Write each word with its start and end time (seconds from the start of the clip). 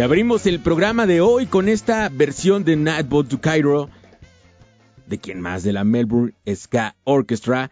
Y 0.00 0.02
abrimos 0.02 0.46
el 0.46 0.60
programa 0.60 1.06
de 1.06 1.20
hoy 1.20 1.44
con 1.44 1.68
esta 1.68 2.08
versión 2.08 2.64
de 2.64 2.74
Nightboat 2.74 3.28
to 3.28 3.38
Cairo, 3.38 3.90
de 5.06 5.18
quien 5.18 5.42
más 5.42 5.62
de 5.62 5.74
la 5.74 5.84
Melbourne 5.84 6.32
Ska 6.54 6.96
Orchestra. 7.04 7.70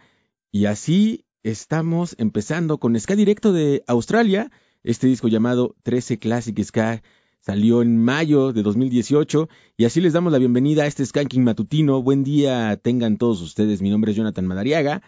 Y 0.53 0.67
así 0.67 1.25
estamos 1.43 2.15
empezando 2.19 2.77
con 2.77 3.01
Ska 3.01 3.17
Directo 3.17 3.55
de 3.55 3.83
Australia. 3.87 4.51
Este 4.85 5.07
disco 5.07 5.29
llamado 5.29 5.75
13 5.85 6.19
Classic 6.19 6.63
Ska 6.63 7.03
salió 7.41 7.81
en 7.81 7.97
mayo 7.97 8.53
de 8.53 8.63
2018 8.63 9.49
y 9.79 9.87
así 9.87 10.03
les 10.03 10.13
damos 10.13 10.31
la 10.31 10.39
bienvenida 10.39 10.83
a 10.83 10.87
este 10.87 11.07
Skanking 11.07 11.45
matutino. 11.45 12.03
Buen 12.03 12.25
día 12.25 12.77
tengan 12.77 13.17
todos 13.17 13.41
ustedes. 13.41 13.81
Mi 13.81 13.89
nombre 13.89 14.11
es 14.11 14.19
Jonathan 14.19 14.47
Madariaga 14.47 15.01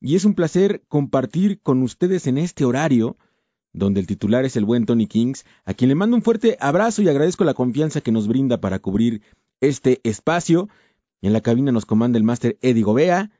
y 0.00 0.16
es 0.16 0.24
un 0.24 0.34
placer 0.34 0.82
compartir 0.88 1.60
con 1.60 1.84
ustedes 1.84 2.26
en 2.26 2.36
este 2.36 2.64
horario 2.64 3.16
donde 3.74 4.00
el 4.00 4.06
titular 4.06 4.44
es 4.44 4.56
el 4.56 4.64
buen 4.64 4.86
Tony 4.86 5.06
Kings, 5.06 5.44
a 5.64 5.74
quien 5.74 5.88
le 5.88 5.96
mando 5.96 6.16
un 6.16 6.22
fuerte 6.22 6.56
abrazo 6.60 7.02
y 7.02 7.08
agradezco 7.08 7.44
la 7.44 7.54
confianza 7.54 8.00
que 8.00 8.12
nos 8.12 8.28
brinda 8.28 8.60
para 8.60 8.78
cubrir 8.78 9.20
este 9.60 10.00
espacio. 10.04 10.68
En 11.20 11.32
la 11.32 11.40
cabina 11.40 11.72
nos 11.72 11.84
comanda 11.84 12.16
el 12.16 12.24
máster 12.24 12.56
Eddie 12.62 12.84
Gobea. 12.84 13.30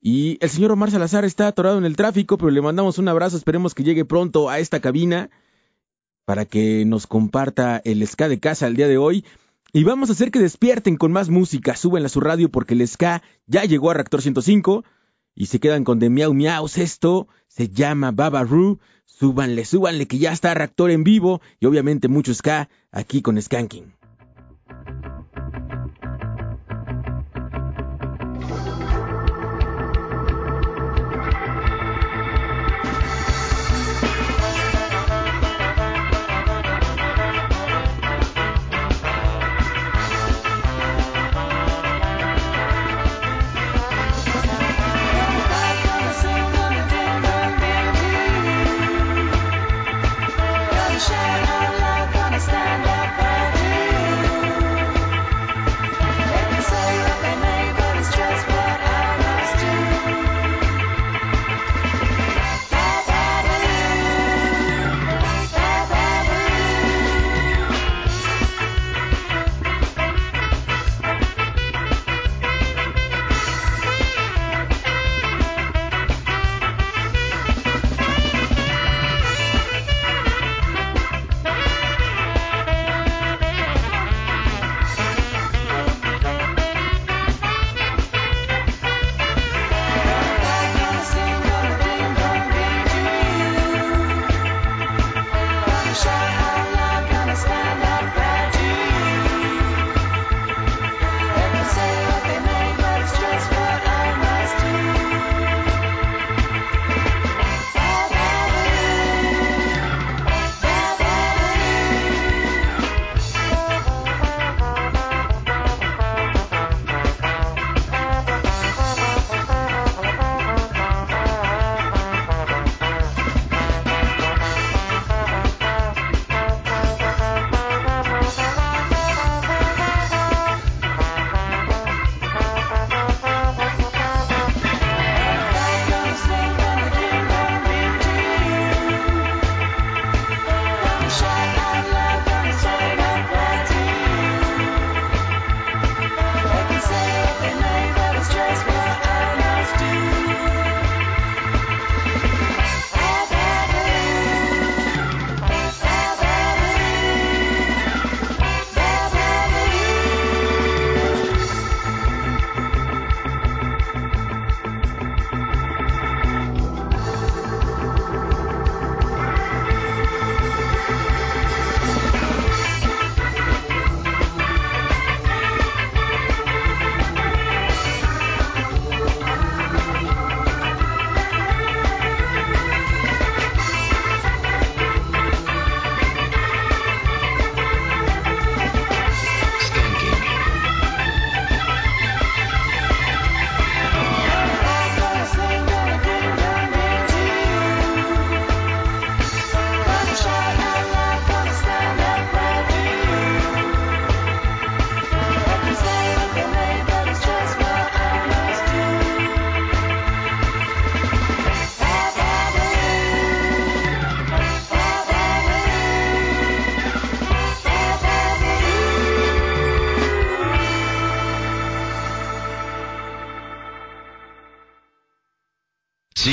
Y 0.00 0.38
el 0.40 0.50
señor 0.50 0.72
Omar 0.72 0.90
Salazar 0.90 1.24
está 1.24 1.46
atorado 1.46 1.78
en 1.78 1.84
el 1.84 1.96
tráfico, 1.96 2.36
pero 2.36 2.50
le 2.50 2.60
mandamos 2.60 2.98
un 2.98 3.08
abrazo. 3.08 3.36
Esperemos 3.36 3.74
que 3.74 3.84
llegue 3.84 4.04
pronto 4.04 4.50
a 4.50 4.58
esta 4.58 4.80
cabina 4.80 5.30
para 6.24 6.46
que 6.46 6.84
nos 6.86 7.06
comparta 7.06 7.80
el 7.84 8.06
ska 8.06 8.28
de 8.28 8.40
casa 8.40 8.66
el 8.66 8.76
día 8.76 8.88
de 8.88 8.98
hoy. 8.98 9.24
Y 9.72 9.84
vamos 9.84 10.08
a 10.08 10.12
hacer 10.12 10.30
que 10.30 10.38
despierten 10.38 10.96
con 10.96 11.12
más 11.12 11.28
música. 11.28 11.76
Súbenla 11.76 12.06
a 12.06 12.10
su 12.10 12.20
radio 12.20 12.50
porque 12.50 12.74
el 12.74 12.86
ska 12.86 13.22
ya 13.46 13.64
llegó 13.64 13.90
a 13.90 13.94
Reactor 13.94 14.22
105 14.22 14.84
y 15.34 15.46
se 15.46 15.60
quedan 15.60 15.84
con 15.84 15.98
de 15.98 16.10
miau 16.10 16.34
miau. 16.34 16.66
Esto 16.66 17.28
se 17.48 17.68
llama 17.68 18.10
Baba 18.10 18.44
Roo. 18.44 18.78
Súbanle, 19.06 19.64
súbanle 19.64 20.06
que 20.06 20.18
ya 20.18 20.32
está 20.32 20.54
Reactor 20.54 20.90
en 20.90 21.04
vivo 21.04 21.40
y 21.60 21.66
obviamente 21.66 22.08
mucho 22.08 22.34
ska 22.34 22.68
aquí 22.90 23.22
con 23.22 23.40
Skanking. 23.40 23.92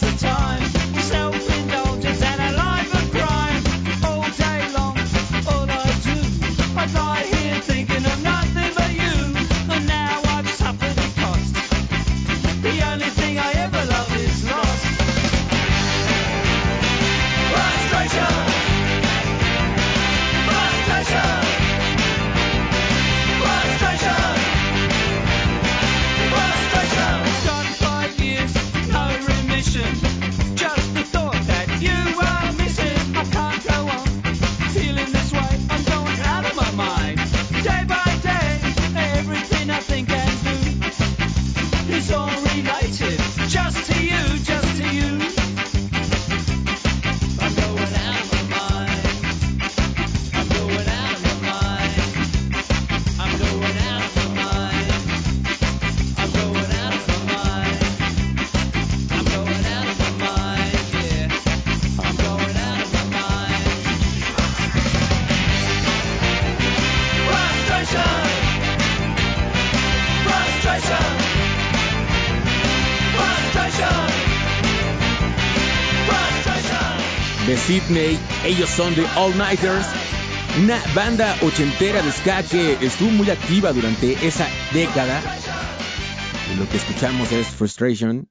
Mexican. 0.00 0.31
Ellos 78.52 78.68
son 78.68 78.94
The 78.94 79.06
All 79.16 79.36
Nighters, 79.38 79.86
una 80.62 80.78
banda 80.94 81.34
ochentera 81.42 82.02
de 82.02 82.12
ska 82.12 82.42
que 82.42 82.72
estuvo 82.84 83.10
muy 83.10 83.30
activa 83.30 83.72
durante 83.72 84.12
esa 84.26 84.46
década. 84.74 85.22
Y 86.52 86.58
lo 86.58 86.68
que 86.68 86.76
escuchamos 86.76 87.32
es 87.32 87.46
Frustration. 87.46 88.28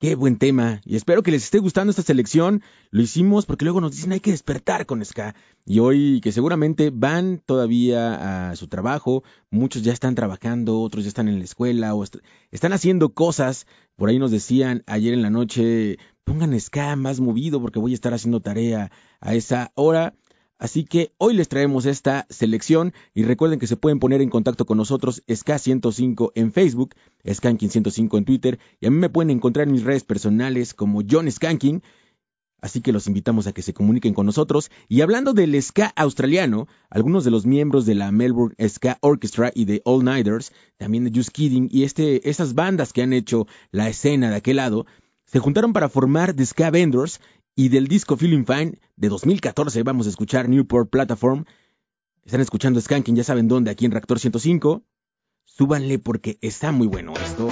Qué 0.00 0.16
buen 0.16 0.36
tema. 0.36 0.82
Y 0.84 0.96
espero 0.96 1.22
que 1.22 1.30
les 1.30 1.44
esté 1.44 1.60
gustando 1.60 1.90
esta 1.90 2.02
selección. 2.02 2.62
Lo 2.90 3.00
hicimos 3.00 3.46
porque 3.46 3.64
luego 3.64 3.80
nos 3.80 3.92
dicen 3.92 4.12
hay 4.12 4.20
que 4.20 4.32
despertar 4.32 4.84
con 4.84 5.02
ska. 5.02 5.34
Y 5.64 5.78
hoy 5.78 6.20
que 6.20 6.30
seguramente 6.30 6.90
van 6.92 7.42
todavía 7.44 8.50
a 8.50 8.56
su 8.56 8.68
trabajo, 8.68 9.24
muchos 9.50 9.82
ya 9.82 9.92
están 9.92 10.14
trabajando, 10.14 10.80
otros 10.80 11.04
ya 11.04 11.08
están 11.08 11.26
en 11.26 11.38
la 11.38 11.44
escuela 11.44 11.94
o 11.94 12.04
están 12.52 12.72
haciendo 12.74 13.14
cosas. 13.14 13.66
Por 13.96 14.10
ahí 14.10 14.18
nos 14.18 14.30
decían 14.30 14.84
ayer 14.86 15.14
en 15.14 15.22
la 15.22 15.30
noche, 15.30 15.98
pongan 16.28 16.60
ska 16.60 16.94
más 16.94 17.20
movido 17.20 17.58
porque 17.60 17.78
voy 17.78 17.92
a 17.92 17.94
estar 17.94 18.12
haciendo 18.12 18.40
tarea 18.40 18.92
a 19.20 19.34
esa 19.34 19.72
hora. 19.74 20.14
Así 20.58 20.84
que 20.84 21.12
hoy 21.16 21.34
les 21.34 21.48
traemos 21.48 21.86
esta 21.86 22.26
selección 22.28 22.92
y 23.14 23.22
recuerden 23.22 23.58
que 23.58 23.66
se 23.66 23.76
pueden 23.76 23.98
poner 23.98 24.20
en 24.20 24.28
contacto 24.28 24.66
con 24.66 24.76
nosotros 24.76 25.22
SK105 25.26 26.32
en 26.34 26.52
Facebook, 26.52 26.96
Skanking105 27.24 28.18
en 28.18 28.24
Twitter 28.24 28.58
y 28.78 28.86
a 28.86 28.90
mí 28.90 28.98
me 28.98 29.08
pueden 29.08 29.30
encontrar 29.30 29.68
en 29.68 29.72
mis 29.72 29.84
redes 29.84 30.04
personales 30.04 30.74
como 30.74 31.00
John 31.08 31.30
Skanking. 31.30 31.82
Así 32.60 32.80
que 32.80 32.92
los 32.92 33.06
invitamos 33.06 33.46
a 33.46 33.52
que 33.52 33.62
se 33.62 33.72
comuniquen 33.72 34.12
con 34.14 34.26
nosotros. 34.26 34.70
Y 34.88 35.00
hablando 35.00 35.32
del 35.32 35.62
ska 35.62 35.92
australiano, 35.96 36.66
algunos 36.90 37.24
de 37.24 37.30
los 37.30 37.46
miembros 37.46 37.86
de 37.86 37.94
la 37.94 38.10
Melbourne 38.10 38.56
Ska 38.68 38.98
Orchestra 39.00 39.52
y 39.54 39.64
de 39.64 39.80
All 39.84 40.04
Nighters, 40.04 40.52
también 40.76 41.04
de 41.04 41.12
Just 41.14 41.30
Kidding, 41.30 41.68
y 41.70 41.84
este, 41.84 42.28
esas 42.28 42.54
bandas 42.54 42.92
que 42.92 43.02
han 43.02 43.12
hecho 43.12 43.46
la 43.70 43.88
escena 43.88 44.28
de 44.28 44.36
aquel 44.36 44.56
lado, 44.56 44.86
se 45.30 45.40
juntaron 45.40 45.74
para 45.74 45.90
formar 45.90 46.32
The 46.32 46.46
Ska 46.46 46.72
y 47.54 47.68
del 47.68 47.86
disco 47.86 48.16
Feeling 48.16 48.44
Fine 48.44 48.78
de 48.96 49.08
2014 49.10 49.82
vamos 49.82 50.06
a 50.06 50.10
escuchar 50.10 50.48
Newport 50.48 50.88
Platform. 50.88 51.44
Están 52.24 52.40
escuchando 52.40 52.80
Skanking, 52.80 53.14
ya 53.14 53.24
saben 53.24 53.46
dónde, 53.46 53.70
aquí 53.70 53.84
en 53.84 53.90
Reactor 53.90 54.18
105. 54.18 54.82
Súbanle 55.44 55.98
porque 55.98 56.38
está 56.40 56.72
muy 56.72 56.86
bueno 56.86 57.12
esto. 57.14 57.50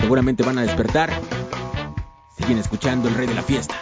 Seguramente 0.00 0.42
van 0.42 0.58
a 0.58 0.62
despertar. 0.62 1.10
Siguen 2.38 2.56
escuchando 2.56 3.08
el 3.08 3.14
rey 3.14 3.26
de 3.26 3.34
la 3.34 3.42
fiesta. 3.42 3.74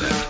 Omar 0.00 0.21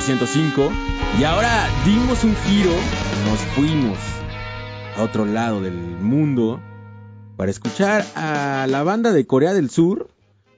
Salazar. 0.00 0.02
Sintoniza 0.02 0.10
en 0.10 0.20
Reactor 0.20 0.28
105 0.28 0.72
y 1.20 1.24
ahora 1.24 1.68
dimos 1.84 2.24
un 2.24 2.34
giro, 2.36 2.70
nos 3.24 3.38
fuimos 3.54 3.98
a 4.96 5.02
otro 5.02 5.24
lado 5.24 5.60
del 5.60 5.74
mundo 5.74 6.60
para 7.36 7.50
escuchar 7.50 8.04
a 8.14 8.66
la 8.68 8.82
banda 8.82 9.12
de 9.12 9.26
Corea 9.26 9.54
del 9.54 9.70
Sur 9.70 10.08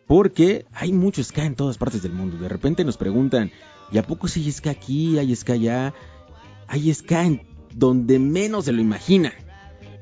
porque 0.06 0.66
hay 0.72 0.92
mucho 0.92 1.22
ska 1.22 1.44
en 1.44 1.54
todas 1.54 1.78
partes 1.78 2.02
del 2.02 2.12
mundo. 2.12 2.38
De 2.38 2.48
repente 2.48 2.84
nos 2.84 2.96
preguntan, 2.96 3.50
¿y 3.92 3.98
a 3.98 4.02
poco 4.02 4.28
si 4.28 4.44
hay 4.44 4.52
ska 4.52 4.70
aquí, 4.70 5.18
hay 5.18 5.34
ska 5.34 5.54
allá? 5.54 5.94
Hay 6.66 6.92
ska 6.94 7.24
en 7.24 7.42
donde 7.74 8.18
menos 8.18 8.66
se 8.66 8.72
lo 8.72 8.80
imagina. 8.80 9.32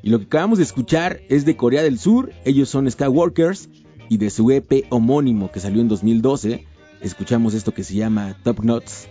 Y 0.03 0.11
lo 0.11 0.19
que 0.19 0.27
acabamos 0.27 0.59
de 0.59 0.65
escuchar 0.65 1.21
es 1.29 1.45
de 1.45 1.57
Corea 1.57 1.83
del 1.83 1.99
Sur, 1.99 2.33
ellos 2.45 2.69
son 2.69 2.89
Ska 2.91 3.09
Workers 3.09 3.69
y 4.09 4.19
de 4.19 4.31
su 4.31 4.51
EP 4.53 4.87
homónimo 4.91 5.51
que 5.51 5.59
salió 5.59 5.81
en 5.81 5.89
2012 5.89 6.65
escuchamos 7.01 7.55
esto 7.55 7.73
que 7.73 7.85
se 7.85 7.95
llama 7.95 8.37
Top 8.43 8.61
Knots, 8.61 9.09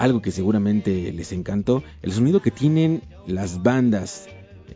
algo 0.00 0.22
que 0.22 0.32
seguramente 0.32 1.12
les 1.12 1.30
encantó. 1.30 1.84
El 2.00 2.12
sonido 2.12 2.40
que 2.40 2.50
tienen 2.50 3.02
las 3.26 3.62
bandas 3.62 4.26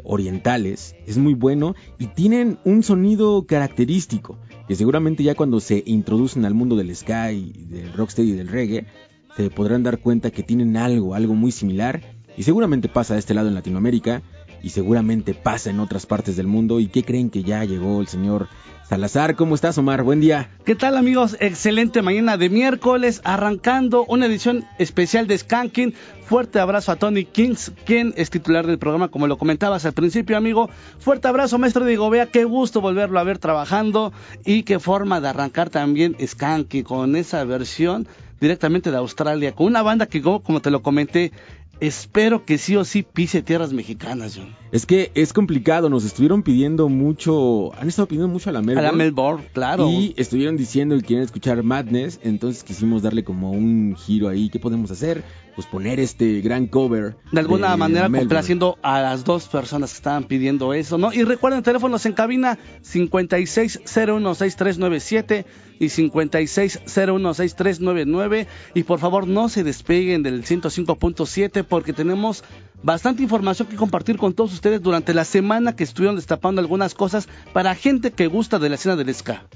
orientales 0.04 0.94
es 1.06 1.16
muy 1.16 1.32
bueno 1.32 1.74
y 1.98 2.08
tienen 2.08 2.58
un 2.64 2.82
sonido 2.82 3.46
característico 3.46 4.36
que 4.68 4.76
seguramente 4.76 5.22
ya 5.22 5.34
cuando 5.34 5.60
se 5.60 5.82
introducen 5.86 6.44
al 6.44 6.52
mundo 6.52 6.76
del 6.76 6.94
sky, 6.94 7.52
del 7.70 7.92
rocksteady 7.94 8.32
y 8.32 8.36
del 8.36 8.48
reggae, 8.48 8.86
se 9.34 9.48
podrán 9.48 9.82
dar 9.82 9.98
cuenta 9.98 10.30
que 10.30 10.42
tienen 10.42 10.76
algo, 10.76 11.14
algo 11.14 11.34
muy 11.34 11.52
similar 11.52 12.02
y 12.36 12.42
seguramente 12.42 12.90
pasa 12.90 13.14
de 13.14 13.20
este 13.20 13.32
lado 13.32 13.48
en 13.48 13.54
Latinoamérica 13.54 14.22
y 14.64 14.70
seguramente 14.70 15.34
pasa 15.34 15.68
en 15.68 15.78
otras 15.78 16.06
partes 16.06 16.36
del 16.36 16.46
mundo. 16.46 16.80
¿Y 16.80 16.86
qué 16.86 17.04
creen 17.04 17.28
que 17.28 17.42
ya 17.42 17.64
llegó 17.64 18.00
el 18.00 18.08
señor 18.08 18.48
Salazar, 18.88 19.36
¿cómo 19.36 19.54
estás, 19.54 19.76
Omar? 19.76 20.02
Buen 20.02 20.20
día. 20.20 20.50
¿Qué 20.64 20.74
tal, 20.74 20.96
amigos? 20.96 21.36
Excelente 21.40 22.00
mañana 22.00 22.36
de 22.36 22.48
miércoles, 22.48 23.20
arrancando 23.24 24.04
una 24.06 24.26
edición 24.26 24.64
especial 24.78 25.26
de 25.26 25.36
Skanking. 25.36 25.94
Fuerte 26.26 26.60
abrazo 26.60 26.92
a 26.92 26.96
Tony 26.96 27.24
Kings, 27.24 27.72
quien 27.84 28.14
es 28.16 28.30
titular 28.30 28.66
del 28.66 28.78
programa, 28.78 29.08
como 29.08 29.26
lo 29.26 29.36
comentabas 29.36 29.84
al 29.84 29.92
principio, 29.92 30.36
amigo. 30.36 30.70
Fuerte 30.98 31.28
abrazo, 31.28 31.58
maestro 31.58 31.84
Diego 31.84 32.08
Vea. 32.08 32.26
Qué 32.26 32.44
gusto 32.44 32.80
volverlo 32.80 33.18
a 33.18 33.24
ver 33.24 33.38
trabajando 33.38 34.12
y 34.44 34.62
qué 34.62 34.78
forma 34.78 35.20
de 35.20 35.28
arrancar 35.28 35.68
también 35.68 36.16
Skanking 36.22 36.84
con 36.84 37.16
esa 37.16 37.44
versión 37.44 38.06
directamente 38.40 38.90
de 38.90 38.98
Australia, 38.98 39.52
con 39.52 39.66
una 39.66 39.82
banda 39.82 40.06
que, 40.06 40.20
como 40.20 40.60
te 40.60 40.70
lo 40.70 40.82
comenté, 40.82 41.32
espero 41.80 42.44
que 42.44 42.58
sí 42.58 42.76
o 42.76 42.84
sí 42.84 43.02
pise 43.02 43.42
tierras 43.42 43.72
mexicanas, 43.72 44.36
John. 44.36 44.54
Es 44.72 44.86
que 44.86 45.10
es 45.14 45.32
complicado, 45.32 45.88
nos 45.88 46.04
estuvieron 46.04 46.42
pidiendo 46.42 46.88
mucho, 46.88 47.72
han 47.78 47.88
estado 47.88 48.08
pidiendo 48.08 48.28
mucho 48.28 48.50
a 48.50 48.52
la 48.52 48.60
Melbourne. 48.60 48.88
A 48.88 48.90
la 48.90 48.96
Melbourne, 48.96 49.44
claro. 49.52 49.88
Y 49.88 50.14
estuvieron 50.16 50.56
diciendo 50.56 50.96
que 50.96 51.02
quieren 51.02 51.24
escuchar 51.24 51.62
Madness, 51.62 52.20
entonces 52.22 52.64
quisimos 52.64 53.02
darle 53.02 53.24
como 53.24 53.52
un 53.52 53.96
giro 53.96 54.28
ahí, 54.28 54.48
¿qué 54.48 54.58
podemos 54.58 54.90
hacer? 54.90 55.22
Pues 55.54 55.66
poner 55.68 56.00
este 56.00 56.40
gran 56.40 56.66
cover. 56.66 57.14
De 57.30 57.38
alguna 57.40 57.76
manera 57.76 58.10
complaciendo 58.10 58.76
a 58.82 59.00
las 59.00 59.22
dos 59.24 59.46
personas 59.46 59.92
que 59.92 59.98
estaban 59.98 60.24
pidiendo 60.24 60.74
eso, 60.74 60.98
¿no? 60.98 61.12
Y 61.12 61.22
recuerden, 61.22 61.62
teléfonos 61.62 62.04
en 62.06 62.12
cabina 62.12 62.58
56016397 62.82 65.44
y 65.78 65.86
56016399 65.86 68.48
y 68.74 68.82
por 68.82 68.98
favor 68.98 69.28
no 69.28 69.48
se 69.48 69.62
despeguen 69.62 70.24
del 70.24 70.44
105.7 70.44 71.64
porque 71.64 71.92
tenemos 71.92 72.42
bastante 72.82 73.22
información 73.22 73.68
que 73.68 73.76
compartir 73.76 74.16
con 74.16 74.34
todos 74.34 74.52
ustedes 74.52 74.82
durante 74.82 75.14
la 75.14 75.24
semana 75.24 75.76
que 75.76 75.84
estuvieron 75.84 76.16
destapando 76.16 76.60
algunas 76.60 76.94
cosas 76.94 77.28
para 77.52 77.74
gente 77.74 78.10
que 78.10 78.26
gusta 78.26 78.58
de 78.58 78.68
la 78.68 78.74
escena 78.74 78.96
del 78.96 79.14
ska. 79.14 79.46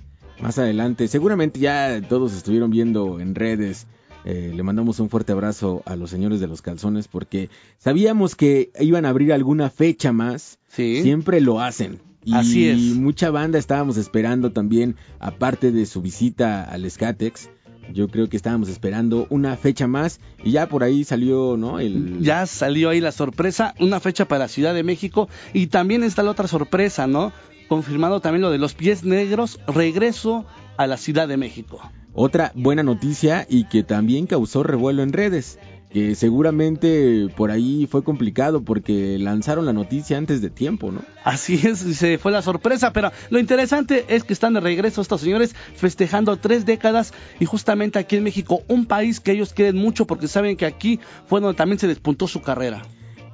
Más 0.41 0.59
adelante, 0.59 1.09
seguramente 1.09 1.59
ya 1.59 2.01
todos 2.09 2.33
estuvieron 2.33 2.71
viendo 2.71 3.19
en 3.19 3.35
redes. 3.35 3.89
Eh, 4.31 4.53
le 4.55 4.63
mandamos 4.63 5.01
un 5.01 5.09
fuerte 5.09 5.33
abrazo 5.33 5.83
a 5.87 5.97
los 5.97 6.11
señores 6.11 6.39
de 6.39 6.49
los 6.49 6.61
calzones 6.61 7.09
porque 7.09 7.49
sabíamos 7.79 8.37
que 8.37 8.71
iban 8.79 9.07
a 9.07 9.09
abrir 9.09 9.33
alguna 9.33 9.71
fecha 9.71 10.13
más. 10.13 10.59
Sí. 10.69 11.01
Siempre 11.03 11.41
lo 11.41 11.63
hacen. 11.63 12.01
Y 12.27 12.35
Así 12.35 12.69
es. 12.69 12.79
mucha 12.79 13.31
banda 13.31 13.59
estábamos 13.59 13.97
esperando 13.97 14.53
también, 14.53 14.97
aparte 15.19 15.73
de 15.73 15.87
su 15.87 16.03
visita 16.03 16.63
al 16.63 16.91
Skatex, 16.91 17.49
yo 17.95 18.09
creo 18.09 18.29
que 18.29 18.37
estábamos 18.37 18.69
esperando 18.69 19.27
una 19.31 19.57
fecha 19.57 19.87
más 19.87 20.21
y 20.45 20.51
ya 20.51 20.69
por 20.69 20.83
ahí 20.83 21.05
salió, 21.05 21.57
¿no? 21.57 21.81
El... 21.81 22.21
Ya 22.21 22.45
salió 22.45 22.91
ahí 22.91 23.01
la 23.01 23.13
sorpresa, 23.13 23.75
una 23.81 23.99
fecha 23.99 24.29
para 24.29 24.49
Ciudad 24.49 24.75
de 24.75 24.83
México 24.83 25.31
y 25.55 25.69
también 25.69 26.03
está 26.03 26.23
la 26.23 26.33
otra 26.33 26.49
sorpresa, 26.49 27.07
¿no? 27.07 27.33
Confirmado 27.69 28.21
también 28.21 28.43
lo 28.43 28.51
de 28.51 28.59
los 28.59 28.75
pies 28.75 29.05
negros, 29.05 29.61
regreso 29.67 30.47
a 30.77 30.87
la 30.87 30.97
Ciudad 30.97 31.29
de 31.29 31.37
México. 31.37 31.81
Otra 32.15 32.53
buena 32.55 32.83
noticia 32.83 33.47
y 33.49 33.65
que 33.65 33.83
también 33.83 34.27
causó 34.27 34.63
revuelo 34.63 35.03
en 35.03 35.13
redes 35.13 35.59
que 35.91 36.15
seguramente 36.15 37.29
por 37.35 37.51
ahí 37.51 37.87
fue 37.91 38.05
complicado 38.05 38.63
porque 38.63 39.19
lanzaron 39.19 39.65
la 39.67 39.73
noticia 39.73 40.19
antes 40.19 40.41
de 40.41 40.51
tiempo, 40.51 40.93
¿no? 40.93 41.03
Así 41.25 41.61
es, 41.67 41.79
se 41.79 42.19
fue 42.19 42.33
la 42.33 42.43
sorpresa, 42.43 42.93
pero 42.93 43.11
lo 43.31 43.39
interesante 43.39 44.05
es 44.09 44.25
que 44.25 44.33
están 44.33 44.55
de 44.55 44.61
regreso 44.61 45.01
estos 45.01 45.21
señores 45.21 45.55
festejando 45.77 46.37
tres 46.37 46.67
décadas 46.67 47.13
y 47.41 47.47
justamente 47.47 47.99
aquí 47.99 48.17
en 48.17 48.25
México, 48.25 48.63
un 48.69 48.87
país 48.87 49.21
que 49.21 49.33
ellos 49.33 49.53
quieren 49.53 49.77
mucho 49.77 50.07
porque 50.07 50.29
saben 50.29 50.57
que 50.57 50.67
aquí 50.67 51.01
fue 51.27 51.41
donde 51.41 51.57
también 51.57 51.79
se 51.79 51.89
despuntó 51.89 52.29
su 52.29 52.43
carrera. 52.43 52.83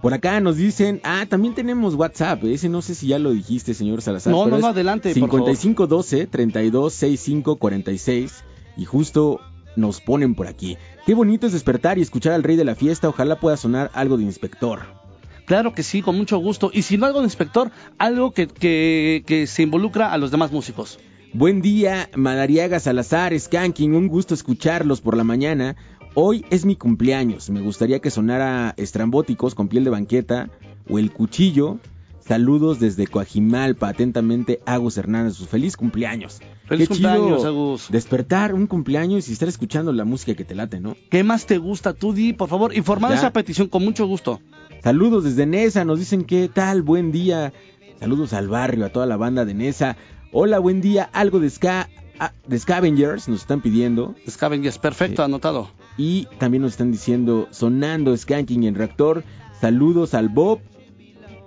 Por 0.05 0.13
acá 0.13 0.39
nos 0.39 0.59
dicen, 0.59 1.01
ah, 1.03 1.25
también 1.27 1.55
tenemos 1.55 1.95
WhatsApp, 1.95 2.45
ese 2.45 2.69
no 2.69 2.83
sé 2.83 2.95
si 2.95 3.07
ya 3.07 3.19
lo 3.19 3.31
dijiste, 3.31 3.73
señor 3.73 4.03
Salazar. 4.03 4.35
No, 4.35 4.47
no, 4.47 4.59
no, 4.59 4.67
adelante. 4.67 5.15
5512 5.15 6.27
326546 6.27 8.45
y 8.77 8.85
justo 8.85 9.41
nos 9.77 10.03
ponen 10.03 10.35
por 10.35 10.47
aquí. 10.47 10.77
Qué 11.07 11.15
bonito 11.15 11.47
es 11.47 11.55
despertar 11.55 11.97
y 11.97 12.03
escuchar 12.03 12.35
al 12.35 12.43
rey 12.43 12.57
de 12.57 12.67
la 12.67 12.75
fiesta. 12.75 13.09
Ojalá 13.09 13.41
pueda 13.41 13.57
sonar 13.57 13.91
algo 13.95 14.19
de 14.19 14.25
inspector. 14.25 14.81
Claro 15.47 15.73
que 15.73 15.83
sí, 15.83 16.03
con 16.03 16.19
mucho 16.19 16.37
gusto. 16.37 16.71
Y 16.71 16.83
si 16.83 16.99
no 16.99 17.07
algo 17.07 17.21
de 17.21 17.25
inspector, 17.25 17.71
algo 17.97 18.33
que, 18.33 18.47
que, 18.47 19.25
que 19.27 19.47
se 19.47 19.63
involucra 19.63 20.13
a 20.13 20.19
los 20.19 20.31
demás 20.31 20.53
músicos. 20.53 20.99
Buen 21.37 21.63
día, 21.63 22.11
Madariaga 22.15 22.79
Salazar, 22.79 23.37
Skanking, 23.37 23.97
un 23.97 24.07
gusto 24.07 24.35
escucharlos 24.35 25.01
por 25.01 25.17
la 25.17 25.25
mañana. 25.25 25.75
Hoy 26.15 26.45
es 26.51 26.65
mi 26.65 26.77
cumpleaños, 26.77 27.51
me 27.51 27.61
gustaría 27.61 27.99
que 27.99 28.11
sonara 28.11 28.75
Estrambóticos 28.77 29.55
con 29.55 29.69
piel 29.69 29.83
de 29.85 29.91
banqueta 29.91 30.49
o 30.89 30.99
El 30.99 31.13
Cuchillo. 31.13 31.79
Saludos 32.21 32.79
desde 32.81 33.07
Coajimalpa, 33.07 33.89
atentamente 33.89 34.61
Agus 34.65 34.97
Hernández, 34.97 35.35
su 35.35 35.45
feliz 35.45 35.77
cumpleaños. 35.77 36.41
Feliz 36.67 36.89
Qué 36.89 36.95
cumpleaños, 36.95 37.39
chido 37.39 37.49
Agus. 37.49 37.89
Despertar 37.91 38.55
un 38.55 38.67
cumpleaños 38.67 39.29
y 39.29 39.33
estar 39.33 39.49
escuchando 39.49 39.93
la 39.93 40.05
música 40.07 40.35
que 40.35 40.45
te 40.45 40.55
late, 40.55 40.81
¿no? 40.81 40.97
¿Qué 41.11 41.23
más 41.23 41.45
te 41.47 41.59
gusta? 41.59 41.93
Tú 41.93 42.15
di, 42.15 42.33
por 42.33 42.49
favor, 42.49 42.75
informar 42.75 43.11
Ya. 43.11 43.17
esa 43.19 43.33
petición 43.33 43.69
con 43.69 43.85
mucho 43.85 44.07
gusto. 44.07 44.41
Saludos 44.83 45.25
desde 45.25 45.45
Nesa, 45.47 45.85
nos 45.85 45.99
dicen 45.99 46.25
qué 46.25 46.49
tal, 46.49 46.81
buen 46.83 47.13
día. 47.13 47.53
Saludos 48.01 48.33
al 48.33 48.49
barrio, 48.49 48.87
a 48.87 48.91
toda 48.91 49.05
la 49.07 49.17
banda 49.19 49.45
de 49.45 49.53
Nesa. 49.55 49.97
Hola, 50.33 50.59
buen 50.61 50.81
día, 50.81 51.11
algo 51.13 51.41
de 51.41 51.51
ska, 51.51 51.91
ah, 52.19 52.33
de 52.47 52.59
Scavengers 52.59 53.29
nos 53.29 53.41
están 53.41 53.61
pidiendo. 53.61 54.15
Scavengers, 54.29 54.79
perfecto, 54.79 55.23
anotado. 55.23 55.71
Y 55.97 56.27
también 56.39 56.63
nos 56.63 56.73
están 56.73 56.93
diciendo, 56.93 57.49
sonando 57.51 58.17
Skanking 58.17 58.65
en 58.65 58.75
reactor. 58.75 59.25
Saludos 59.61 60.15
al 60.15 60.29
Bob, 60.29 60.61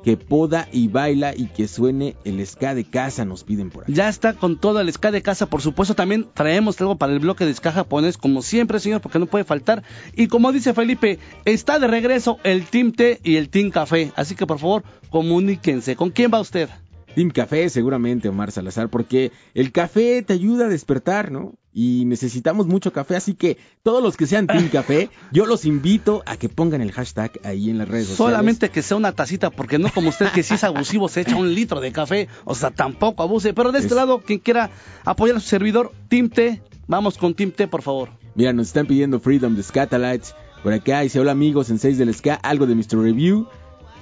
que 0.03 0.15
poda 0.15 0.69
y 0.71 0.87
baila 0.87 1.35
y 1.35 1.47
que 1.47 1.67
suene 1.67 2.15
el 2.23 2.45
ska 2.47 2.73
de 2.73 2.85
casa, 2.85 3.25
nos 3.25 3.43
piden 3.43 3.69
por 3.69 3.83
ahí. 3.83 3.93
Ya 3.93 4.07
está 4.07 4.33
con 4.33 4.57
todo 4.57 4.79
el 4.79 4.91
ska 4.91 5.11
de 5.11 5.21
casa, 5.21 5.47
por 5.47 5.61
supuesto. 5.61 5.95
También 5.95 6.27
traemos 6.33 6.79
algo 6.79 6.97
para 6.97 7.11
el 7.11 7.19
bloque 7.19 7.45
de 7.45 7.53
ska 7.53 7.73
japonés, 7.73 8.17
como 8.17 8.41
siempre, 8.41 8.79
señor, 8.79 9.01
porque 9.01 9.19
no 9.19 9.25
puede 9.25 9.43
faltar. 9.43 9.83
Y 10.15 10.27
como 10.27 10.53
dice 10.53 10.73
Felipe, 10.73 11.19
está 11.43 11.77
de 11.77 11.87
regreso 11.87 12.37
el 12.43 12.63
Team 12.65 12.93
T 12.93 13.19
y 13.21 13.35
el 13.35 13.49
Team 13.49 13.69
Café. 13.69 14.13
Así 14.15 14.35
que 14.35 14.47
por 14.47 14.59
favor, 14.59 14.83
comuníquense. 15.09 15.97
¿Con 15.97 16.11
quién 16.11 16.31
va 16.33 16.39
usted? 16.39 16.69
Team 17.17 17.31
Café, 17.31 17.67
seguramente, 17.69 18.29
Omar 18.29 18.51
Salazar, 18.51 18.89
porque 18.89 19.31
el 19.55 19.71
café 19.71 20.21
te 20.21 20.33
ayuda 20.33 20.67
a 20.67 20.69
despertar, 20.69 21.31
¿no? 21.31 21.55
Y 21.73 22.03
necesitamos 22.05 22.67
mucho 22.67 22.93
café, 22.93 23.15
así 23.15 23.33
que 23.33 23.57
todos 23.81 24.03
los 24.03 24.15
que 24.17 24.27
sean 24.27 24.45
Team 24.45 24.69
Café, 24.71 25.09
yo 25.31 25.47
los 25.47 25.65
invito 25.65 26.21
a 26.27 26.37
que 26.37 26.47
pongan 26.47 26.81
el 26.81 26.91
hashtag 26.91 27.31
ahí 27.43 27.71
en 27.71 27.79
las 27.79 27.87
redes 27.87 28.05
sociales. 28.09 28.33
Solamente 28.35 28.69
que 28.69 28.83
sea 28.83 28.97
una 28.97 29.13
tacita, 29.13 29.49
porque 29.49 29.79
no 29.79 29.89
como 29.91 30.09
usted 30.09 30.27
que 30.31 30.43
si 30.43 30.53
es 30.53 30.63
abusivo 30.63 31.09
se 31.09 31.21
echa 31.21 31.35
un 31.35 31.55
litro 31.55 31.81
de 31.81 31.91
café, 31.91 32.27
o 32.45 32.53
sea, 32.53 32.69
tampoco 32.69 33.23
abuse. 33.23 33.51
Pero 33.55 33.71
de 33.71 33.79
este 33.79 33.87
Es- 33.93 33.95
lado, 33.95 34.19
quien 34.21 34.37
quiera 34.37 34.69
apoyar 35.03 35.37
a 35.37 35.39
su 35.39 35.47
servidor, 35.47 35.91
Team 36.09 36.29
T, 36.29 36.61
vamos 36.85 37.17
con 37.17 37.33
Team 37.33 37.49
T, 37.49 37.67
por 37.67 37.81
favor. 37.81 38.09
Mira, 38.35 38.53
nos 38.53 38.67
están 38.67 38.85
pidiendo 38.85 39.19
Freedom 39.19 39.55
de 39.55 39.63
Scatalites. 39.63 40.35
Por 40.61 40.71
acá 40.71 40.99
dice, 41.01 41.19
hola 41.19 41.31
amigos, 41.31 41.71
en 41.71 41.79
6 41.79 41.97
del 41.97 42.13
Ska, 42.13 42.35
algo 42.35 42.67
de 42.67 42.75
Mr. 42.75 42.99
Review. 43.01 43.47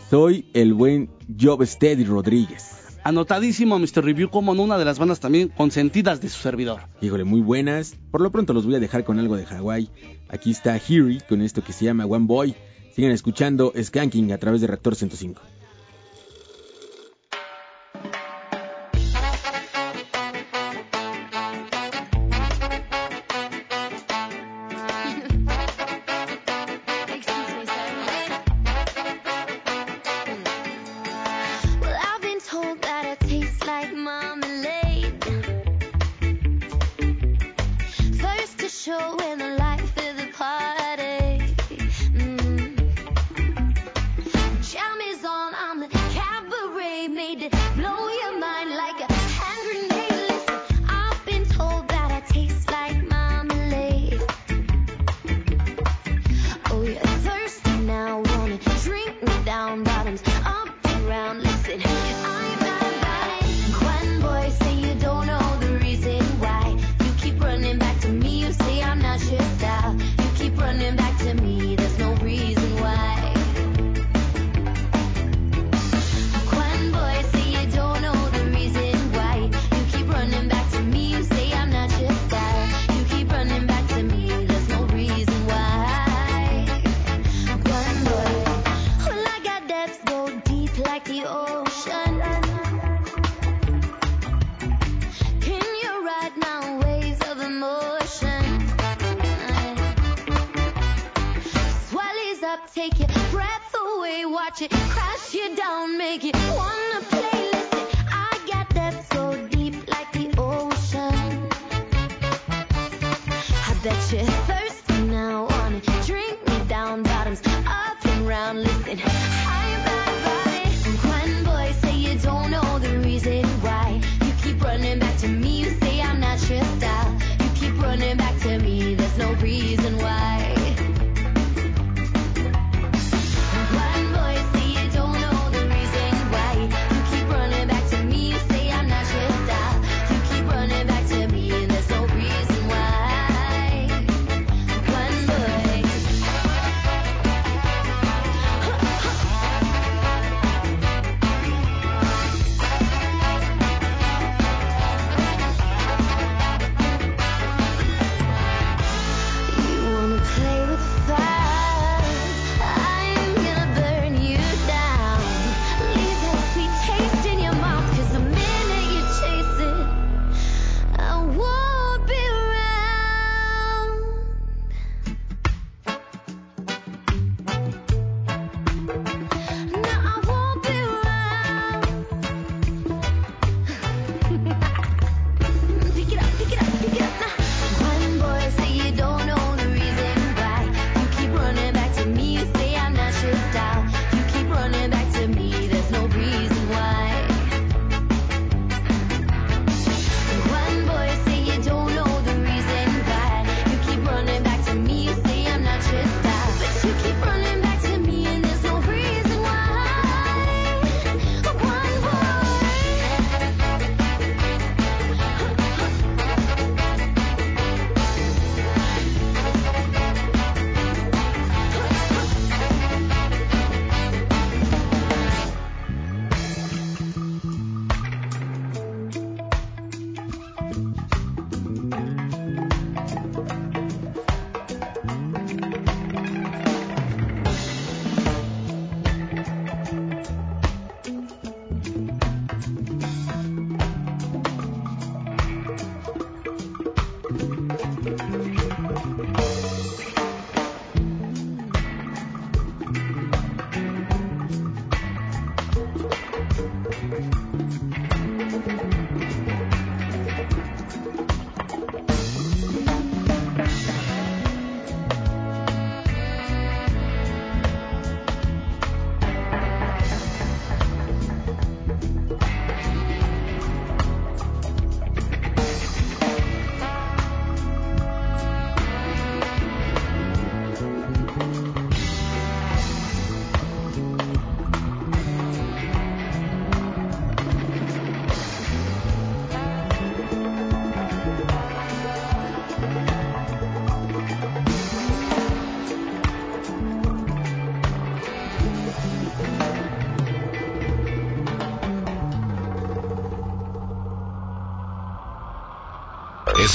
Soy 0.09 0.49
el 0.53 0.73
buen 0.73 1.09
Job 1.39 1.65
Steady 1.65 2.03
Rodríguez. 2.03 2.71
Anotadísimo 3.05 3.77
Mr. 3.77 4.03
Review 4.03 4.31
como 4.31 4.55
no 4.55 4.63
una 4.63 4.79
de 4.79 4.85
las 4.85 4.97
bandas 4.97 5.19
también 5.19 5.49
consentidas 5.49 6.21
de 6.21 6.29
su 6.29 6.41
servidor. 6.41 6.81
Híjole, 7.01 7.23
muy 7.23 7.39
buenas. 7.39 7.95
Por 8.09 8.19
lo 8.19 8.31
pronto 8.31 8.51
los 8.51 8.65
voy 8.65 8.73
a 8.73 8.79
dejar 8.79 9.03
con 9.03 9.19
algo 9.19 9.37
de 9.37 9.45
Hawái. 9.45 9.91
Aquí 10.27 10.49
está 10.49 10.75
Hiri 10.75 11.19
con 11.29 11.43
esto 11.43 11.63
que 11.63 11.71
se 11.71 11.85
llama 11.85 12.07
One 12.07 12.25
Boy. 12.25 12.55
Sigan 12.95 13.11
escuchando 13.11 13.71
Skanking 13.79 14.31
a 14.31 14.39
través 14.39 14.61
de 14.61 14.65
Reactor 14.65 14.95
105. 14.95 15.39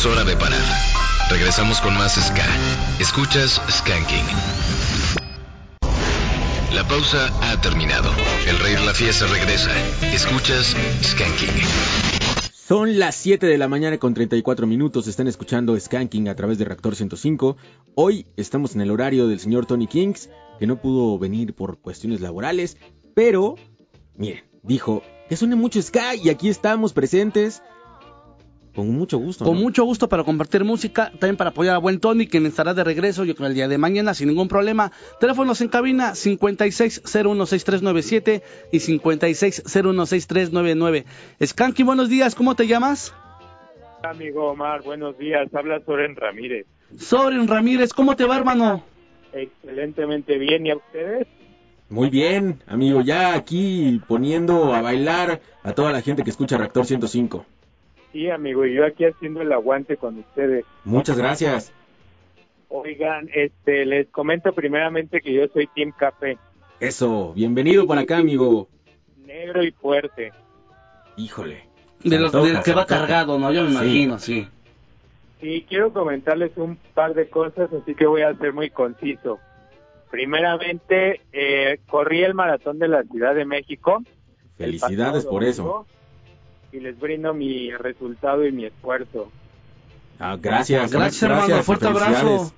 Es 0.00 0.06
hora 0.06 0.24
de 0.24 0.34
parar. 0.34 0.62
Regresamos 1.28 1.78
con 1.82 1.92
más 1.92 2.14
Ska. 2.14 2.46
Escuchas 2.98 3.60
Skanking. 3.68 4.24
La 6.74 6.88
pausa 6.88 7.28
ha 7.42 7.60
terminado. 7.60 8.10
El 8.48 8.58
rey 8.60 8.76
de 8.76 8.86
la 8.86 8.94
fiesta 8.94 9.26
regresa. 9.26 9.70
Escuchas 10.14 10.74
Skanking. 11.02 11.50
Son 12.54 12.98
las 12.98 13.14
7 13.16 13.44
de 13.44 13.58
la 13.58 13.68
mañana 13.68 13.98
con 13.98 14.14
34 14.14 14.66
minutos, 14.66 15.06
están 15.06 15.28
escuchando 15.28 15.78
Skanking 15.78 16.30
a 16.30 16.34
través 16.34 16.56
de 16.56 16.64
Reactor 16.64 16.96
105. 16.96 17.58
Hoy 17.94 18.24
estamos 18.38 18.74
en 18.74 18.80
el 18.80 18.90
horario 18.90 19.28
del 19.28 19.38
señor 19.38 19.66
Tony 19.66 19.86
Kings, 19.86 20.30
que 20.58 20.66
no 20.66 20.80
pudo 20.80 21.18
venir 21.18 21.52
por 21.52 21.78
cuestiones 21.78 22.22
laborales, 22.22 22.78
pero, 23.12 23.56
miren, 24.16 24.44
dijo 24.62 25.02
que 25.28 25.36
suene 25.36 25.56
mucho 25.56 25.82
Ska 25.82 26.14
y 26.14 26.30
aquí 26.30 26.48
estamos 26.48 26.94
presentes 26.94 27.62
con 28.74 28.90
mucho 28.90 29.18
gusto. 29.18 29.44
Con 29.44 29.54
¿no? 29.54 29.60
mucho 29.60 29.84
gusto 29.84 30.08
para 30.08 30.24
compartir 30.24 30.64
música, 30.64 31.12
también 31.18 31.36
para 31.36 31.50
apoyar 31.50 31.74
a 31.74 31.78
buen 31.78 32.00
Tony, 32.00 32.26
quien 32.26 32.46
estará 32.46 32.72
de 32.74 32.82
regreso 32.84 33.24
yo 33.24 33.34
creo 33.34 33.48
el 33.48 33.54
día 33.54 33.66
de 33.68 33.76
mañana 33.78 34.14
sin 34.14 34.28
ningún 34.28 34.48
problema. 34.48 34.92
Teléfonos 35.18 35.60
en 35.60 35.68
cabina 35.68 36.12
56016397 36.12 38.42
y 38.72 38.78
56016399. 38.78 41.04
Skanky, 41.44 41.82
buenos 41.82 42.08
días, 42.08 42.34
¿cómo 42.34 42.56
te 42.56 42.66
llamas? 42.66 43.12
Amigo 44.02 44.50
Omar, 44.50 44.82
buenos 44.82 45.18
días. 45.18 45.54
Habla 45.54 45.82
Soren 45.84 46.16
Ramírez. 46.16 46.64
Soren 46.96 47.46
Ramírez, 47.46 47.92
¿cómo 47.92 48.16
te 48.16 48.24
va, 48.24 48.38
hermano? 48.38 48.82
Excelentemente 49.32 50.38
bien. 50.38 50.66
¿Y 50.66 50.70
a 50.70 50.76
ustedes? 50.76 51.26
Muy 51.88 52.08
bien, 52.08 52.62
amigo, 52.66 53.00
ya 53.00 53.34
aquí 53.34 54.00
poniendo 54.06 54.74
a 54.74 54.80
bailar 54.80 55.40
a 55.64 55.72
toda 55.72 55.90
la 55.92 56.02
gente 56.02 56.22
que 56.22 56.30
escucha 56.30 56.56
Reactor 56.56 56.86
105. 56.86 57.44
Sí, 58.12 58.28
amigo. 58.30 58.66
Y 58.66 58.74
yo 58.74 58.84
aquí 58.84 59.04
haciendo 59.04 59.40
el 59.42 59.52
aguante 59.52 59.96
con 59.96 60.18
ustedes. 60.18 60.64
Muchas 60.84 61.16
gracias. 61.18 61.72
Oigan, 62.68 63.28
este, 63.34 63.84
les 63.84 64.08
comento 64.08 64.52
primeramente 64.52 65.20
que 65.20 65.32
yo 65.32 65.46
soy 65.48 65.66
Team 65.74 65.92
Café. 65.96 66.38
Eso, 66.78 67.32
bienvenido 67.34 67.86
por 67.86 67.98
acá, 67.98 68.18
amigo. 68.18 68.68
Negro 69.26 69.62
y 69.64 69.70
fuerte. 69.72 70.32
Híjole. 71.16 71.64
De 72.02 72.18
los 72.18 72.34
antoja, 72.34 72.52
del 72.54 72.62
que 72.62 72.72
va 72.72 72.86
cargado, 72.86 73.38
¿no? 73.38 73.52
Yo 73.52 73.62
me 73.64 73.68
Sí. 73.70 73.74
imagino, 73.74 74.18
sí. 74.18 74.48
Y 75.42 75.62
quiero 75.62 75.92
comentarles 75.92 76.52
un 76.56 76.76
par 76.94 77.14
de 77.14 77.28
cosas, 77.28 77.70
así 77.72 77.94
que 77.94 78.06
voy 78.06 78.22
a 78.22 78.34
ser 78.36 78.52
muy 78.52 78.70
conciso. 78.70 79.38
Primeramente, 80.10 81.20
eh, 81.32 81.78
corrí 81.88 82.22
el 82.22 82.34
maratón 82.34 82.78
de 82.78 82.88
la 82.88 83.02
Ciudad 83.04 83.34
de 83.34 83.44
México. 83.44 84.02
el 84.58 84.66
Felicidades 84.78 85.24
por 85.24 85.42
eso. 85.42 85.62
domingo, 85.62 85.86
Y 86.72 86.80
les 86.80 86.98
brindo 86.98 87.34
mi 87.34 87.70
resultado 87.72 88.46
y 88.46 88.52
mi 88.52 88.64
esfuerzo. 88.66 89.30
Ah, 90.18 90.36
gracias, 90.40 90.92
Gracias, 90.92 91.22
hermano, 91.22 91.62
fuerte 91.62 91.86
abrazo. 91.86 92.52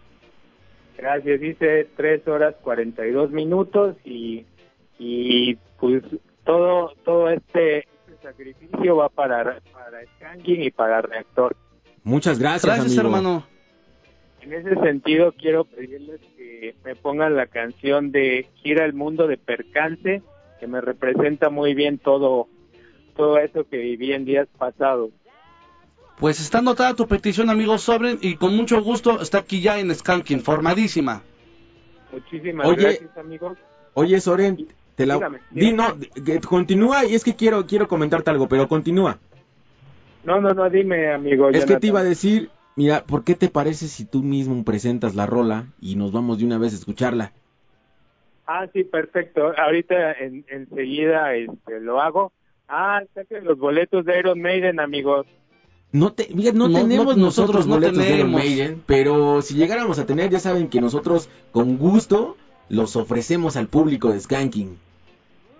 Gracias, 0.96 1.42
hice 1.42 1.88
3 1.96 2.28
horas 2.28 2.54
42 2.62 3.30
minutos 3.30 3.96
y, 4.04 4.44
y 4.98 5.56
pues 5.80 6.02
todo 6.44 6.92
todo 7.04 7.28
este, 7.30 7.78
este 7.78 8.22
sacrificio 8.22 8.96
va 8.96 9.08
para, 9.08 9.60
para 9.72 10.04
Skanking 10.16 10.62
y 10.62 10.70
para 10.70 11.02
Reactor. 11.02 11.56
Muchas 12.04 12.38
gracias, 12.38 12.64
Gracias, 12.64 12.98
amigo. 12.98 13.16
hermano. 13.16 13.46
En 14.42 14.52
ese 14.52 14.74
sentido 14.80 15.32
quiero 15.32 15.64
pedirles 15.64 16.20
que 16.36 16.74
me 16.84 16.96
pongan 16.96 17.36
la 17.36 17.46
canción 17.46 18.10
de 18.10 18.48
Gira 18.56 18.84
el 18.84 18.92
Mundo 18.92 19.28
de 19.28 19.36
Percance, 19.36 20.22
que 20.58 20.66
me 20.66 20.80
representa 20.80 21.48
muy 21.48 21.74
bien 21.74 21.98
todo, 21.98 22.48
todo 23.16 23.38
eso 23.38 23.66
que 23.68 23.76
viví 23.76 24.12
en 24.12 24.24
días 24.24 24.48
pasados. 24.58 25.10
Pues 26.18 26.40
está 26.40 26.58
anotada 26.58 26.94
tu 26.94 27.06
petición, 27.08 27.50
amigo 27.50 27.78
Sobren, 27.78 28.18
y 28.20 28.36
con 28.36 28.54
mucho 28.56 28.80
gusto 28.82 29.20
está 29.20 29.38
aquí 29.38 29.60
ya 29.60 29.78
en 29.78 29.94
Skanking, 29.94 30.40
formadísima. 30.40 31.22
Muchísimas 32.12 32.66
Oye, 32.66 32.82
gracias 32.82 33.16
amigos. 33.16 33.58
Oye, 33.94 34.20
Soren, 34.20 34.68
te 34.94 35.06
la... 35.06 35.14
Dígame, 35.14 35.38
Di, 35.50 35.72
no, 35.72 35.96
continúa 36.48 37.04
y 37.06 37.14
es 37.14 37.24
que 37.24 37.34
quiero, 37.34 37.66
quiero 37.66 37.88
comentarte 37.88 38.30
algo, 38.30 38.48
pero 38.48 38.68
continúa. 38.68 39.18
No, 40.24 40.40
no, 40.40 40.50
no, 40.50 40.70
dime 40.70 41.12
amigo. 41.12 41.48
Es 41.50 41.64
que 41.66 41.76
te 41.76 41.88
iba 41.88 42.00
a 42.00 42.04
decir, 42.04 42.50
mira, 42.76 43.02
¿por 43.04 43.24
qué 43.24 43.34
te 43.34 43.48
parece 43.48 43.88
si 43.88 44.04
tú 44.04 44.22
mismo 44.22 44.62
presentas 44.64 45.14
la 45.14 45.26
rola 45.26 45.66
y 45.80 45.96
nos 45.96 46.12
vamos 46.12 46.38
de 46.38 46.44
una 46.44 46.58
vez 46.58 46.72
a 46.72 46.76
escucharla? 46.76 47.32
Ah, 48.46 48.66
sí, 48.72 48.84
perfecto. 48.84 49.52
Ahorita 49.56 50.12
en, 50.12 50.44
enseguida 50.48 51.34
este, 51.34 51.80
lo 51.80 52.00
hago. 52.00 52.32
Ah, 52.74 53.02
saquen 53.12 53.44
los 53.44 53.58
boletos 53.58 54.06
de 54.06 54.18
Iron 54.18 54.40
Maiden, 54.40 54.80
amigos. 54.80 55.26
No, 55.92 56.14
te, 56.14 56.28
mira, 56.34 56.52
no, 56.52 56.68
No, 56.68 56.80
tenemos 56.80 57.18
no, 57.18 57.24
nosotros 57.24 57.66
nosotros 57.66 57.66
no 57.66 57.74
boletos 57.74 57.98
de 57.98 58.04
Iron 58.06 58.16
tenemos. 58.16 58.40
Maiden, 58.40 58.82
pero 58.86 59.42
si 59.42 59.56
llegáramos 59.56 59.98
a 59.98 60.06
tener, 60.06 60.30
ya 60.30 60.38
saben 60.38 60.68
que 60.68 60.80
nosotros 60.80 61.28
con 61.50 61.76
gusto 61.76 62.38
los 62.70 62.96
ofrecemos 62.96 63.56
al 63.58 63.68
público 63.68 64.10
de 64.10 64.20
Skanking. 64.20 64.78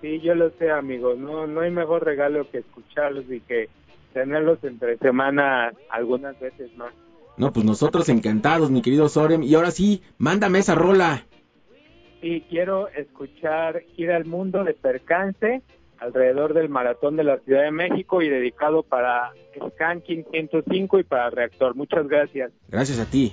Sí, 0.01 0.21
yo 0.21 0.35
lo 0.35 0.49
sé, 0.53 0.71
amigos. 0.71 1.19
No, 1.19 1.47
no 1.47 1.61
hay 1.61 1.71
mejor 1.71 2.03
regalo 2.03 2.51
que 2.51 2.59
escucharlos 2.59 3.31
y 3.31 3.41
que 3.41 3.69
tenerlos 4.15 4.65
entre 4.65 4.97
semana 4.97 5.71
algunas 5.91 6.41
veces 6.41 6.75
más. 6.79 6.95
No, 7.37 7.53
pues 7.53 7.67
nosotros 7.67 8.09
encantados, 8.09 8.71
mi 8.71 8.81
querido 8.81 9.11
Soren. 9.11 9.43
Y 9.45 9.55
ahora 9.55 9.71
sí, 9.71 10.01
mándame 10.17 10.61
esa 10.61 10.75
rola. 10.75 11.27
Sí, 12.23 12.43
quiero 12.49 12.89
escuchar 12.89 13.83
Gira 13.95 14.17
el 14.17 14.25
Mundo 14.25 14.65
de 14.65 14.73
Percance 14.73 15.61
alrededor 16.03 16.55
del 16.55 16.69
Maratón 16.69 17.17
de 17.17 17.25
la 17.25 17.39
Ciudad 17.39 17.63
de 17.63 17.71
México 17.71 18.23
y 18.23 18.29
dedicado 18.29 18.83
para 18.83 19.33
Skanking 19.75 20.25
105 20.31 20.99
y 20.99 21.05
para 21.05 21.31
Reactor. 21.31 21.75
Muchas 21.75 22.09
gracias. 22.09 22.53
Gracias 22.69 22.99
a 22.99 23.09
ti. 23.09 23.33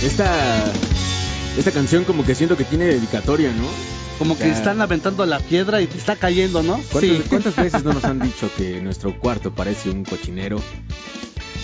Pues 0.00 0.12
esta, 0.12 0.72
esta 1.58 1.72
canción 1.72 2.04
como 2.04 2.24
que 2.24 2.34
siento 2.34 2.56
que 2.56 2.64
tiene 2.64 2.86
dedicatoria, 2.86 3.52
¿no? 3.52 3.66
Como 4.18 4.38
que 4.38 4.48
están 4.48 4.80
aventando 4.80 5.26
la 5.26 5.40
piedra 5.40 5.82
y 5.82 5.86
te 5.86 5.98
está 5.98 6.16
cayendo, 6.16 6.62
¿no? 6.62 6.80
Sí. 6.98 7.22
¿Cuántas 7.28 7.54
veces 7.62 7.84
no 7.84 7.92
nos 7.92 8.04
han 8.04 8.18
dicho 8.18 8.50
que 8.56 8.80
nuestro 8.80 9.20
cuarto 9.20 9.54
parece 9.54 9.90
un 9.90 10.06
cochinero? 10.06 10.58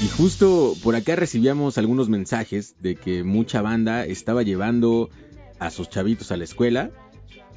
Y 0.04 0.08
justo 0.08 0.74
por 0.82 0.96
acá 0.96 1.16
recibíamos 1.16 1.78
algunos 1.78 2.10
mensajes 2.10 2.74
de 2.80 2.96
que 2.96 3.24
mucha 3.24 3.62
banda 3.62 4.04
estaba 4.04 4.42
llevando 4.42 5.08
a 5.58 5.70
sus 5.70 5.88
chavitos 5.88 6.30
a 6.30 6.36
la 6.36 6.44
escuela 6.44 6.90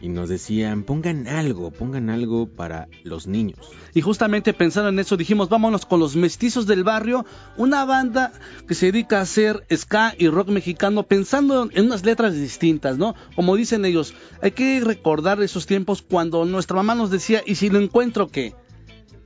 y 0.01 0.09
nos 0.09 0.29
decían, 0.29 0.83
pongan 0.83 1.27
algo, 1.27 1.71
pongan 1.71 2.09
algo 2.09 2.47
para 2.47 2.87
los 3.03 3.27
niños. 3.27 3.59
Y 3.93 4.01
justamente 4.01 4.53
pensando 4.53 4.89
en 4.89 4.99
eso 4.99 5.17
dijimos, 5.17 5.49
vámonos 5.49 5.85
con 5.85 5.99
los 5.99 6.15
mestizos 6.15 6.67
del 6.67 6.83
barrio, 6.83 7.25
una 7.57 7.85
banda 7.85 8.31
que 8.67 8.75
se 8.75 8.87
dedica 8.87 9.19
a 9.19 9.21
hacer 9.21 9.65
ska 9.73 10.13
y 10.17 10.27
rock 10.29 10.49
mexicano 10.49 11.03
pensando 11.03 11.69
en 11.71 11.85
unas 11.85 12.05
letras 12.05 12.33
distintas, 12.33 12.97
¿no? 12.97 13.15
Como 13.35 13.55
dicen 13.55 13.85
ellos, 13.85 14.13
hay 14.41 14.51
que 14.51 14.79
recordar 14.81 15.41
esos 15.41 15.65
tiempos 15.65 16.01
cuando 16.01 16.45
nuestra 16.45 16.75
mamá 16.77 16.95
nos 16.95 17.11
decía, 17.11 17.41
¿y 17.45 17.55
si 17.55 17.69
lo 17.69 17.79
encuentro 17.79 18.27
qué? 18.27 18.53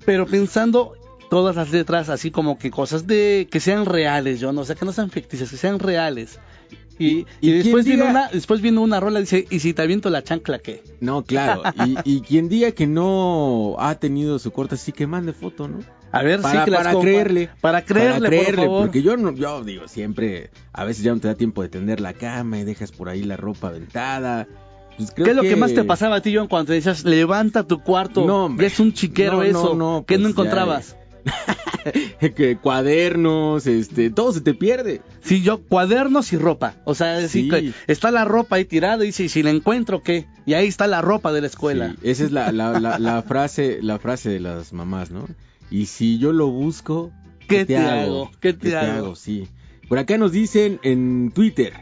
Pero 0.06 0.26
pensando 0.26 0.94
todas 1.30 1.56
las 1.56 1.72
letras 1.72 2.10
así 2.10 2.30
como 2.30 2.60
que 2.60 2.70
cosas 2.70 3.08
de 3.08 3.48
que 3.50 3.60
sean 3.60 3.86
reales, 3.86 4.40
yo 4.40 4.54
no 4.54 4.62
o 4.62 4.66
sea, 4.66 4.76
que 4.76 4.86
no 4.86 4.94
sean 4.94 5.10
ficticias, 5.10 5.50
que 5.50 5.58
sean 5.58 5.80
reales. 5.80 6.40
Y, 7.00 7.06
y, 7.06 7.26
y 7.42 7.52
después, 7.52 7.86
viene 7.86 8.04
diga- 8.04 8.10
una, 8.12 8.28
después 8.30 8.62
viene 8.62 8.80
una 8.80 9.00
rola 9.00 9.20
dice, 9.20 9.48
¿y 9.50 9.60
si 9.60 9.74
te 9.74 9.82
aviento 9.82 10.10
la 10.10 10.24
chancla 10.24 10.60
qué? 10.60 10.84
No, 11.00 11.24
claro. 11.24 11.64
Y, 11.86 11.98
y 12.04 12.22
quien 12.22 12.50
diga 12.50 12.72
que 12.72 12.86
no 12.88 13.76
ha 13.80 13.96
tenido 13.96 14.38
su 14.40 14.52
corte, 14.52 14.78
sí 14.78 14.92
que 14.92 15.08
mande 15.08 15.34
foto, 15.34 15.68
¿no? 15.68 15.80
A 16.12 16.22
ver, 16.22 16.42
para, 16.42 16.60
sí 16.60 16.66
que 16.66 16.72
las 16.72 16.84
para 16.84 17.00
creerle. 17.00 17.50
Para 17.62 17.82
creerle, 17.84 18.30
por 18.46 18.56
favor. 18.56 18.86
porque 18.86 19.02
yo 19.02 19.18
no, 19.18 19.34
yo 19.34 19.64
digo, 19.64 19.88
siempre, 19.88 20.52
a 20.72 20.86
veces 20.86 21.04
ya 21.04 21.12
no 21.14 21.20
te 21.20 21.28
da 21.28 21.34
tiempo 21.36 21.64
de 21.64 21.70
tender 21.70 22.00
la 22.00 22.14
cama 22.14 22.60
y 22.60 22.64
dejas 22.64 22.92
por 22.92 23.10
ahí 23.10 23.24
la 23.24 23.36
ropa 23.38 23.70
aventada. 23.70 24.48
Pues 24.96 25.10
creo 25.12 25.26
¿Qué 25.26 25.32
es 25.32 25.36
lo 25.38 25.42
que 25.42 25.56
más 25.56 25.74
te 25.74 25.84
pasaba 25.84 26.18
a 26.18 26.22
ti, 26.22 26.36
John, 26.36 26.48
cuando 26.48 26.68
te 26.68 26.74
decías, 26.74 27.04
levanta 27.04 27.64
tu 27.64 27.82
cuarto? 27.82 28.24
No, 28.28 28.46
hombre. 28.46 28.68
Ya 28.68 28.74
es 28.74 28.80
un 28.80 28.94
chiquero 28.94 29.38
No, 29.38 29.40
no, 29.40 29.44
eso. 29.46 29.76
no, 29.76 30.04
¿Qué 30.08 30.14
pues 30.16 30.22
no 30.22 30.30
encontrabas? 30.30 30.96
que 32.36 32.58
cuadernos, 32.58 33.68
este, 33.68 34.10
todo 34.10 34.32
se 34.34 34.42
te 34.42 34.54
pierde. 34.54 35.02
Sí, 35.22 35.42
yo, 35.42 35.62
cuadernos 35.64 36.32
y 36.34 36.38
ropa. 36.38 36.76
O 36.86 36.96
sea, 36.96 37.20
es 37.20 37.32
Sí. 37.32 37.50
que 37.50 37.74
está 37.88 38.12
la 38.12 38.26
ropa 38.26 38.56
ahí 38.58 38.66
tirada 38.66 39.06
y 39.06 39.10
¿y 39.10 39.12
si 39.12 39.44
la 39.44 39.50
encuentro 39.50 40.02
qué? 40.04 40.26
Y 40.46 40.54
ahí 40.54 40.68
está 40.68 40.88
la 40.88 41.02
ropa 41.02 41.32
de 41.34 41.42
la 41.42 41.48
escuela. 41.48 41.92
Sí, 42.02 42.10
esa 42.10 42.24
es 42.26 42.32
la, 42.32 42.52
la, 42.52 42.80
la, 42.80 43.00
la 43.00 43.22
frase, 43.22 43.80
la 43.82 44.00
frase 44.00 44.30
de 44.30 44.40
las 44.40 44.74
mamás, 44.74 45.12
¿no? 45.12 45.28
Y 45.70 45.88
si 45.88 46.18
yo 46.20 46.32
lo 46.32 46.48
busco, 46.48 47.12
¿Qué 47.48 47.66
te 47.66 47.78
hago? 47.78 48.32
¿Qué 48.40 48.54
te 48.54 48.76
hago? 48.76 49.16
Sí. 49.16 49.48
Por 49.90 49.98
acá 49.98 50.18
nos 50.18 50.32
dicen 50.32 50.80
en 50.84 51.32
Twitter, 51.34 51.74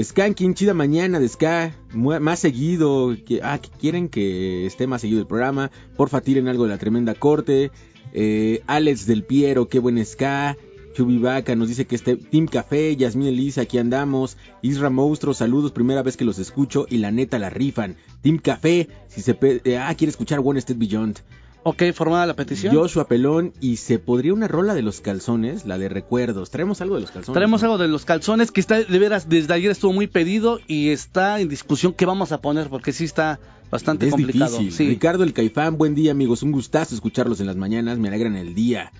Skanking, 0.00 0.54
chida 0.54 0.74
mañana 0.74 1.18
de 1.18 1.28
Ska, 1.28 1.72
más 1.92 2.38
seguido, 2.38 3.14
que, 3.26 3.40
ah, 3.42 3.58
que 3.58 3.68
quieren 3.68 4.08
que 4.08 4.64
esté 4.64 4.86
más 4.86 5.00
seguido 5.02 5.20
el 5.20 5.26
programa, 5.26 5.70
porfa 5.96 6.20
tiren 6.20 6.48
algo 6.48 6.64
de 6.64 6.70
la 6.70 6.78
tremenda 6.78 7.14
corte, 7.14 7.70
eh, 8.12 8.62
Alex 8.66 9.06
del 9.06 9.24
Piero, 9.24 9.68
qué 9.68 9.78
buen 9.78 10.04
Ska, 10.04 10.56
Chubivaca 10.94 11.54
nos 11.56 11.68
dice 11.68 11.86
que 11.86 11.94
este 11.94 12.16
Team 12.16 12.46
Café, 12.46 12.94
Yasmín 12.96 13.28
Elisa, 13.28 13.62
aquí 13.62 13.78
andamos, 13.78 14.36
Isra 14.60 14.90
Monstruo, 14.90 15.34
saludos, 15.34 15.72
primera 15.72 16.02
vez 16.02 16.16
que 16.16 16.24
los 16.24 16.38
escucho 16.38 16.86
y 16.88 16.98
la 16.98 17.10
neta 17.10 17.38
la 17.38 17.50
rifan, 17.50 17.96
Team 18.20 18.38
Café, 18.38 18.88
si 19.08 19.22
se, 19.22 19.36
eh, 19.40 19.78
ah, 19.78 19.94
quiere 19.96 20.10
escuchar 20.10 20.40
One 20.44 20.60
Step 20.60 20.78
Beyond, 20.78 21.20
Ok, 21.64 21.82
formada 21.94 22.26
la 22.26 22.34
petición. 22.34 22.74
Joshua 22.74 23.06
Pelón 23.06 23.52
y 23.60 23.76
se 23.76 23.98
podría 24.00 24.34
una 24.34 24.48
rola 24.48 24.74
de 24.74 24.82
los 24.82 25.00
calzones, 25.00 25.64
la 25.64 25.78
de 25.78 25.88
recuerdos, 25.88 26.50
traemos 26.50 26.80
algo 26.80 26.96
de 26.96 27.02
los 27.02 27.10
calzones. 27.12 27.34
Traemos 27.34 27.62
¿no? 27.62 27.66
algo 27.68 27.78
de 27.78 27.88
los 27.88 28.04
calzones 28.04 28.50
que 28.50 28.60
está, 28.60 28.82
de 28.82 28.98
veras, 28.98 29.28
desde 29.28 29.54
ayer 29.54 29.70
estuvo 29.70 29.92
muy 29.92 30.08
pedido 30.08 30.58
y 30.66 30.88
está 30.88 31.40
en 31.40 31.48
discusión 31.48 31.92
qué 31.92 32.04
vamos 32.04 32.32
a 32.32 32.40
poner 32.40 32.68
porque 32.68 32.92
sí 32.92 33.04
está 33.04 33.38
bastante 33.70 34.06
Es 34.06 34.10
complicado. 34.12 34.58
difícil. 34.58 34.72
Sí. 34.72 34.88
Ricardo 34.88 35.22
el 35.22 35.32
Caifán, 35.32 35.78
buen 35.78 35.94
día 35.94 36.10
amigos, 36.10 36.42
un 36.42 36.50
gustazo 36.50 36.94
escucharlos 36.96 37.38
en 37.40 37.46
las 37.46 37.56
mañanas, 37.56 37.96
me 37.98 38.08
alegran 38.08 38.34
el 38.36 38.54
día. 38.54 38.90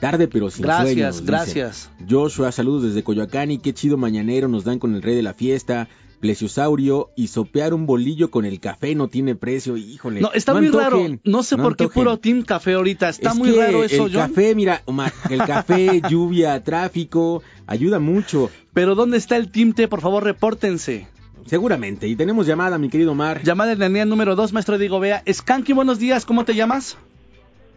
Tarde 0.00 0.26
pero 0.28 0.50
sin 0.50 0.64
Gracias, 0.64 0.86
sueños, 0.92 1.12
dicen. 1.14 1.26
gracias. 1.26 1.90
Joshua, 2.10 2.50
saludos 2.52 2.82
desde 2.82 3.02
Coyoacán 3.04 3.50
y 3.52 3.58
qué 3.58 3.72
chido 3.72 3.96
mañanero 3.96 4.46
nos 4.48 4.64
dan 4.64 4.78
con 4.80 4.94
el 4.94 5.02
rey 5.02 5.14
de 5.14 5.22
la 5.22 5.34
fiesta. 5.34 5.88
Plesiosaurio 6.20 7.10
y 7.16 7.28
sopear 7.28 7.72
un 7.74 7.86
bolillo 7.86 8.30
con 8.30 8.44
el 8.44 8.60
café 8.60 8.94
no 8.94 9.08
tiene 9.08 9.34
precio, 9.34 9.76
híjole. 9.76 10.20
No, 10.20 10.32
está 10.32 10.52
muy 10.54 10.66
antojen, 10.66 10.84
raro. 11.12 11.20
No 11.24 11.42
sé 11.42 11.56
por 11.56 11.76
qué 11.76 11.84
antojen. 11.84 12.02
puro 12.04 12.16
Team 12.18 12.42
Café 12.42 12.74
ahorita. 12.74 13.08
Está 13.08 13.30
Es 13.30 13.36
muy 13.36 13.52
que 13.52 13.58
raro 13.58 13.84
eso, 13.84 14.06
el 14.06 14.12
John. 14.12 14.28
café, 14.28 14.54
mira, 14.54 14.82
Omar, 14.86 15.12
el 15.30 15.38
café, 15.38 16.00
lluvia, 16.10 16.62
tráfico, 16.64 17.42
ayuda 17.66 17.98
mucho. 18.00 18.50
Pero 18.74 18.94
¿dónde 18.94 19.16
está 19.16 19.36
el 19.36 19.50
Team 19.50 19.72
T? 19.72 19.86
Por 19.88 20.00
favor, 20.00 20.24
repórtense. 20.24 21.06
Seguramente. 21.46 22.06
Y 22.08 22.16
tenemos 22.16 22.46
llamada, 22.46 22.78
mi 22.78 22.88
querido 22.90 23.12
Omar. 23.12 23.42
Llamada 23.42 23.74
la 23.74 23.86
línea 23.88 24.04
número 24.04 24.34
2, 24.36 24.52
maestro 24.52 24.76
Diego 24.76 25.00
Vea. 25.00 25.22
Skanky, 25.32 25.72
buenos 25.72 25.98
días, 25.98 26.26
¿cómo 26.26 26.44
te 26.44 26.54
llamas? 26.54 26.98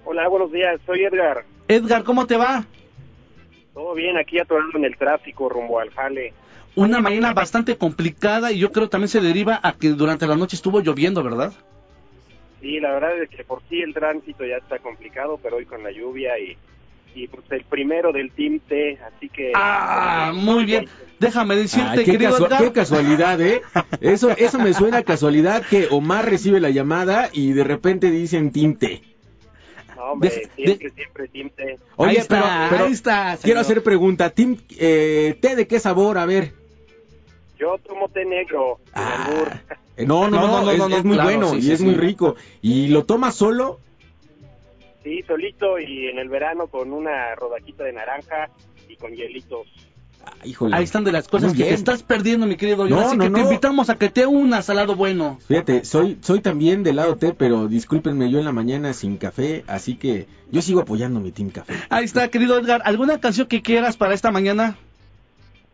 Hola, 0.03 0.27
buenos 0.27 0.51
días, 0.51 0.81
soy 0.85 1.03
Edgar. 1.03 1.45
Edgar, 1.67 2.03
¿cómo 2.03 2.25
te 2.27 2.35
va? 2.35 2.65
Todo 3.73 3.93
bien, 3.93 4.17
aquí 4.17 4.39
atorando 4.39 4.77
en 4.77 4.85
el 4.85 4.97
tráfico 4.97 5.47
rumbo 5.47 5.79
al 5.79 5.89
jale. 5.91 6.33
Una 6.75 6.99
mañana 7.01 7.33
bastante 7.33 7.75
complicada 7.77 8.51
y 8.51 8.59
yo 8.59 8.71
creo 8.71 8.87
también 8.89 9.09
se 9.09 9.19
deriva 9.21 9.59
a 9.61 9.73
que 9.73 9.89
durante 9.89 10.25
la 10.27 10.35
noche 10.35 10.55
estuvo 10.55 10.79
lloviendo, 10.81 11.21
¿verdad? 11.23 11.51
Sí, 12.61 12.79
la 12.79 12.91
verdad 12.93 13.21
es 13.21 13.29
que 13.29 13.43
por 13.43 13.61
sí 13.69 13.81
el 13.81 13.93
tránsito 13.93 14.45
ya 14.45 14.57
está 14.57 14.79
complicado, 14.79 15.39
pero 15.41 15.57
hoy 15.57 15.65
con 15.65 15.83
la 15.83 15.91
lluvia 15.91 16.37
y, 16.39 16.55
y 17.15 17.27
pues 17.27 17.43
el 17.49 17.63
primero 17.65 18.11
del 18.13 18.31
Team 18.31 18.59
T, 18.59 18.99
así 19.15 19.27
que... 19.29 19.51
Ah, 19.55 20.31
muy 20.33 20.63
bien. 20.65 20.87
Déjame 21.19 21.55
decirte, 21.55 21.89
Ay, 21.89 22.05
qué, 22.05 22.11
querido 22.13 22.31
casua- 22.31 22.47
Edgar. 22.47 22.63
qué 22.63 22.71
casualidad, 22.71 23.41
¿eh? 23.41 23.61
Eso, 23.99 24.29
eso 24.37 24.57
me 24.59 24.73
suena 24.73 24.97
a 24.97 25.03
casualidad 25.03 25.63
que 25.65 25.87
Omar 25.91 26.29
recibe 26.29 26.59
la 26.59 26.69
llamada 26.69 27.29
y 27.33 27.51
de 27.51 27.63
repente 27.63 28.09
dicen 28.11 28.51
tinte. 28.51 29.03
No, 29.95 30.13
hombre, 30.13 30.29
de- 30.29 30.49
siempre, 30.55 30.89
siempre 30.91 31.27
Team 31.27 31.49
T. 31.55 31.77
Oye, 31.97 32.11
Ahí 32.11 32.17
está, 32.17 32.35
pero, 32.41 32.69
pero 32.71 32.85
ahí 32.85 32.91
está, 32.93 33.37
quiero 33.41 33.59
hacer 33.59 33.83
pregunta. 33.83 34.29
Tim, 34.31 34.57
eh, 34.79 35.37
¿Té 35.41 35.55
de 35.55 35.67
qué 35.67 35.79
sabor? 35.79 36.17
A 36.17 36.25
ver. 36.25 36.53
Yo 37.61 37.77
tomo 37.87 38.09
té 38.09 38.25
negro, 38.25 38.79
Ah, 38.93 39.29
no, 39.99 40.27
no, 40.27 40.41
No, 40.41 40.47
no, 40.47 40.63
no, 40.63 40.71
es, 40.71 40.77
no, 40.79 40.89
no, 40.89 40.97
es 40.97 41.03
muy 41.03 41.15
claro, 41.15 41.29
bueno 41.29 41.49
sí, 41.51 41.57
y 41.57 41.61
sí, 41.61 41.71
es 41.73 41.79
sí. 41.79 41.85
muy 41.85 41.93
rico. 41.93 42.35
¿Y 42.63 42.87
lo 42.87 43.05
tomas 43.05 43.35
solo? 43.35 43.79
Sí, 45.03 45.21
solito 45.27 45.79
y 45.79 46.07
en 46.07 46.17
el 46.17 46.27
verano 46.29 46.67
con 46.67 46.91
una 46.91 47.35
rodajita 47.35 47.83
de 47.83 47.93
naranja 47.93 48.49
y 48.89 48.95
con 48.95 49.13
hielitos. 49.13 49.67
Ah, 50.25 50.33
híjole. 50.43 50.75
Ahí 50.75 50.83
están 50.83 51.03
de 51.03 51.11
las 51.11 51.27
cosas 51.27 51.49
Muy 51.53 51.57
que 51.57 51.69
te 51.69 51.73
estás 51.75 52.03
perdiendo, 52.03 52.45
mi 52.47 52.55
querido. 52.55 52.87
No, 52.87 52.99
Así 52.99 53.17
no, 53.17 53.23
que 53.25 53.29
te 53.31 53.39
no. 53.39 53.43
invitamos 53.45 53.89
a 53.89 53.95
que 53.95 54.09
te 54.09 54.25
unas 54.27 54.69
al 54.69 54.75
lado 54.77 54.95
bueno. 54.95 55.39
Fíjate, 55.47 55.83
soy, 55.85 56.17
soy 56.21 56.41
también 56.41 56.83
del 56.83 56.95
lado 56.97 57.17
té, 57.17 57.33
pero 57.33 57.67
discúlpenme, 57.67 58.29
yo 58.31 58.37
en 58.39 58.45
la 58.45 58.51
mañana 58.51 58.93
sin 58.93 59.17
café, 59.17 59.63
así 59.67 59.95
que 59.95 60.27
yo 60.51 60.61
sigo 60.61 60.81
apoyando 60.81 61.19
mi 61.19 61.31
Team 61.31 61.49
Café. 61.49 61.73
Ahí 61.89 62.05
está, 62.05 62.27
querido 62.29 62.57
Edgar. 62.59 62.81
¿Alguna 62.85 63.19
canción 63.19 63.47
que 63.47 63.61
quieras 63.63 63.97
para 63.97 64.13
esta 64.13 64.29
mañana? 64.31 64.77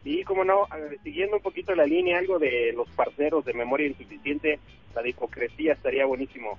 Y 0.08 0.24
como 0.24 0.45
no, 0.45 0.68
siguiendo 1.03 1.36
un 1.36 1.41
poquito 1.41 1.76
la 1.76 1.86
línea, 1.86 2.18
algo 2.18 2.39
de 2.39 2.72
los 2.72 2.88
parceros 2.91 3.43
de 3.43 3.53
memoria 3.53 3.88
insuficiente, 3.88 4.58
la 4.95 5.01
de 5.01 5.10
hipocresía 5.10 5.74
estaría 5.74 6.05
buenísimo. 6.05 6.58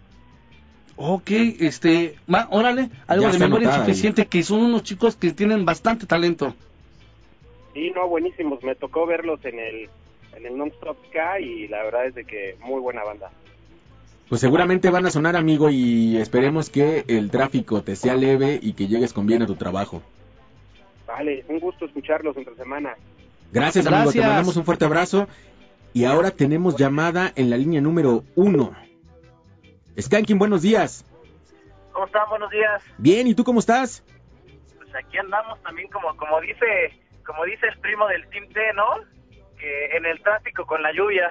Ok, 0.97 1.31
este, 1.31 2.17
va, 2.33 2.47
órale, 2.51 2.91
algo 3.07 3.25
Ya 3.25 3.33
de 3.33 3.39
memoria 3.39 3.69
insuficiente, 3.69 4.27
que 4.27 4.43
son 4.43 4.61
unos 4.61 4.83
chicos 4.83 5.17
que 5.17 5.33
tienen 5.33 5.65
bastante 5.65 6.05
talento. 6.05 6.55
Sí, 7.73 7.91
no, 7.95 8.07
buenísimos. 8.07 8.63
Me 8.63 8.75
tocó 8.75 9.07
verlos 9.07 9.43
en 9.47 9.59
el 9.59 9.89
en 10.37 10.45
el 10.45 10.59
Non-Stop 10.59 10.99
Sky 11.07 11.43
y 11.43 11.69
la 11.69 11.83
verdad 11.85 12.07
es 12.07 12.15
de 12.17 12.25
que 12.25 12.57
muy 12.61 12.81
buena 12.81 13.03
banda. 13.03 13.31
Pues 14.29 14.43
seguramente 14.43 14.91
van 14.91 15.07
a 15.07 15.11
sonar, 15.11 15.37
amigo, 15.37 15.71
y 15.71 16.19
esperemos 16.19 16.69
que 16.69 17.05
el 17.09 17.31
tráfico 17.31 17.83
te 17.83 17.97
sea 17.97 18.15
leve 18.15 18.61
y 18.61 18.75
que 18.75 18.89
llegues 18.89 19.15
con 19.15 19.27
bien 19.27 19.41
a 19.41 19.47
tu 19.47 19.55
trabajo. 19.55 20.03
Vale, 21.07 21.47
un 21.49 21.59
gusto 21.61 21.87
escucharlos 21.87 22.37
entre 22.37 22.55
semana. 22.55 22.95
Gracias, 23.51 23.87
amigo, 23.87 24.13
te 24.13 24.21
mandamos 24.21 24.57
un 24.57 24.65
fuerte 24.65 24.85
abrazo. 24.85 25.29
Y 25.95 26.05
ahora 26.05 26.31
tenemos 26.31 26.77
llamada 26.77 27.33
en 27.35 27.51
la 27.51 27.57
línea 27.57 27.81
número 27.81 28.25
uno. 28.37 28.75
Skanking, 29.99 30.39
buenos 30.39 30.63
días. 30.63 31.05
¿Cómo 31.93 32.07
están? 32.07 32.29
Buenos 32.29 32.51
días. 32.51 32.83
Bien, 32.99 33.27
¿y 33.27 33.35
tú 33.35 33.43
cómo 33.43 33.59
estás? 33.59 34.05
Pues 34.77 34.95
aquí 34.95 35.19
andamos 35.19 35.61
también 35.63 35.89
como 35.89 36.17
como 36.17 36.41
dice 36.41 36.93
como 37.27 37.45
dice 37.45 37.67
el 37.67 37.79
primo 37.81 38.07
del 38.07 38.29
Team 38.29 38.49
T, 38.49 38.61
¿no? 38.75 38.87
Que 39.59 39.97
en 39.97 40.07
el 40.07 40.23
tráfico 40.23 40.67
con 40.67 40.83
la 40.83 40.93
lluvia. 40.93 41.29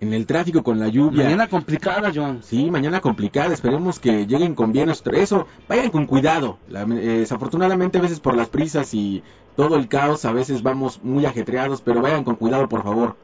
En 0.00 0.14
el 0.14 0.26
tráfico 0.26 0.62
con 0.62 0.78
la 0.78 0.88
lluvia. 0.88 1.24
Mañana 1.24 1.48
complicada, 1.48 2.12
John. 2.14 2.42
Sí, 2.42 2.70
mañana 2.70 3.00
complicada. 3.00 3.52
Esperemos 3.52 3.98
que 3.98 4.26
lleguen 4.26 4.54
con 4.54 4.72
bien 4.72 4.90
Eso, 4.90 5.48
vayan 5.68 5.90
con 5.90 6.06
cuidado. 6.06 6.58
La- 6.68 6.82
eh, 6.82 7.18
desafortunadamente, 7.18 7.98
a 7.98 8.02
veces 8.02 8.20
por 8.20 8.36
las 8.36 8.48
prisas 8.48 8.94
y 8.94 9.24
todo 9.56 9.76
el 9.76 9.88
caos, 9.88 10.24
a 10.24 10.32
veces 10.32 10.62
vamos 10.62 11.02
muy 11.02 11.26
ajetreados, 11.26 11.82
pero 11.82 12.00
vayan 12.00 12.22
con 12.22 12.36
cuidado, 12.36 12.68
por 12.68 12.84
favor. 12.84 13.16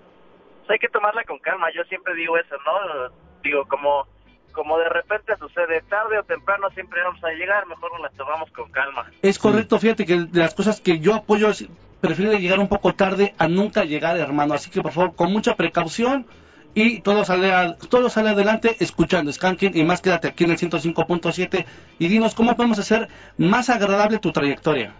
Pues 0.61 0.71
hay 0.71 0.79
que 0.81 0.89
tomarla 0.89 1.23
con 1.25 1.39
calma. 1.39 1.69
Yo 1.77 1.85
siempre 1.85 2.15
digo 2.17 2.37
eso, 2.37 2.57
¿no? 2.67 3.13
Digo, 3.43 3.65
como 3.67 4.07
como 4.53 4.79
de 4.79 4.89
repente 4.89 5.37
sucede 5.37 5.83
tarde 5.91 6.17
o 6.17 6.23
temprano 6.23 6.71
siempre 6.71 7.03
vamos 7.03 7.23
a 7.25 7.31
llegar, 7.31 7.67
mejor 7.67 7.91
nos 7.93 8.03
la 8.03 8.11
tomamos 8.11 8.49
con 8.53 8.71
calma. 8.71 9.11
Es 9.21 9.37
correcto, 9.37 9.81
fíjate 9.81 10.07
que 10.07 10.17
de 10.27 10.39
las 10.41 10.55
cosas 10.55 10.81
que 10.81 11.01
yo 11.01 11.13
apoyo 11.15 11.51
es 11.51 11.67
prefiero 12.01 12.33
llegar 12.39 12.61
un 12.61 12.69
poco 12.69 12.95
tarde 12.95 13.35
a 13.37 13.49
nunca 13.49 13.83
llegar, 13.85 14.17
hermano. 14.17 14.55
Así 14.55 14.71
que 14.71 14.81
por 14.81 14.93
favor, 14.93 15.17
con 15.17 15.33
mucha 15.33 15.57
precaución 15.57 16.27
y 16.75 17.01
todo 17.01 17.25
sale, 17.25 17.53
a- 17.53 17.77
todo 17.77 18.09
sale 18.09 18.31
adelante 18.31 18.77
escuchando 18.81 19.33
Skanking 19.33 19.77
y 19.77 19.85
más 19.85 20.01
quédate 20.03 20.29
aquí 20.29 20.45
en 20.45 20.51
el 20.51 20.59
105.7 20.59 21.65
y 21.99 22.09
dinos 22.09 22.35
cómo 22.35 22.57
podemos 22.57 22.79
hacer 22.79 23.09
más 23.39 23.71
agradable 23.71 24.19
tu 24.19 24.33
trayectoria. 24.33 24.93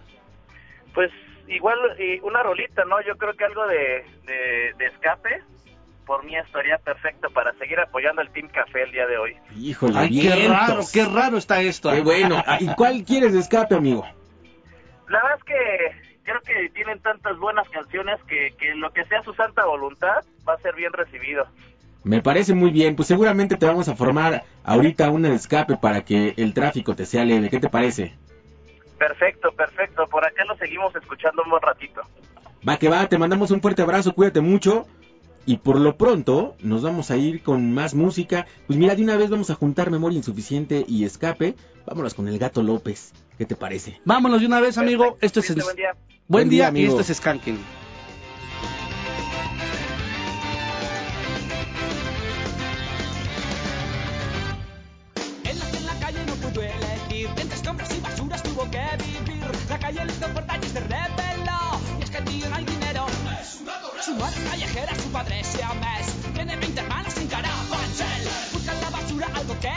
Pues 0.93 1.11
igual 1.47 1.77
y 1.99 2.19
una 2.21 2.41
rolita, 2.43 2.85
¿no? 2.85 3.01
Yo 3.01 3.15
creo 3.17 3.33
que 3.33 3.45
algo 3.45 3.67
de, 3.67 4.05
de, 4.25 4.73
de 4.77 4.85
escape 4.87 5.41
por 6.05 6.23
mí 6.23 6.35
estaría 6.37 6.77
perfecto 6.77 7.29
para 7.31 7.51
seguir 7.57 7.79
apoyando 7.79 8.21
al 8.21 8.29
Team 8.29 8.47
Café 8.49 8.83
el 8.83 8.91
día 8.91 9.07
de 9.07 9.17
hoy. 9.17 9.35
Híjole, 9.57 9.97
Ay, 9.97 10.21
qué 10.21 10.47
raro, 10.47 10.81
qué 10.93 11.03
raro 11.03 11.37
está 11.37 11.61
esto. 11.61 11.91
Qué 11.91 12.01
bueno. 12.01 12.41
Ah, 12.45 12.57
¿Y 12.61 12.67
cuál 12.75 13.03
quieres 13.03 13.33
de 13.33 13.39
escape, 13.39 13.73
amigo? 13.75 14.05
La 15.09 15.21
verdad 15.21 15.37
es 15.39 15.43
que 15.43 16.04
creo 16.25 16.41
que 16.41 16.69
tienen 16.69 16.99
tantas 16.99 17.37
buenas 17.37 17.69
canciones 17.69 18.21
que, 18.23 18.53
que 18.57 18.75
lo 18.75 18.91
que 18.91 19.05
sea 19.05 19.23
su 19.23 19.33
santa 19.33 19.65
voluntad 19.65 20.25
va 20.47 20.55
a 20.55 20.57
ser 20.57 20.75
bien 20.75 20.91
recibido. 20.91 21.47
Me 22.03 22.21
parece 22.21 22.53
muy 22.53 22.71
bien. 22.71 22.95
Pues 22.95 23.07
seguramente 23.07 23.55
te 23.57 23.65
vamos 23.65 23.87
a 23.87 23.95
formar 23.95 24.43
ahorita 24.63 25.09
de 25.09 25.33
escape 25.33 25.77
para 25.77 26.03
que 26.03 26.33
el 26.37 26.53
tráfico 26.53 26.95
te 26.95 27.05
sea 27.05 27.25
leve. 27.25 27.49
¿Qué 27.49 27.59
te 27.59 27.69
parece? 27.69 28.13
Perfecto, 28.99 29.51
perfecto. 29.51 30.07
Por 30.07 30.25
acá 30.25 30.45
lo 30.45 30.55
seguimos 30.57 30.95
escuchando 30.95 31.43
un 31.43 31.49
buen 31.49 31.61
ratito. 31.61 32.01
Va 32.67 32.77
que 32.77 32.89
va, 32.89 33.07
te 33.07 33.17
mandamos 33.17 33.51
un 33.51 33.61
fuerte 33.61 33.81
abrazo, 33.81 34.13
cuídate 34.13 34.41
mucho. 34.41 34.85
Y 35.47 35.57
por 35.57 35.79
lo 35.79 35.95
pronto 35.97 36.55
nos 36.61 36.81
vamos 36.81 37.11
a 37.11 37.17
ir 37.17 37.43
con 37.43 37.71
más 37.73 37.93
música. 37.93 38.47
Pues 38.67 38.79
mira, 38.79 38.95
de 38.95 39.03
una 39.03 39.15
vez 39.15 39.29
vamos 39.29 39.49
a 39.51 39.55
juntar 39.55 39.91
memoria 39.91 40.17
insuficiente 40.17 40.83
y 40.87 41.03
escape. 41.05 41.55
Vámonos 41.85 42.13
con 42.15 42.27
el 42.27 42.39
gato 42.39 42.63
López. 42.63 43.13
¿Qué 43.37 43.45
te 43.45 43.55
parece? 43.55 43.99
Vámonos 44.05 44.39
de 44.41 44.47
una 44.47 44.59
vez, 44.59 44.77
amigo. 44.77 45.17
Esto 45.21 45.41
es 45.41 45.53
buen 45.53 45.75
día. 45.75 45.91
buen 45.93 46.15
Buen 46.27 46.49
día, 46.49 46.71
día, 46.71 46.81
y 46.81 46.85
amigo. 46.85 46.99
esto 46.99 47.11
es 47.11 47.17
Skanking. 47.17 47.59
La 55.85 55.99
calle, 55.99 56.25
no 56.25 56.33
pudo 56.35 56.61
elegir. 56.61 57.29
Entre 57.37 57.59
compras 57.67 57.95
y 57.95 57.99
basuras 58.01 58.43
tuvo 58.43 58.69
que 58.71 58.83
vivir. 59.03 59.43
La 59.69 59.79
calle 59.79 60.05
le 60.05 60.11
hizo 60.11 60.27
fuerza 60.29 60.57
y 60.57 60.65
se 60.67 60.79
rebeló. 60.79 61.59
Y 61.99 62.03
es 62.03 62.09
que 62.09 62.17
el 62.17 62.25
tío 62.25 62.49
no 62.49 62.55
hay 62.55 62.65
dinero. 62.65 63.05
Su 64.05 64.13
madre 64.13 64.39
callejera, 64.43 64.93
su 65.01 65.11
padre 65.11 65.43
siamés. 65.43 66.05
Tiene 66.35 66.55
20 66.55 66.79
hermanos 66.79 67.11
sin 67.11 67.27
carabanchel. 67.27 68.29
Busca 68.53 68.73
en 68.73 68.81
la 68.81 68.89
basura 68.91 69.27
algo 69.33 69.59
que 69.59 69.67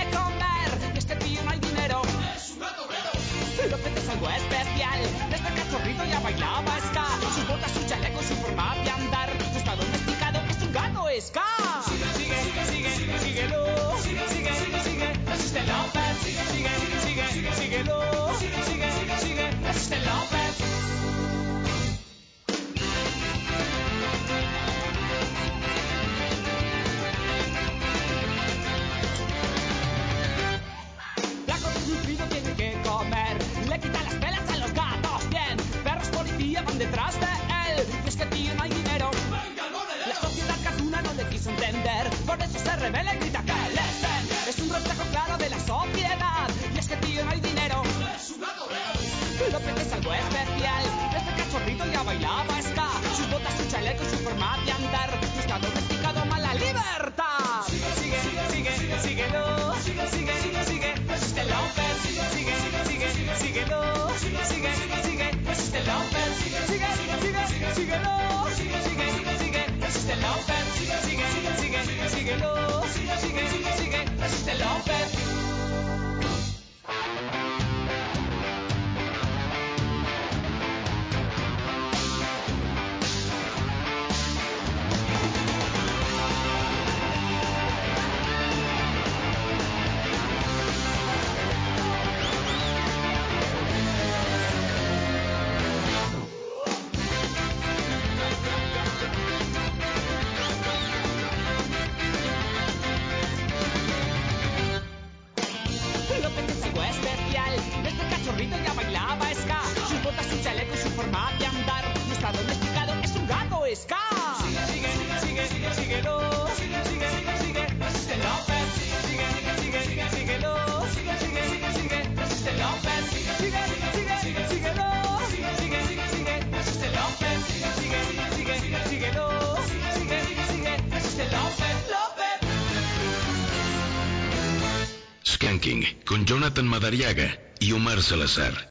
Madariaga 136.78 137.36
y 137.58 137.72
Omar 137.72 138.00
Salazar. 138.00 138.67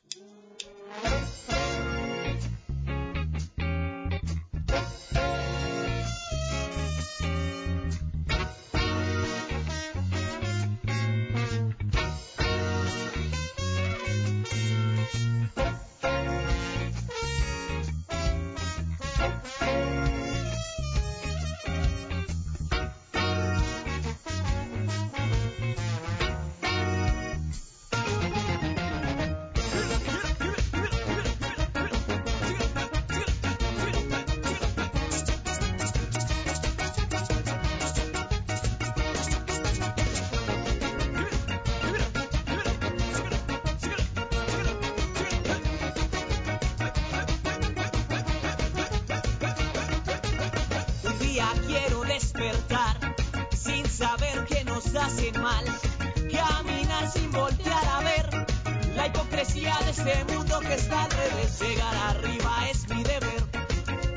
De 59.86 59.92
este 59.92 60.34
mundo 60.34 60.60
que 60.60 60.74
está 60.74 61.04
al 61.04 61.12
revés. 61.12 61.60
Llegar 61.60 61.96
arriba 61.96 62.70
es 62.70 62.88
mi 62.90 63.04
deber, 63.04 63.44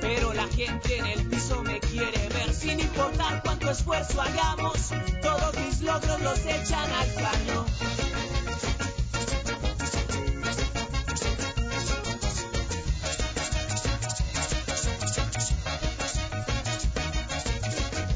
pero 0.00 0.32
la 0.32 0.46
gente 0.48 0.98
en 0.98 1.06
el 1.06 1.26
piso 1.26 1.62
me 1.62 1.80
quiere 1.80 2.28
ver. 2.28 2.52
Sin 2.54 2.80
importar 2.80 3.42
cuánto 3.42 3.70
esfuerzo 3.70 4.20
hagamos, 4.20 4.90
todos 5.22 5.56
mis 5.58 5.80
logros 5.82 6.20
los 6.20 6.38
echan 6.46 6.90
al 6.92 7.14
caño. 7.14 7.66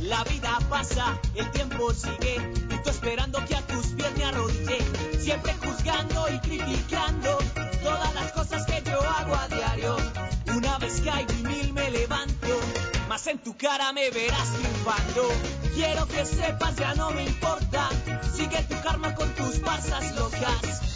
La 0.01 0.23
vida 0.25 0.59
pasa, 0.69 1.19
el 1.35 1.51
tiempo 1.51 1.93
sigue, 1.93 2.37
y 2.71 2.83
tú 2.83 2.91
esperando 2.91 3.45
que 3.47 3.57
a 3.57 3.63
tus 3.67 3.87
pies 3.87 4.17
me 4.17 4.25
arrodille, 4.25 4.79
siempre 5.19 5.55
juzgando 5.55 6.29
y 6.29 6.39
criticando 6.41 7.24
y 11.07 11.43
mil 11.43 11.73
me 11.75 11.91
levanto, 11.91 12.61
Jamás 13.03 13.27
en 13.27 13.39
tu 13.39 13.55
cara 13.57 13.93
me 13.93 14.09
verás 14.11 14.49
triunfando. 14.55 15.29
Quiero 15.75 16.07
que 16.09 16.25
sepas, 16.25 16.75
ya 16.77 16.95
no 16.95 17.11
me 17.11 17.25
importa. 17.25 17.91
Sigue 18.35 18.63
tu 18.63 18.81
karma 18.83 19.15
con 19.15 19.29
tus 19.35 19.59
pasas 19.59 20.15
locas. 20.17 20.94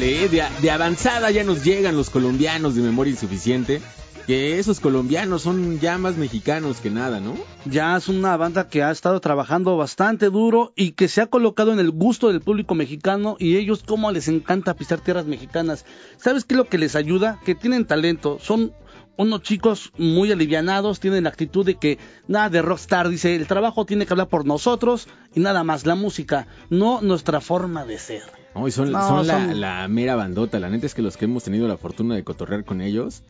Eh, 0.00 0.28
de, 0.28 0.42
de 0.62 0.70
avanzada 0.70 1.30
ya 1.30 1.44
nos 1.44 1.64
llegan 1.64 1.96
los 1.96 2.08
colombianos 2.08 2.74
de 2.74 2.82
memoria 2.82 3.10
insuficiente. 3.10 3.82
Que 4.26 4.60
esos 4.60 4.78
colombianos 4.78 5.42
son 5.42 5.80
ya 5.80 5.98
más 5.98 6.16
mexicanos 6.16 6.78
que 6.78 6.90
nada, 6.90 7.18
¿no? 7.18 7.34
Ya 7.64 7.96
es 7.96 8.08
una 8.08 8.36
banda 8.36 8.68
que 8.68 8.84
ha 8.84 8.92
estado 8.92 9.20
trabajando 9.20 9.76
bastante 9.76 10.30
duro 10.30 10.72
y 10.76 10.92
que 10.92 11.08
se 11.08 11.20
ha 11.20 11.26
colocado 11.26 11.72
en 11.72 11.80
el 11.80 11.90
gusto 11.90 12.28
del 12.28 12.40
público 12.40 12.76
mexicano 12.76 13.36
y 13.40 13.56
ellos 13.56 13.82
cómo 13.84 14.12
les 14.12 14.28
encanta 14.28 14.74
pisar 14.74 15.00
tierras 15.00 15.26
mexicanas. 15.26 15.84
¿Sabes 16.18 16.44
qué 16.44 16.54
es 16.54 16.58
lo 16.58 16.68
que 16.68 16.78
les 16.78 16.94
ayuda? 16.94 17.40
Que 17.44 17.56
tienen 17.56 17.84
talento, 17.84 18.38
son 18.40 18.72
unos 19.16 19.42
chicos 19.42 19.92
muy 19.98 20.30
alivianados, 20.30 21.00
tienen 21.00 21.24
la 21.24 21.30
actitud 21.30 21.66
de 21.66 21.74
que 21.74 21.98
nada 22.28 22.48
de 22.48 22.62
rockstar, 22.62 23.08
dice, 23.08 23.34
el 23.34 23.48
trabajo 23.48 23.84
tiene 23.86 24.06
que 24.06 24.14
hablar 24.14 24.28
por 24.28 24.46
nosotros 24.46 25.08
y 25.34 25.40
nada 25.40 25.64
más, 25.64 25.84
la 25.84 25.96
música, 25.96 26.46
no 26.70 27.00
nuestra 27.02 27.40
forma 27.40 27.84
de 27.84 27.98
ser. 27.98 28.41
No, 28.54 28.68
y 28.68 28.70
son, 28.70 28.92
No, 28.92 29.06
son, 29.08 29.26
la, 29.26 29.34
son- 29.48 29.60
la 29.60 29.88
mera 29.88 30.14
bandota. 30.16 30.58
La 30.60 30.68
neta 30.70 30.86
es 30.86 30.94
que 30.94 31.02
los 31.02 31.16
que 31.16 31.24
hemos 31.24 31.44
tenido 31.44 31.66
la 31.68 31.76
fortuna 31.76 32.14
de 32.14 32.22
cotorrear 32.24 32.64
con 32.64 32.80
ellos 32.80 33.22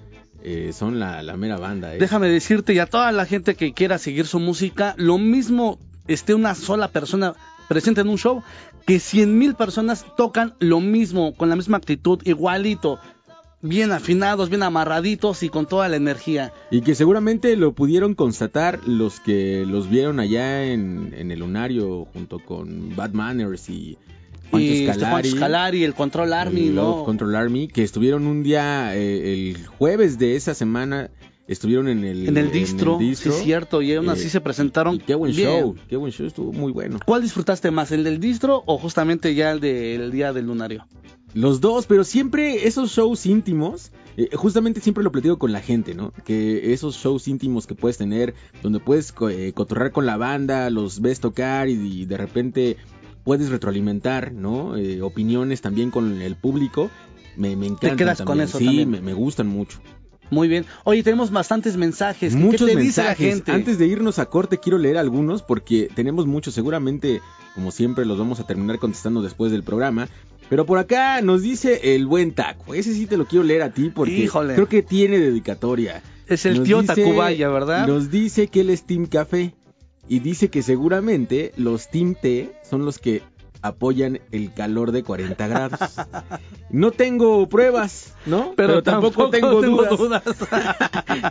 eh, 0.43 0.73
son 0.73 0.99
la, 0.99 1.23
la 1.23 1.37
mera 1.37 1.57
banda. 1.59 1.95
¿eh? 1.95 1.99
Déjame 1.99 2.29
decirte 2.29 2.75
y 2.75 2.79
a 2.81 2.87
toda 2.87 3.13
la 3.13 3.25
gente 3.27 3.55
que 3.55 3.73
quiera 3.73 3.99
seguir 3.99 4.27
su 4.27 4.41
música, 4.41 4.95
lo 4.99 5.19
mismo 5.19 5.79
esté 6.09 6.35
una 6.35 6.55
sola 6.57 6.89
persona 6.89 7.35
presente 7.69 8.01
en 8.01 8.09
un 8.09 8.19
show 8.19 8.43
que 8.87 8.99
cien 8.99 9.39
mil 9.39 9.55
personas 9.55 10.05
tocan 10.17 10.55
lo 10.59 10.81
mismo, 10.81 11.35
con 11.35 11.49
la 11.49 11.55
misma 11.55 11.77
actitud, 11.77 12.19
igualito, 12.25 12.99
bien 13.61 13.93
afinados, 13.93 14.49
bien 14.49 14.65
amarraditos 14.65 15.45
y 15.45 15.49
con 15.49 15.67
toda 15.67 15.89
la 15.89 15.95
energía. 15.95 16.53
Y 16.73 16.81
que 16.81 16.97
seguramente 16.97 17.55
lo 17.55 17.73
pudieron 17.75 18.17
constatar 18.17 18.81
los 18.89 19.21
que 19.21 19.65
los 19.65 19.89
vieron 19.89 20.19
allá 20.19 20.65
en, 20.65 21.15
en 21.17 21.31
el 21.31 21.39
lunario 21.39 22.07
junto 22.13 22.41
con 22.41 22.97
Bad 22.97 23.13
Manners 23.13 23.71
y 23.71 23.97
y 24.61 24.69
este 24.73 24.91
Escalari, 24.91 25.11
Juancho 25.13 25.29
Escalari, 25.37 25.85
el 25.85 25.95
Control 25.95 26.33
Army, 26.33 26.67
el 26.69 26.75
¿no? 26.75 27.05
Control 27.05 27.35
Army, 27.37 27.69
que 27.69 27.83
estuvieron 27.83 28.27
un 28.27 28.43
día, 28.43 28.97
eh, 28.97 29.51
el 29.51 29.67
jueves 29.67 30.19
de 30.19 30.37
esa 30.37 30.55
semana, 30.55 31.11
estuvieron 31.49 31.89
en 31.89 32.05
el, 32.05 32.29
En 32.29 32.37
el 32.37 32.51
distro, 32.53 32.99
sí 32.99 33.09
distro. 33.09 33.33
es 33.33 33.43
cierto, 33.43 33.83
y 33.83 33.95
aún 33.95 34.09
así 34.09 34.27
Eh, 34.27 34.31
se 34.31 34.41
presentaron 34.41 34.99
qué 34.99 35.15
buen 35.15 35.35
bien. 35.35 35.49
show, 35.49 35.77
qué 35.89 35.97
buen 35.97 36.13
show, 36.13 36.27
estuvo 36.27 36.53
muy 36.53 36.73
bueno. 36.73 36.99
¿Cuál 37.05 37.23
disfrutaste 37.23 37.71
más, 37.71 37.93
el 37.93 38.05
del 38.05 38.21
distro 38.21 38.63
o 38.67 38.79
justamente 38.79 39.35
ya 39.35 39.51
el 39.53 39.61
del 39.61 40.11
día 40.13 40.33
del 40.33 40.47
lunario? 40.47 40.87
Los 41.35 41.63
dos, 41.63 41.87
pero 41.87 42.05
siempre 42.05 42.67
esos 42.67 42.91
shows 42.93 43.25
íntimos, 43.25 43.91
eh, 44.19 44.29
justamente 44.35 44.83
siempre 44.83 45.03
lo 45.03 45.11
platico 45.11 45.39
con 45.39 45.51
la 45.51 45.61
gente, 45.61 45.95
¿no? 45.95 46.13
Que 46.27 46.75
esos 46.75 46.97
shows 46.97 47.27
íntimos 47.27 47.67
que 47.67 47.75
puedes 47.75 47.97
tener, 47.97 48.35
donde 48.63 48.81
puedes 48.81 49.15
eh, 49.31 49.53
cotorrear 49.55 49.93
con 49.93 50.05
la 50.05 50.19
banda, 50.19 50.69
los 50.69 51.01
ves 51.01 51.21
tocar 51.21 51.71
y, 51.71 52.03
y 52.03 52.05
de 52.05 52.19
repente 52.19 52.77
puedes 53.25 53.51
retroalimentar, 53.51 54.33
¿no? 54.33 54.77
Eh, 54.77 55.03
opiniones 55.03 55.61
también 55.61 55.91
con 55.91 56.21
el 56.23 56.37
público, 56.37 56.91
me, 57.37 57.57
me 57.57 57.67
encantan 57.67 57.97
quedas 57.97 58.23
con 58.23 58.41
eso 58.41 58.59
Sí, 58.59 58.67
también. 58.67 58.91
Me, 58.91 59.01
me 59.01 59.15
gustan 59.15 59.47
mucho. 59.49 59.79
Muy 60.31 60.49
bien. 60.49 60.65
Oye, 60.85 61.03
tenemos 61.03 61.31
bastantes 61.31 61.77
mensajes. 61.77 62.35
¿Qué- 62.35 62.41
Muchos 62.41 62.69
¿Qué 62.69 62.75
te 62.75 62.81
dice 62.81 63.03
la 63.03 63.09
mensajes. 63.09 63.35
gente? 63.35 63.53
Antes 63.53 63.79
de 63.79 63.87
irnos 63.87 64.19
a 64.19 64.27
corte 64.27 64.59
quiero 64.59 64.79
leer 64.79 64.97
algunos 64.97 65.43
porque 65.43 65.91
tenemos 65.95 66.27
muchos. 66.27 66.55
Seguramente, 66.55 67.21
como 67.55 67.71
siempre, 67.71 68.07
los 68.07 68.19
vamos 68.19 68.41
a 68.41 68.47
terminar 68.47 68.79
contestando 68.79 69.21
después 69.21 69.53
del 69.53 69.63
programa. 69.63 70.09
Pero 70.49 70.65
por 70.67 70.79
acá 70.79 71.21
nos 71.21 71.43
dice 71.43 71.95
el 71.95 72.07
buen 72.07 72.33
taco. 72.33 72.73
Ese 72.75 72.95
sí 72.95 73.07
te 73.07 73.17
lo 73.19 73.27
quiero 73.27 73.45
leer 73.45 73.63
a 73.63 73.75
ti 73.75 73.91
porque 73.95 74.25
Híjole. 74.25 74.55
creo 74.55 74.69
que 74.69 74.83
tiene 74.83 75.19
dedicatoria. 75.19 76.03
Es 76.27 76.47
el 76.47 76.59
Nos 76.59 76.65
tío 76.67 76.81
dice- 76.81 76.95
Tacubaya, 77.03 77.49
¿verdad? 77.51 77.87
Nos 77.87 78.11
dice 78.11 78.49
que 78.49 78.61
él 78.63 78.71
es 78.71 78.85
Team 78.85 79.07
Café. 79.07 79.55
Y 80.13 80.19
dice 80.21 80.51
que 80.51 80.63
seguramente 80.63 81.53
los 81.57 81.89
Team 81.89 82.15
T 82.21 82.53
son 82.69 82.85
los 82.85 82.99
que 82.99 83.23
apoyan 83.63 84.21
el 84.31 84.53
calor 84.53 84.93
de 84.93 85.03
40 85.03 85.47
grados. 85.47 85.81
No 86.69 86.91
tengo 86.91 87.49
pruebas, 87.49 88.15
¿no? 88.27 88.53
Pero, 88.57 88.83
tampoco, 88.83 89.31
tengo, 89.31 89.63
dudas. 89.63 90.23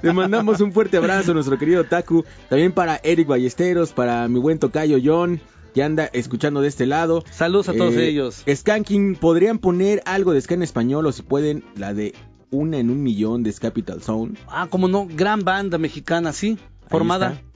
Le 0.02 0.14
mandamos 0.14 0.62
un 0.62 0.72
fuerte 0.72 0.98
abrazo 0.98 1.32
a 1.32 1.34
nuestro 1.36 1.60
querido 1.60 1.84
Taku. 1.84 2.26
También 2.50 2.72
para 2.72 3.00
Eric 3.04 3.28
Ballesteros, 3.28 3.92
para 3.92 4.28
mi 4.28 4.40
buen 4.40 4.58
tocayo 4.58 4.98
John, 5.04 5.42
que 5.76 5.84
anda 5.84 6.06
escuchando 6.14 6.62
de 6.62 6.68
este 6.70 6.88
lado. 6.88 7.24
Saludos 7.32 7.70
a 7.70 7.74
todos 7.74 7.94
Eh, 7.96 8.08
ellos. 8.08 8.44
Skanking, 8.52 9.16
¿podrían 9.16 9.60
poner 9.60 10.02
algo 10.06 10.34
de 10.34 10.42
ska 10.42 10.56
en 10.56 10.64
español 10.64 11.06
o 11.06 11.12
si 11.12 11.22
pueden 11.22 11.64
la 11.76 11.94
de 11.94 12.14
una 12.50 12.78
en 12.80 12.90
un 12.90 13.04
millón 13.04 13.44
de 13.44 13.54
Capital 13.54 14.02
Zone? 14.02 14.34
Ah, 14.48 14.68
como 14.70 14.88
no, 14.88 15.08
gran 15.08 15.42
banda 15.42 15.78
mexicana, 15.78 16.34
sí, 16.34 16.58
Ahí 16.60 16.88
formada. 16.90 17.34
está. 17.34 17.51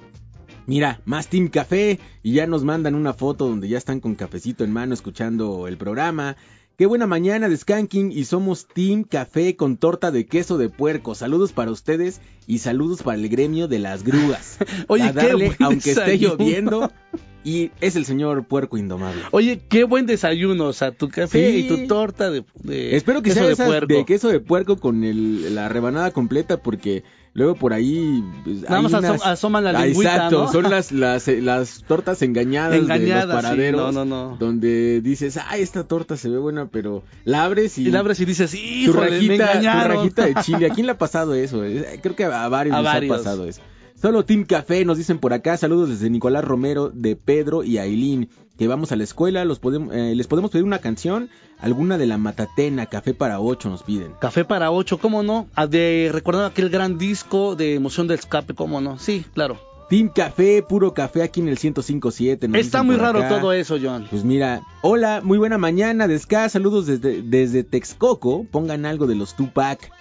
Mira, 0.68 1.02
más 1.06 1.28
Team 1.28 1.48
Café 1.50 2.00
y 2.24 2.34
ya 2.34 2.48
nos 2.48 2.64
mandan 2.64 2.96
una 2.96 3.14
foto 3.14 3.48
donde 3.48 3.68
ya 3.68 3.78
están 3.78 4.00
con 4.00 4.16
cafecito 4.16 4.64
en 4.64 4.72
mano 4.72 4.94
escuchando 4.94 5.68
el 5.68 5.78
programa. 5.78 6.36
Qué 6.78 6.88
buena 6.88 7.08
mañana 7.08 7.48
de 7.48 7.56
Skanking 7.56 8.12
y 8.12 8.26
somos 8.26 8.68
Team 8.68 9.04
Café 9.04 9.56
con 9.56 9.78
torta 9.78 10.12
de 10.12 10.26
queso 10.26 10.58
de 10.58 10.70
puerco. 10.70 11.16
Saludos 11.16 11.54
para 11.54 11.72
ustedes 11.72 12.20
y 12.48 12.58
saludos 12.58 13.04
para 13.04 13.18
el 13.18 13.30
gremio 13.30 13.68
de 13.68 13.80
las 13.80 14.04
grúas. 14.04 14.58
Oye, 14.88 15.04
A 15.04 15.14
qué 15.14 15.14
darle, 15.14 15.46
buen 15.48 15.58
aunque 15.64 15.92
esté 15.92 16.18
lloviendo. 16.18 16.92
Y 17.48 17.70
es 17.80 17.96
el 17.96 18.06
señor 18.06 18.48
puerco 18.48 18.76
indomable. 18.76 19.22
Oye, 19.30 19.62
qué 19.70 19.84
buen 19.84 20.08
desayuno, 20.08 20.66
o 20.66 20.74
sea, 20.74 20.92
tu 20.92 21.10
café 21.10 21.52
Sí. 21.52 21.58
y 21.60 21.68
tu 21.68 21.86
torta 21.86 22.32
de, 22.32 22.44
de 22.64 22.96
Espero 22.96 23.22
que 23.22 23.30
queso 23.30 23.42
sea 23.42 23.50
de 23.50 23.56
puerco. 23.56 23.94
de 23.94 24.04
queso 24.04 24.30
de 24.30 24.40
puerco 24.40 24.78
con 24.78 25.04
el- 25.04 25.54
la 25.54 25.70
rebanada 25.70 26.10
completa 26.10 26.58
porque 26.58 27.04
luego 27.36 27.54
por 27.56 27.74
ahí 27.74 28.24
pues, 28.44 28.62
Nada 28.64 28.82
más 28.82 28.94
unas- 28.94 29.24
asoman 29.26 29.64
la 29.66 29.74
lengüita, 29.74 30.14
Exacto, 30.16 30.46
¿no? 30.46 30.52
son 30.52 30.64
las, 30.72 30.92
las, 30.92 31.28
eh, 31.28 31.42
las 31.42 31.84
tortas 31.88 32.22
engañadas, 32.24 32.72
de 32.72 32.78
Engañadas, 32.80 33.28
los 33.28 33.36
sí, 33.36 33.42
paraderos 33.44 33.94
no, 33.94 34.06
no, 34.06 34.30
no. 34.32 34.38
donde 34.38 35.02
dices, 35.02 35.38
ah, 35.38 35.58
esta 35.58 35.84
torta 35.88 36.18
se 36.18 36.30
ve 36.30 36.38
buena, 36.40 36.68
pero 36.68 37.04
la 37.26 37.44
abres 37.44 37.78
y, 37.78 37.84
Y 37.88 37.92
la 37.92 38.00
abres 38.00 38.20
y 38.20 38.26
dices, 38.26 38.50
tu 38.52 38.58
híjole, 38.58 39.00
me 39.02 39.10
rajita, 39.12 39.52
tu 39.52 39.58
engañaron. 39.60 39.98
rajita 39.98 40.26
de 40.26 40.36
chile. 40.42 40.66
¿A 40.66 40.70
quién 40.74 40.86
le 40.88 40.94
ha 40.94 40.98
pasado 40.98 41.36
eso? 41.36 41.64
Eh, 41.64 42.00
Creo 42.02 42.16
que 42.16 42.24
a 42.24 42.48
varios 42.48 42.76
A 42.76 42.82
les 42.82 42.86
varios. 42.94 43.14
ha 43.14 43.18
pasado 43.18 43.46
eso. 43.46 43.62
Solo 43.96 44.26
Team 44.26 44.44
Café 44.46 44.84
nos 44.86 44.98
dicen 44.98 45.20
por 45.20 45.34
acá, 45.34 45.58
saludos 45.58 45.90
desde 45.90 46.10
Nicolás 46.10 46.44
Romero, 46.44 46.90
de 46.94 47.16
Pedro 47.16 47.64
y 47.64 47.78
Ailín, 47.78 48.30
que 48.58 48.68
vamos 48.68 48.92
a 48.92 48.96
la 48.96 49.04
escuela, 49.04 49.46
los 49.46 49.60
podemos, 49.60 49.96
eh, 49.96 50.14
les 50.16 50.28
podemos 50.28 50.52
pedir 50.52 50.66
una 50.66 50.80
canción, 50.80 51.30
alguna 51.60 51.98
de 51.98 52.06
la 52.06 52.18
Matatena, 52.18 52.86
Café 52.88 53.14
para 53.14 53.40
ocho 53.40 53.70
nos 53.70 53.84
piden. 53.84 54.12
Café 54.20 54.44
para 54.46 54.70
ocho, 54.72 54.98
¿cómo 55.00 55.24
no? 55.24 55.48
Ah, 55.56 55.66
De 55.66 56.10
recordar 56.12 56.46
aquel 56.46 56.70
gran 56.70 56.98
disco 56.98 57.56
de 57.56 57.76
emoción 57.76 58.08
del 58.08 58.20
escape, 58.20 58.54
¿cómo 58.54 58.82
no? 58.82 59.00
Sí, 59.00 59.26
claro. 59.34 59.58
Team 59.90 60.10
Café, 60.14 60.62
puro 60.68 60.94
café 60.94 61.22
aquí 61.22 61.40
en 61.42 61.48
el 61.48 61.58
1057. 61.62 62.48
nos 62.48 62.60
Está 62.60 62.84
muy 62.84 62.96
raro 62.98 63.20
acá. 63.20 63.40
todo 63.40 63.54
eso, 63.54 63.78
John. 63.82 64.08
Pues 64.10 64.24
mira, 64.24 64.62
hola, 64.82 65.22
muy 65.24 65.38
buena 65.38 65.58
mañana, 65.58 66.08
Desca, 66.08 66.50
saludos 66.50 66.88
desde, 66.88 67.22
desde 67.22 67.64
Texcoco, 67.64 68.46
pongan 68.52 68.86
algo 68.86 69.08
de 69.08 69.16
los 69.16 69.36
Tupac. 69.36 69.92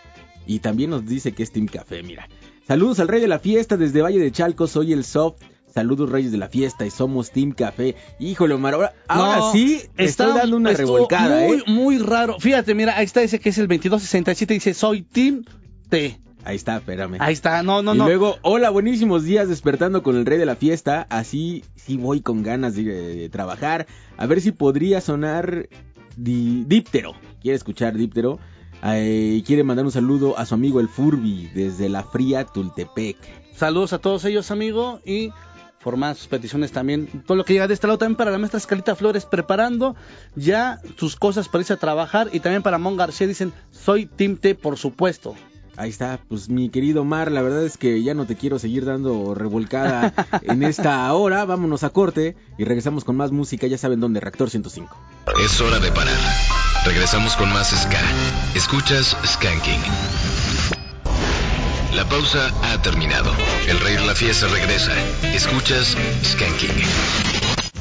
Y 0.47 0.59
también 0.59 0.91
nos 0.91 1.07
dice 1.07 1.33
que 1.33 1.43
es 1.43 1.53
Team 1.53 1.67
Café, 1.67 2.03
mira. 2.03 2.29
Saludos 2.67 2.99
al 3.01 3.09
rey 3.09 3.21
de 3.21 3.29
la 3.29 3.39
fiesta 3.39 3.77
desde 3.77 4.01
Valle 4.03 4.19
de 4.19 4.33
Chalco, 4.33 4.67
soy 4.67 4.93
el 4.93 5.05
Soft. 5.05 5.43
Saludos 5.73 6.09
reyes 6.09 6.31
de 6.31 6.39
la 6.39 6.49
fiesta 6.49 6.87
y 6.87 6.91
somos 6.91 7.31
Team 7.33 7.51
Café. 7.53 7.97
Híjole, 8.21 8.55
Omar, 8.55 8.95
ahora, 9.09 9.53
sí 9.53 9.83
estoy 9.97 10.33
dando 10.33 10.57
una 10.57 10.73
revolcada, 10.73 11.47
muy, 11.49 11.57
¿eh? 11.59 11.63
muy 11.67 11.99
raro. 11.99 12.39
Fíjate, 12.39 12.75
mira, 12.75 12.97
ahí 12.97 13.05
está 13.05 13.23
ese 13.23 13.41
que 13.41 13.49
es 13.49 13.59
el 13.59 13.67
2267, 13.67 14.55
dice, 14.55 14.73
soy 14.73 15.03
Team 15.03 15.45
T. 15.89 16.19
Ahí 16.45 16.57
está, 16.57 16.77
espérame. 16.77 17.17
Ahí 17.19 17.33
está, 17.33 17.63
no, 17.65 17.83
no, 17.83 17.95
y 17.95 17.99
no. 17.99 18.05
luego, 18.07 18.37
hola, 18.43 18.71
buenísimos 18.71 19.25
días 19.25 19.49
despertando 19.49 20.03
con 20.05 20.15
el 20.17 20.27
rey 20.27 20.39
de 20.39 20.47
la 20.47 20.55
fiesta. 20.57 21.07
Así 21.11 21.65
sí 21.75 21.97
voy 21.97 22.21
con 22.21 22.43
ganas 22.43 22.77
de, 22.77 22.85
de 22.85 23.29
trabajar. 23.29 23.87
A 24.17 24.27
ver 24.27 24.41
si 24.41 24.53
podría 24.53 25.01
sonar 25.01 25.69
di- 26.17 26.65
díptero. 26.69 27.15
Quiere 27.43 27.57
escuchar 27.57 27.97
díptero. 27.97 28.39
Eh, 28.87 29.43
quiere 29.47 29.65
mandar 29.65 29.87
un 29.87 29.93
saludo 29.93 30.39
a 30.39 30.45
su 30.45 30.55
amigo 30.55 30.81
el 30.81 30.89
Furby 30.89 31.51
desde 31.55 31.89
la 31.89 32.03
fría 32.03 32.45
Tultepec. 32.45 33.17
Saludos 33.57 33.93
a 33.93 33.99
todos 33.99 34.25
ellos, 34.25 34.51
amigo, 34.51 35.01
y 35.07 35.33
formar 35.79 36.17
sus 36.17 36.27
peticiones 36.27 36.73
también. 36.73 37.07
Todo 37.27 37.37
lo 37.37 37.45
que 37.45 37.55
llega 37.55 37.69
de 37.69 37.75
este 37.75 37.87
lado 37.87 37.99
también 37.99 38.17
para 38.17 38.31
la 38.31 38.39
maestra 38.39 38.59
Escalita 38.59 38.95
Flores, 38.95 39.25
preparando 39.25 39.97
ya 40.35 40.81
sus 40.99 41.17
cosas 41.17 41.49
para 41.49 41.61
irse 41.61 41.73
a 41.73 41.79
trabajar. 41.79 42.29
Y 42.33 42.41
también 42.41 42.63
para 42.63 42.79
Mon 42.79 42.97
García 42.97 43.27
dicen, 43.27 43.53
soy 43.71 44.07
Team 44.07 44.37
T, 44.37 44.55
por 44.55 44.77
supuesto. 44.77 45.35
Ahí 45.77 45.91
está, 45.91 46.21
pues 46.29 46.49
mi 46.49 46.69
querido 46.69 47.03
Omar, 47.03 47.33
la 47.33 47.43
verdad 47.43 47.65
es 47.65 47.77
que 47.77 48.03
ya 48.03 48.15
no 48.15 48.27
te 48.27 48.37
quiero 48.37 48.61
seguir 48.61 48.85
dando 48.85 49.35
revolcada 49.35 50.15
en 50.43 50.63
esta 50.63 51.13
hora. 51.13 51.45
Vámonos 51.45 51.85
a 51.85 51.91
corte 51.91 52.37
y 52.59 52.65
regresamos 52.65 53.05
con 53.05 53.17
más 53.17 53.33
música, 53.33 53.67
ya 53.67 53.79
saben 53.79 54.01
dónde, 54.01 54.21
Reactor 54.21 54.51
105. 54.51 54.97
Es 55.45 55.61
hora 55.61 55.81
de 55.81 55.91
parar. 55.91 56.64
Regresamos 56.85 57.35
con 57.37 57.51
más 57.51 57.71
Ska. 57.71 58.01
Escuchas 58.55 59.17
Skanking. 59.25 59.83
La 61.95 62.05
pausa 62.05 62.51
ha 62.63 62.83
terminado. 62.83 63.33
El 63.67 63.81
rey 63.81 63.97
de 63.97 64.05
la 64.05 64.15
fiesta 64.15 64.49
regresa. 64.49 64.93
Escuchas 65.35 65.97
Skanking. 66.23 67.74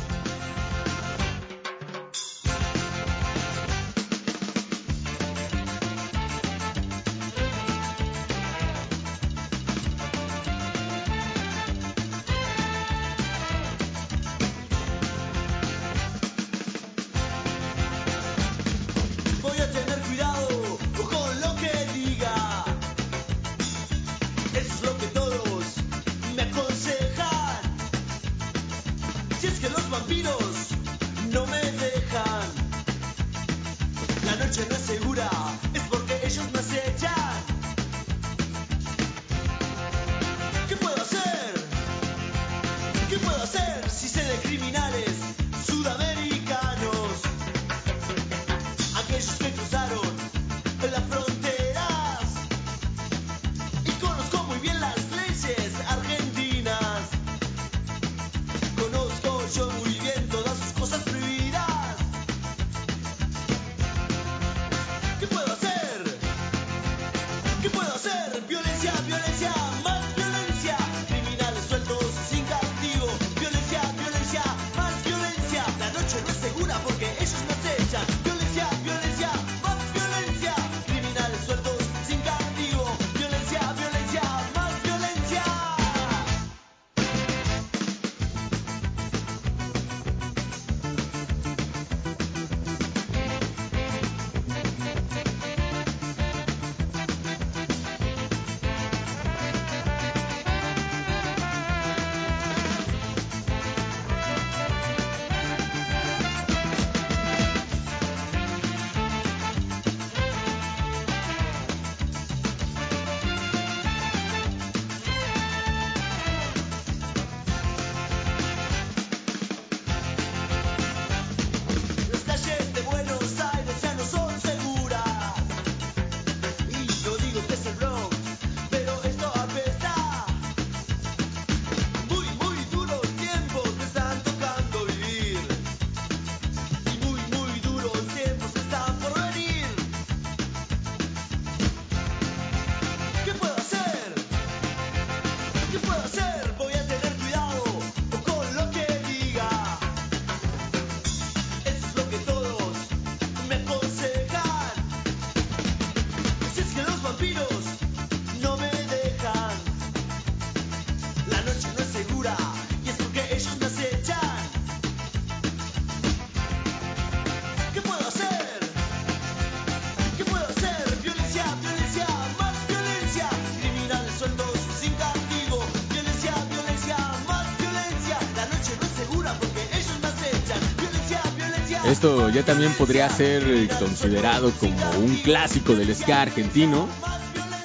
Esto 182.03 182.29
ya 182.31 182.43
también 182.43 182.73
podría 182.73 183.07
ser 183.07 183.43
considerado 183.79 184.51
como 184.59 184.75
un 185.05 185.15
clásico 185.23 185.73
del 185.73 185.95
ska 185.95 186.23
argentino, 186.23 186.85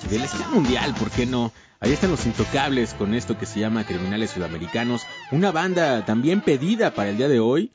del 0.08 0.28
ska 0.28 0.46
mundial, 0.50 0.94
¿por 0.96 1.10
qué 1.10 1.26
no? 1.26 1.50
Ahí 1.80 1.90
están 1.90 2.12
los 2.12 2.24
intocables 2.24 2.94
con 2.94 3.14
esto 3.14 3.36
que 3.36 3.46
se 3.46 3.58
llama 3.58 3.84
Criminales 3.84 4.30
Sudamericanos, 4.30 5.02
una 5.32 5.50
banda 5.50 6.04
también 6.04 6.40
pedida 6.40 6.94
para 6.94 7.10
el 7.10 7.16
día 7.16 7.26
de 7.26 7.40
hoy. 7.40 7.72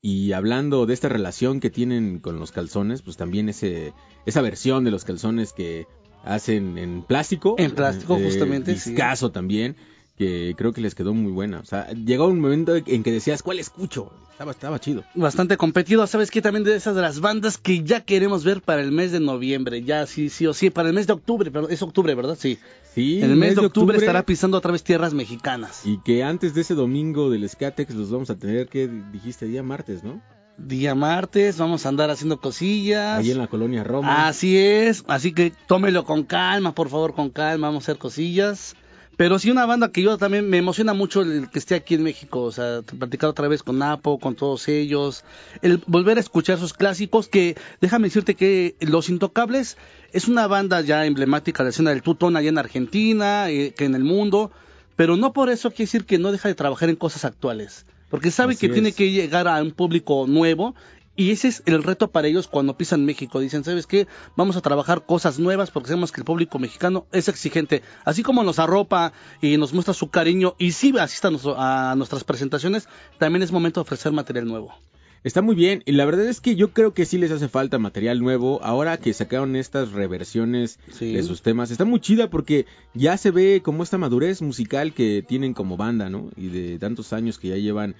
Y 0.00 0.30
hablando 0.34 0.86
de 0.86 0.94
esta 0.94 1.08
relación 1.08 1.58
que 1.58 1.70
tienen 1.70 2.20
con 2.20 2.38
los 2.38 2.52
calzones, 2.52 3.02
pues 3.02 3.16
también 3.16 3.48
ese, 3.48 3.92
esa 4.24 4.40
versión 4.40 4.84
de 4.84 4.92
los 4.92 5.04
calzones 5.04 5.52
que 5.52 5.88
hacen 6.22 6.78
en 6.78 7.02
plástico. 7.02 7.56
En 7.58 7.72
plástico, 7.72 8.18
eh, 8.18 8.24
justamente, 8.26 8.78
sí. 8.78 8.90
Discazo 8.90 9.32
también, 9.32 9.74
que 10.16 10.54
creo 10.56 10.72
que 10.72 10.80
les 10.80 10.94
quedó 10.94 11.12
muy 11.12 11.32
buena. 11.32 11.60
O 11.60 11.64
sea, 11.64 11.90
llegó 11.92 12.26
un 12.26 12.40
momento 12.40 12.76
en 12.76 13.02
que 13.02 13.10
decías, 13.10 13.42
¿cuál 13.42 13.58
escucho? 13.58 14.12
Estaba, 14.30 14.50
estaba 14.50 14.80
chido. 14.80 15.04
Bastante 15.14 15.56
competido, 15.56 16.06
¿sabes 16.06 16.30
qué? 16.30 16.42
También 16.42 16.64
de 16.64 16.74
esas 16.74 16.96
de 16.96 17.02
las 17.02 17.20
bandas 17.20 17.56
que 17.56 17.84
ya 17.84 18.00
queremos 18.00 18.44
ver 18.44 18.62
para 18.62 18.82
el 18.82 18.90
mes 18.90 19.12
de 19.12 19.20
noviembre, 19.20 19.82
ya 19.82 20.06
sí, 20.06 20.28
sí 20.28 20.46
o 20.46 20.54
sí, 20.54 20.70
para 20.70 20.88
el 20.88 20.94
mes 20.94 21.06
de 21.06 21.12
octubre, 21.12 21.50
pero 21.50 21.68
es 21.68 21.82
octubre, 21.82 22.14
¿verdad? 22.14 22.36
Sí. 22.38 22.58
Sí, 22.94 23.20
En 23.20 23.30
el 23.30 23.36
mes, 23.36 23.56
de 23.56 23.66
octubre, 23.66 23.98
estará 23.98 24.24
pisando 24.24 24.58
otra 24.58 24.70
vez 24.70 24.84
tierras 24.84 25.14
mexicanas. 25.14 25.84
Y 25.84 25.98
que 25.98 26.22
antes 26.22 26.54
de 26.54 26.60
ese 26.60 26.74
domingo 26.74 27.28
del 27.28 27.48
Skatex 27.48 27.92
los 27.94 28.10
vamos 28.10 28.30
a 28.30 28.36
tener, 28.36 28.68
que 28.68 28.88
dijiste? 29.12 29.46
Día 29.46 29.64
martes, 29.64 30.04
¿no? 30.04 30.22
Día 30.58 30.94
martes, 30.94 31.58
vamos 31.58 31.84
a 31.84 31.88
andar 31.88 32.10
haciendo 32.10 32.40
cosillas. 32.40 33.18
Ahí 33.18 33.32
en 33.32 33.38
la 33.38 33.48
colonia 33.48 33.82
Roma. 33.82 34.28
Así 34.28 34.56
es, 34.56 35.02
así 35.08 35.32
que 35.32 35.52
tómelo 35.66 36.04
con 36.04 36.22
calma, 36.22 36.72
por 36.72 36.88
favor, 36.88 37.14
con 37.14 37.30
calma, 37.30 37.66
vamos 37.66 37.82
a 37.82 37.86
hacer 37.86 37.98
cosillas. 37.98 38.76
Pero 39.16 39.38
sí 39.38 39.50
una 39.50 39.66
banda 39.66 39.92
que 39.92 40.02
yo 40.02 40.18
también 40.18 40.48
me 40.48 40.58
emociona 40.58 40.92
mucho 40.92 41.22
el 41.22 41.48
que 41.48 41.58
esté 41.58 41.74
aquí 41.76 41.94
en 41.94 42.02
México, 42.02 42.42
o 42.42 42.52
sea, 42.52 42.82
platicar 42.82 43.30
otra 43.30 43.46
vez 43.48 43.62
con 43.62 43.78
Napo, 43.78 44.18
con 44.18 44.34
todos 44.34 44.66
ellos, 44.68 45.24
el 45.62 45.80
volver 45.86 46.16
a 46.16 46.20
escuchar 46.20 46.58
sus 46.58 46.72
clásicos, 46.72 47.28
que 47.28 47.56
déjame 47.80 48.08
decirte 48.08 48.34
que 48.34 48.74
Los 48.80 49.08
Intocables 49.08 49.76
es 50.12 50.26
una 50.26 50.46
banda 50.46 50.80
ya 50.80 51.06
emblemática 51.06 51.62
de 51.62 51.68
la 51.68 51.70
escena 51.70 51.90
del 51.90 52.02
tutón 52.02 52.36
allá 52.36 52.48
en 52.48 52.58
Argentina, 52.58 53.50
eh, 53.50 53.72
que 53.76 53.84
en 53.84 53.94
el 53.94 54.04
mundo, 54.04 54.50
pero 54.96 55.16
no 55.16 55.32
por 55.32 55.48
eso 55.48 55.70
quiere 55.70 55.84
decir 55.84 56.04
que 56.04 56.18
no 56.18 56.32
deja 56.32 56.48
de 56.48 56.54
trabajar 56.54 56.88
en 56.88 56.96
cosas 56.96 57.24
actuales, 57.24 57.86
porque 58.10 58.30
sabe 58.30 58.54
Así 58.54 58.66
que 58.66 58.72
tiene 58.72 58.92
que 58.92 59.12
llegar 59.12 59.46
a 59.46 59.62
un 59.62 59.70
público 59.70 60.26
nuevo 60.26 60.74
y 61.16 61.30
ese 61.30 61.48
es 61.48 61.62
el 61.66 61.82
reto 61.82 62.10
para 62.10 62.26
ellos 62.28 62.48
cuando 62.48 62.76
pisan 62.76 63.04
México. 63.04 63.38
Dicen, 63.38 63.62
¿sabes 63.62 63.86
qué? 63.86 64.06
Vamos 64.36 64.56
a 64.56 64.60
trabajar 64.60 65.06
cosas 65.06 65.38
nuevas 65.38 65.70
porque 65.70 65.88
sabemos 65.88 66.10
que 66.10 66.20
el 66.20 66.24
público 66.24 66.58
mexicano 66.58 67.06
es 67.12 67.28
exigente. 67.28 67.82
Así 68.04 68.22
como 68.22 68.42
nos 68.42 68.58
arropa 68.58 69.12
y 69.40 69.56
nos 69.56 69.72
muestra 69.72 69.94
su 69.94 70.10
cariño 70.10 70.56
y 70.58 70.72
sí 70.72 70.92
asista 70.98 71.30
a, 71.56 71.94
nuestras 71.96 72.24
presentaciones, 72.24 72.88
también 73.18 73.42
es 73.42 73.52
momento 73.52 73.80
de 73.80 73.82
ofrecer 73.82 74.12
material 74.12 74.46
nuevo. 74.46 74.74
Está 75.22 75.40
muy 75.40 75.54
bien, 75.54 75.82
y 75.86 75.92
la 75.92 76.04
verdad 76.04 76.26
es 76.26 76.42
que 76.42 76.54
yo 76.54 76.74
creo 76.74 76.92
que 76.92 77.06
sí 77.06 77.16
les 77.16 77.30
hace 77.30 77.48
falta 77.48 77.78
material 77.78 78.20
nuevo. 78.20 78.62
Ahora 78.62 78.98
que 78.98 79.14
sacaron 79.14 79.56
estas 79.56 79.92
reversiones 79.92 80.78
Sí. 80.90 81.14
de 81.14 81.22
sus 81.22 81.40
temas, 81.40 81.70
está 81.70 81.86
muy 81.86 82.00
chida 82.00 82.28
porque 82.28 82.66
ya 82.92 83.16
se 83.16 83.30
ve 83.30 83.62
como 83.64 83.82
esta 83.82 83.96
madurez 83.96 84.42
musical 84.42 84.92
que 84.92 85.24
tienen 85.26 85.54
como 85.54 85.78
banda, 85.78 86.10
¿no? 86.10 86.28
Y 86.36 86.48
de 86.48 86.78
tantos 86.78 87.14
años 87.14 87.38
que 87.38 87.48
ya 87.48 87.56
llevan 87.56 87.94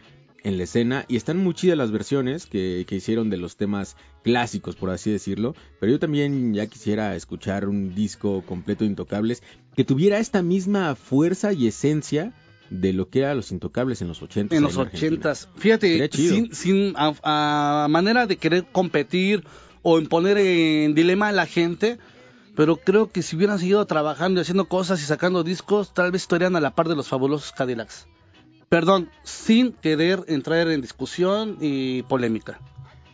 en 0.45 0.59
la 0.59 0.65
escena. 0.65 1.05
Y 1.09 1.17
están 1.17 1.39
muy 1.39 1.55
chidas 1.55 1.77
las 1.77 1.91
versiones 1.91 2.47
que, 2.47 2.85
que 2.87 2.97
hicieron 2.97 3.31
de 3.31 3.39
los 3.39 3.57
temas 3.57 3.97
clásicos, 4.23 4.77
por 4.77 4.91
así 4.91 5.11
decirlo. 5.11 5.57
Pero 5.81 5.93
yo 5.93 5.99
también 5.99 6.55
ya 6.55 6.67
quisiera 6.67 7.17
escuchar 7.17 7.67
un 7.67 7.95
disco 7.95 8.43
completo 8.47 8.85
de 8.85 8.91
Intocables 8.91 9.43
que 9.75 9.85
tuviera 9.85 10.19
esta 10.19 10.43
misma 10.43 10.95
fuerza 10.95 11.53
y 11.53 11.67
esencia 11.67 12.33
de 12.71 12.93
lo 12.93 13.09
que 13.09 13.21
eran 13.21 13.37
los 13.37 13.53
Intocables 13.53 14.01
en 14.03 14.09
los 14.09 14.23
80 14.23 14.55
En 14.55 14.63
los 14.63 14.77
ochentas. 14.77 15.49
Fíjate, 15.57 15.89
Sería 15.89 16.09
chido. 16.09 16.35
sin, 16.35 16.55
sin 16.55 16.95
a, 16.97 17.85
a 17.85 17.89
manera 17.89 18.27
de 18.27 18.37
querer 18.37 18.65
competir 18.71 19.45
o 19.83 19.99
en 19.99 20.07
poner 20.07 20.39
en 20.39 20.95
dilema 20.95 21.29
a 21.29 21.33
la 21.33 21.47
gente, 21.47 21.99
pero 22.57 22.77
creo 22.77 23.11
que 23.11 23.23
si 23.23 23.37
hubieran 23.37 23.59
seguido 23.59 23.85
trabajando 23.87 24.41
y 24.41 24.43
haciendo 24.43 24.67
cosas 24.67 25.03
y 25.03 25.05
sacando 25.05 25.45
discos, 25.45 25.93
tal 25.93 26.11
vez 26.11 26.23
estarían 26.23 26.57
a 26.57 26.61
la 26.61 26.75
par 26.75 26.89
de 26.89 26.97
los 26.97 27.09
fabulosos 27.09 27.53
Cadillacs. 27.53 28.07
Perdón, 28.69 29.09
sin 29.23 29.73
querer 29.73 30.25
entrar 30.29 30.69
en 30.71 30.81
discusión 30.81 31.57
y 31.61 32.03
polémica. 32.03 32.59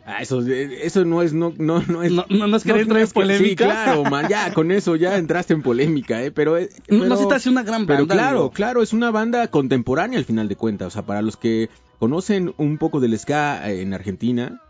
Ah, 0.07 0.23
eso, 0.23 0.41
eso 0.41 1.05
no 1.05 1.23
es, 1.23 1.33
no, 1.33 1.53
no, 1.59 1.83
no 1.87 2.03
es. 2.03 2.11
No, 2.11 2.25
es 2.57 2.65
querer 2.65 2.83
entrar 2.83 3.01
en 3.01 3.05
que- 3.05 3.09
Sí, 3.09 3.13
polémica. 3.13 3.65
claro, 3.67 4.05
man, 4.05 4.27
ya, 4.29 4.53
con 4.55 4.73
eso 4.73 4.97
ya 4.97 5.17
entraste 5.17 5.53
en 5.53 5.63
polémica, 5.63 6.23
eh, 6.23 6.31
pero. 6.33 6.57
No, 6.89 7.17
se 7.17 7.27
te 7.27 7.35
hace 7.35 7.49
una 7.51 7.63
gran 7.63 7.87
banda. 7.87 7.95
Pero 7.97 8.07
claro, 8.09 8.39
amigo. 8.39 8.51
claro, 8.51 8.83
es 8.83 8.93
una 8.93 9.11
banda 9.11 9.47
contemporánea 9.49 10.19
al 10.19 10.25
final 10.25 10.49
de 10.49 10.57
cuentas. 10.57 10.89
O 10.89 10.91
sea, 10.91 11.03
para 11.07 11.23
los 11.23 11.37
que 11.37 11.69
conocen 11.99 12.55
un 12.57 12.79
poco 12.79 12.99
del 12.99 13.17
ska 13.19 13.71
eh, 13.71 13.83
en 13.83 13.93
Argentina 13.95 14.61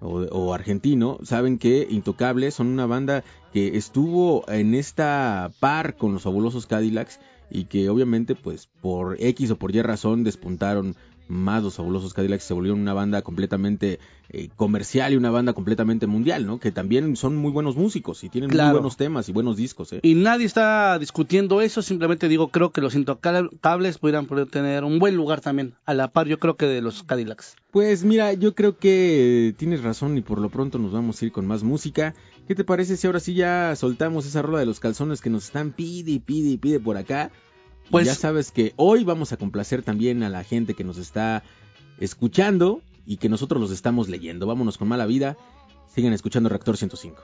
o, 0.00 0.20
o 0.22 0.54
argentino, 0.54 1.18
saben 1.22 1.58
que 1.58 1.86
Intocables 1.90 2.54
son 2.54 2.66
una 2.68 2.86
banda 2.86 3.22
que 3.52 3.76
estuvo 3.76 4.48
en 4.50 4.74
esta 4.74 5.50
par 5.60 5.96
con 5.96 6.14
los 6.14 6.22
fabulosos 6.22 6.66
Cadillacs 6.66 7.20
y 7.50 7.64
que 7.64 7.88
obviamente 7.88 8.34
pues 8.34 8.68
por 8.80 9.16
X 9.20 9.50
o 9.52 9.56
por 9.56 9.74
Y 9.74 9.82
razón 9.82 10.24
despuntaron 10.24 10.96
más 11.28 11.62
los 11.62 11.74
fabulosos 11.74 12.14
Cadillacs 12.14 12.44
se 12.44 12.54
volvieron 12.54 12.80
una 12.80 12.94
banda 12.94 13.20
completamente 13.20 13.98
eh, 14.30 14.48
comercial 14.56 15.12
y 15.12 15.16
una 15.16 15.30
banda 15.30 15.52
completamente 15.52 16.06
mundial, 16.06 16.46
¿no? 16.46 16.58
Que 16.58 16.72
también 16.72 17.16
son 17.16 17.36
muy 17.36 17.50
buenos 17.52 17.76
músicos 17.76 18.24
y 18.24 18.30
tienen 18.30 18.48
Claro. 18.48 18.70
muy 18.70 18.80
buenos 18.80 18.96
temas 18.96 19.28
y 19.28 19.32
buenos 19.32 19.56
discos, 19.58 19.92
¿eh? 19.92 20.00
Y 20.02 20.14
nadie 20.14 20.46
está 20.46 20.98
discutiendo 20.98 21.60
eso, 21.60 21.82
simplemente 21.82 22.28
digo, 22.28 22.48
creo 22.48 22.70
que 22.72 22.80
los 22.80 22.94
intocables 22.94 23.98
pudieran 23.98 24.26
poder 24.26 24.46
tener 24.48 24.84
un 24.84 24.98
buen 24.98 25.16
lugar 25.16 25.40
también, 25.42 25.74
a 25.84 25.92
la 25.94 26.08
par 26.08 26.28
yo 26.28 26.38
creo 26.38 26.56
que 26.56 26.66
de 26.66 26.80
los 26.80 27.02
Cadillacs. 27.02 27.56
Pues 27.70 28.04
mira, 28.04 28.32
yo 28.32 28.54
creo 28.54 28.78
que 28.78 29.54
tienes 29.58 29.82
razón 29.82 30.16
y 30.16 30.22
por 30.22 30.40
lo 30.40 30.48
pronto 30.48 30.78
nos 30.78 30.92
vamos 30.92 31.20
a 31.20 31.26
ir 31.26 31.32
con 31.32 31.46
más 31.46 31.62
música. 31.62 32.14
¿Qué 32.48 32.54
te 32.54 32.64
parece 32.64 32.96
si 32.96 33.06
ahora 33.06 33.20
sí 33.20 33.34
ya 33.34 33.76
soltamos 33.76 34.24
esa 34.24 34.40
rola 34.40 34.60
de 34.60 34.64
los 34.64 34.80
calzones 34.80 35.20
que 35.20 35.28
nos 35.28 35.44
están 35.44 35.70
pide 35.70 36.12
y 36.12 36.18
pide 36.18 36.48
y 36.48 36.56
pide 36.56 36.80
por 36.80 36.96
acá? 36.96 37.30
Pues- 37.90 38.06
ya 38.06 38.14
sabes 38.14 38.52
que 38.52 38.72
hoy 38.76 39.04
vamos 39.04 39.32
a 39.32 39.36
complacer 39.36 39.82
también 39.82 40.22
a 40.22 40.30
la 40.30 40.44
gente 40.44 40.72
que 40.72 40.82
nos 40.82 40.96
está 40.96 41.42
escuchando 42.00 42.80
y 43.04 43.18
que 43.18 43.28
nosotros 43.28 43.60
los 43.60 43.70
estamos 43.70 44.08
leyendo. 44.08 44.46
Vámonos 44.46 44.78
con 44.78 44.88
mala 44.88 45.04
vida. 45.04 45.36
Sigan 45.94 46.14
escuchando 46.14 46.48
Reactor 46.48 46.78
105. 46.78 47.22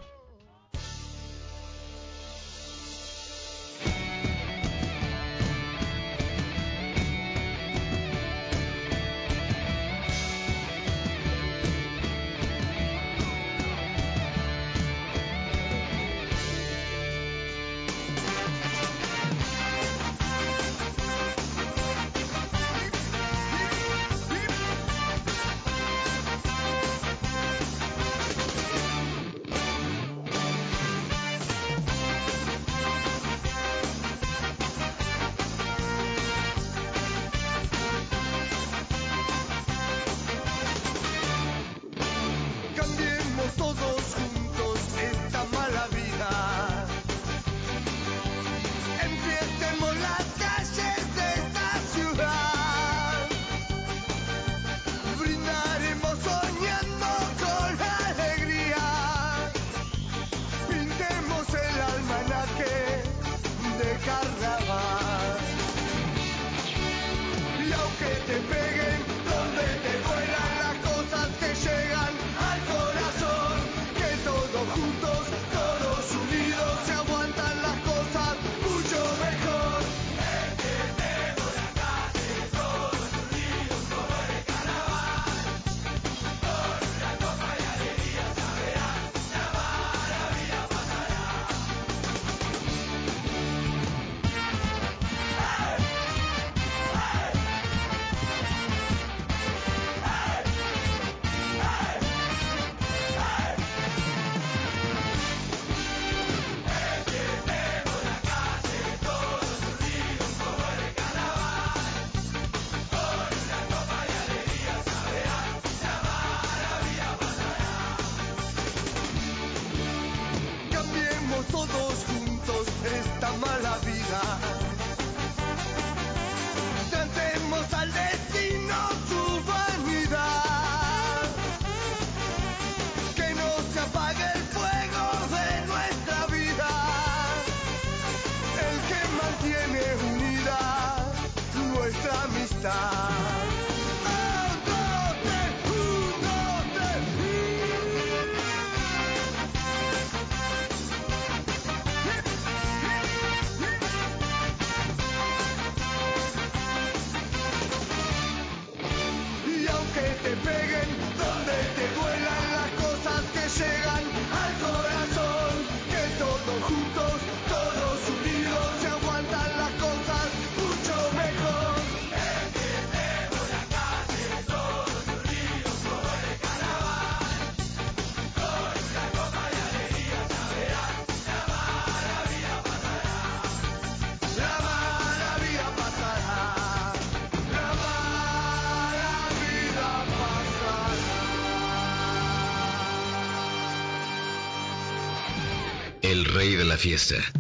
La 196.75 196.79
fiesta. 196.79 197.34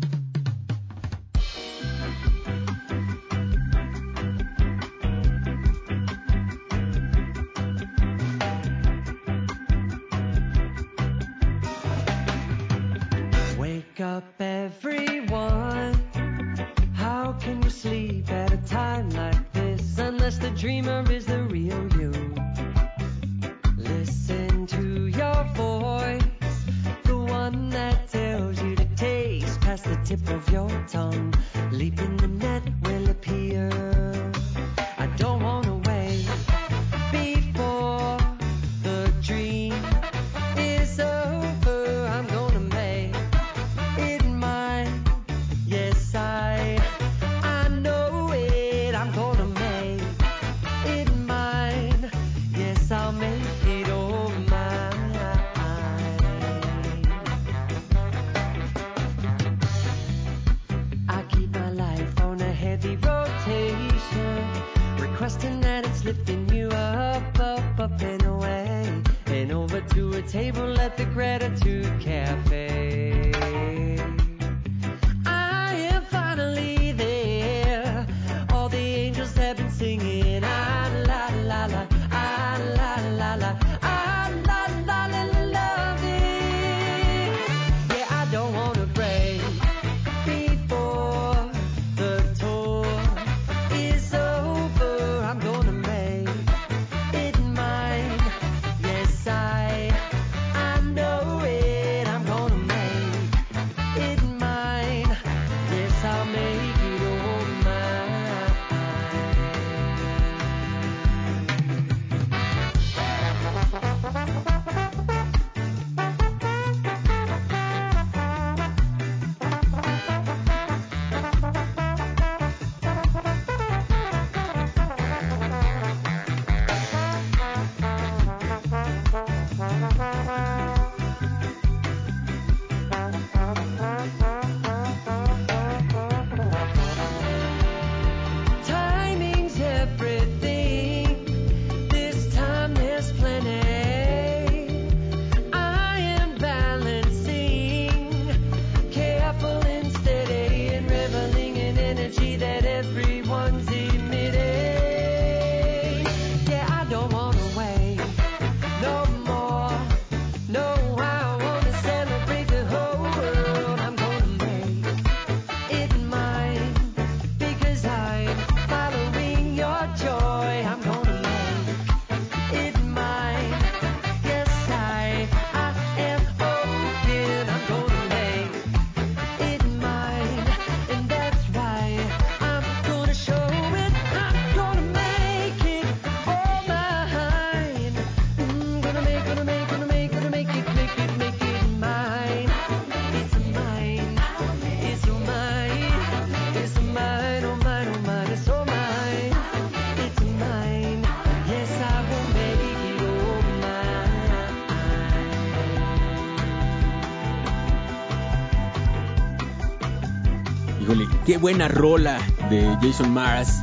Buena 211.44 211.68
rola 211.68 212.26
de 212.48 212.62
Jason 212.80 213.12
Mars. 213.12 213.58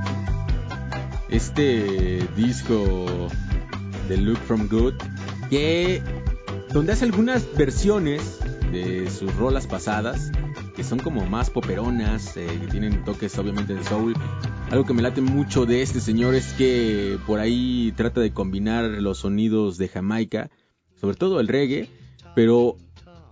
Este 1.29 2.23
disco 2.35 3.27
de 4.07 4.17
Look 4.17 4.37
From 4.37 4.67
Good, 4.69 4.93
que 5.49 6.03
donde 6.71 6.93
hace 6.93 7.05
algunas 7.05 7.51
versiones 7.57 8.37
de 8.71 9.09
sus 9.09 9.35
rolas 9.35 9.65
pasadas, 9.65 10.31
que 10.75 10.83
son 10.83 10.99
como 10.99 11.25
más 11.25 11.49
poperonas, 11.49 12.37
eh, 12.37 12.45
que 12.61 12.67
tienen 12.67 13.03
toques 13.03 13.35
obviamente 13.39 13.73
de 13.73 13.83
soul. 13.83 14.13
Algo 14.69 14.85
que 14.85 14.93
me 14.93 15.01
late 15.01 15.21
mucho 15.21 15.65
de 15.65 15.81
este 15.81 16.01
señor 16.01 16.35
es 16.35 16.53
que 16.53 17.17
por 17.25 17.39
ahí 17.39 17.95
trata 17.97 18.21
de 18.21 18.31
combinar 18.31 18.83
los 18.83 19.17
sonidos 19.17 19.79
de 19.79 19.87
Jamaica, 19.87 20.51
sobre 20.99 21.15
todo 21.15 21.39
el 21.39 21.47
reggae, 21.47 21.89
pero 22.35 22.75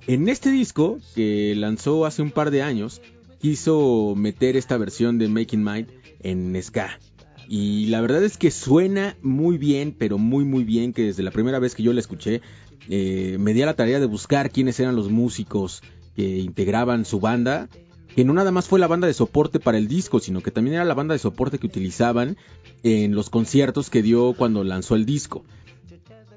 en 0.08 0.28
este 0.28 0.50
disco 0.50 0.98
que 1.14 1.54
lanzó 1.56 2.08
hace 2.08 2.24
un 2.24 2.32
par 2.32 2.50
de 2.50 2.64
años, 2.64 3.00
quiso 3.40 4.14
meter 4.16 4.56
esta 4.58 4.78
versión 4.78 5.18
de 5.18 5.28
Making 5.28 5.64
Mind 5.64 5.88
en 6.22 6.62
ska. 6.62 7.00
Y 7.48 7.88
la 7.88 8.02
verdad 8.02 8.24
es 8.24 8.38
que 8.38 8.52
suena 8.52 9.18
muy 9.24 9.58
bien, 9.58 9.96
pero 9.98 10.18
muy 10.18 10.46
muy 10.46 10.64
bien, 10.64 10.94
que 10.94 11.04
desde 11.04 11.24
la 11.24 11.32
primera 11.32 11.58
vez 11.58 11.74
que 11.74 11.82
yo 11.82 11.94
la 11.94 12.00
escuché, 12.00 12.42
eh, 12.90 13.38
me 13.40 13.54
di 13.54 13.62
a 13.64 13.66
la 13.66 13.76
tarea 13.76 14.00
de 14.00 14.06
buscar 14.06 14.52
quiénes 14.52 14.80
eran 14.80 14.96
los 14.96 15.10
músicos 15.10 15.82
que 16.16 16.38
integraban 16.38 17.06
su 17.06 17.20
banda, 17.20 17.70
que 18.16 18.24
no 18.24 18.34
nada 18.34 18.52
más 18.52 18.68
fue 18.68 18.80
la 18.80 18.88
banda 18.88 19.08
de 19.08 19.14
soporte 19.14 19.60
para 19.60 19.78
el 19.78 19.88
disco, 19.88 20.20
sino 20.20 20.42
que 20.42 20.52
también 20.52 20.76
era 20.76 20.86
la 20.86 20.94
banda 20.94 21.14
de 21.14 21.20
soporte 21.20 21.58
que 21.58 21.68
utilizaban 21.68 22.38
en 22.84 23.16
los 23.16 23.30
conciertos 23.30 23.90
que 23.90 24.02
dio 24.02 24.34
cuando 24.34 24.64
lanzó 24.64 24.96
el 24.96 25.06
disco. 25.06 25.44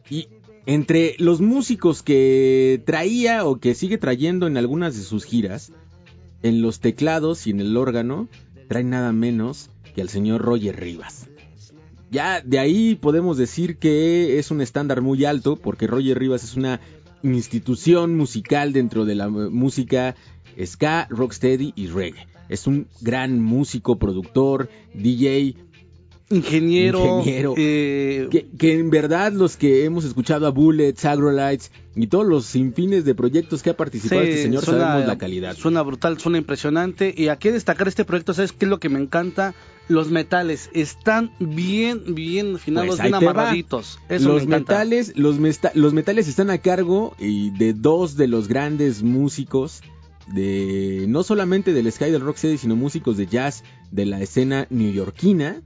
Y 0.09 0.29
entre 0.67 1.17
los 1.19 1.41
músicos 1.41 2.03
que 2.03 2.83
traía 2.87 3.45
o 3.45 3.59
que 3.59 3.75
sigue 3.75 3.99
trayendo 3.99 4.47
en 4.47 4.57
algunas 4.57 4.97
de 4.97 5.03
sus 5.03 5.25
giras, 5.25 5.73
en 6.43 6.63
los 6.63 6.81
teclados 6.81 7.47
y 7.47 7.51
en 7.51 7.61
el 7.61 7.77
órgano, 7.77 8.29
trae 8.69 8.85
nada 8.85 9.13
menos 9.13 9.71
que 9.95 10.03
al 10.03 10.09
señor 10.09 10.43
Roger 10.43 10.79
Rivas. 10.79 11.29
Ya 12.11 12.43
de 12.43 12.59
ahí 12.59 12.95
podemos 12.95 13.39
decir 13.39 13.79
que 13.79 14.39
es 14.39 14.51
un 14.51 14.61
estándar 14.61 15.01
muy 15.01 15.25
alto, 15.25 15.57
porque 15.57 15.87
Roger 15.87 16.19
Rivas 16.19 16.45
es 16.45 16.57
una 16.57 16.81
institución 17.23 18.17
musical 18.17 18.73
dentro 18.73 19.05
de 19.05 19.15
la 19.15 19.29
música 19.29 20.15
ska, 20.63 21.07
rocksteady 21.09 21.73
y 21.77 21.87
reggae. 21.87 22.27
Es 22.49 22.67
un 22.67 22.87
gran 23.01 23.41
músico, 23.41 23.99
productor, 23.99 24.69
DJ, 24.93 25.55
Ingeniero. 26.37 27.19
Ingeniero. 27.19 27.55
eh, 27.57 28.29
que, 28.31 28.47
que 28.59 28.75
en 28.75 28.91
verdad 28.91 29.33
los 29.33 29.57
que 29.57 29.85
hemos 29.85 30.05
escuchado 30.05 30.47
a 30.47 30.51
Bullets, 30.51 31.05
Agrolites 31.05 31.71
y 31.95 32.07
todos 32.07 32.27
los 32.27 32.47
sinfines 32.47 33.05
de 33.05 33.15
proyectos 33.15 33.63
que 33.63 33.71
ha 33.71 33.77
participado 33.77 34.23
Sí, 34.23 34.29
este 34.29 34.43
señor 34.45 34.65
suena- 34.65 34.85
sabemos 34.89 35.07
la 35.09 35.19
calidad. 35.19 35.57
Suena 35.57 35.83
brutal, 35.83 36.19
suena 36.19 36.39
impresionante. 36.39 37.15
Y 37.17 37.29
aquí 37.29 37.51
destacar 37.51 37.89
este 37.89 38.05
proyecto, 38.05 38.33
¿sabes 38.35 38.53
qué 38.53 38.65
es 38.65 38.71
lo 38.71 38.81
que 38.81 38.89
me 38.89 38.99
encanta? 38.99 39.55
Los 39.89 40.11
metales 40.11 40.71
están 40.73 41.33
bien, 41.41 42.15
bien 42.15 42.55
afinados, 42.57 42.97
Pues 42.97 43.03
bien 43.03 43.15
amarraditos. 43.15 43.99
Eso 44.09 44.29
los 44.29 44.47
me 44.47 44.59
metales, 44.59 45.13
los, 45.17 45.37
los 45.75 45.93
metales 45.93 46.29
están 46.29 46.51
a 46.51 46.59
cargo 46.59 47.15
y 47.19 47.51
de 47.51 47.73
dos 47.75 48.17
de 48.17 48.29
los 48.29 48.49
grandes 48.49 49.03
músicos 49.03 49.83
de 50.33 51.05
no 51.09 51.25
solamente 51.25 51.73
del 51.73 51.91
Sky 51.91 52.11
del 52.11 52.21
Rocksteady, 52.23 52.57
sino 52.59 52.77
músicos 52.77 53.17
de 53.17 53.27
jazz 53.27 53.65
de 53.91 54.07
la 54.07 54.21
escena 54.23 54.67
neoyorquina. 54.71 55.63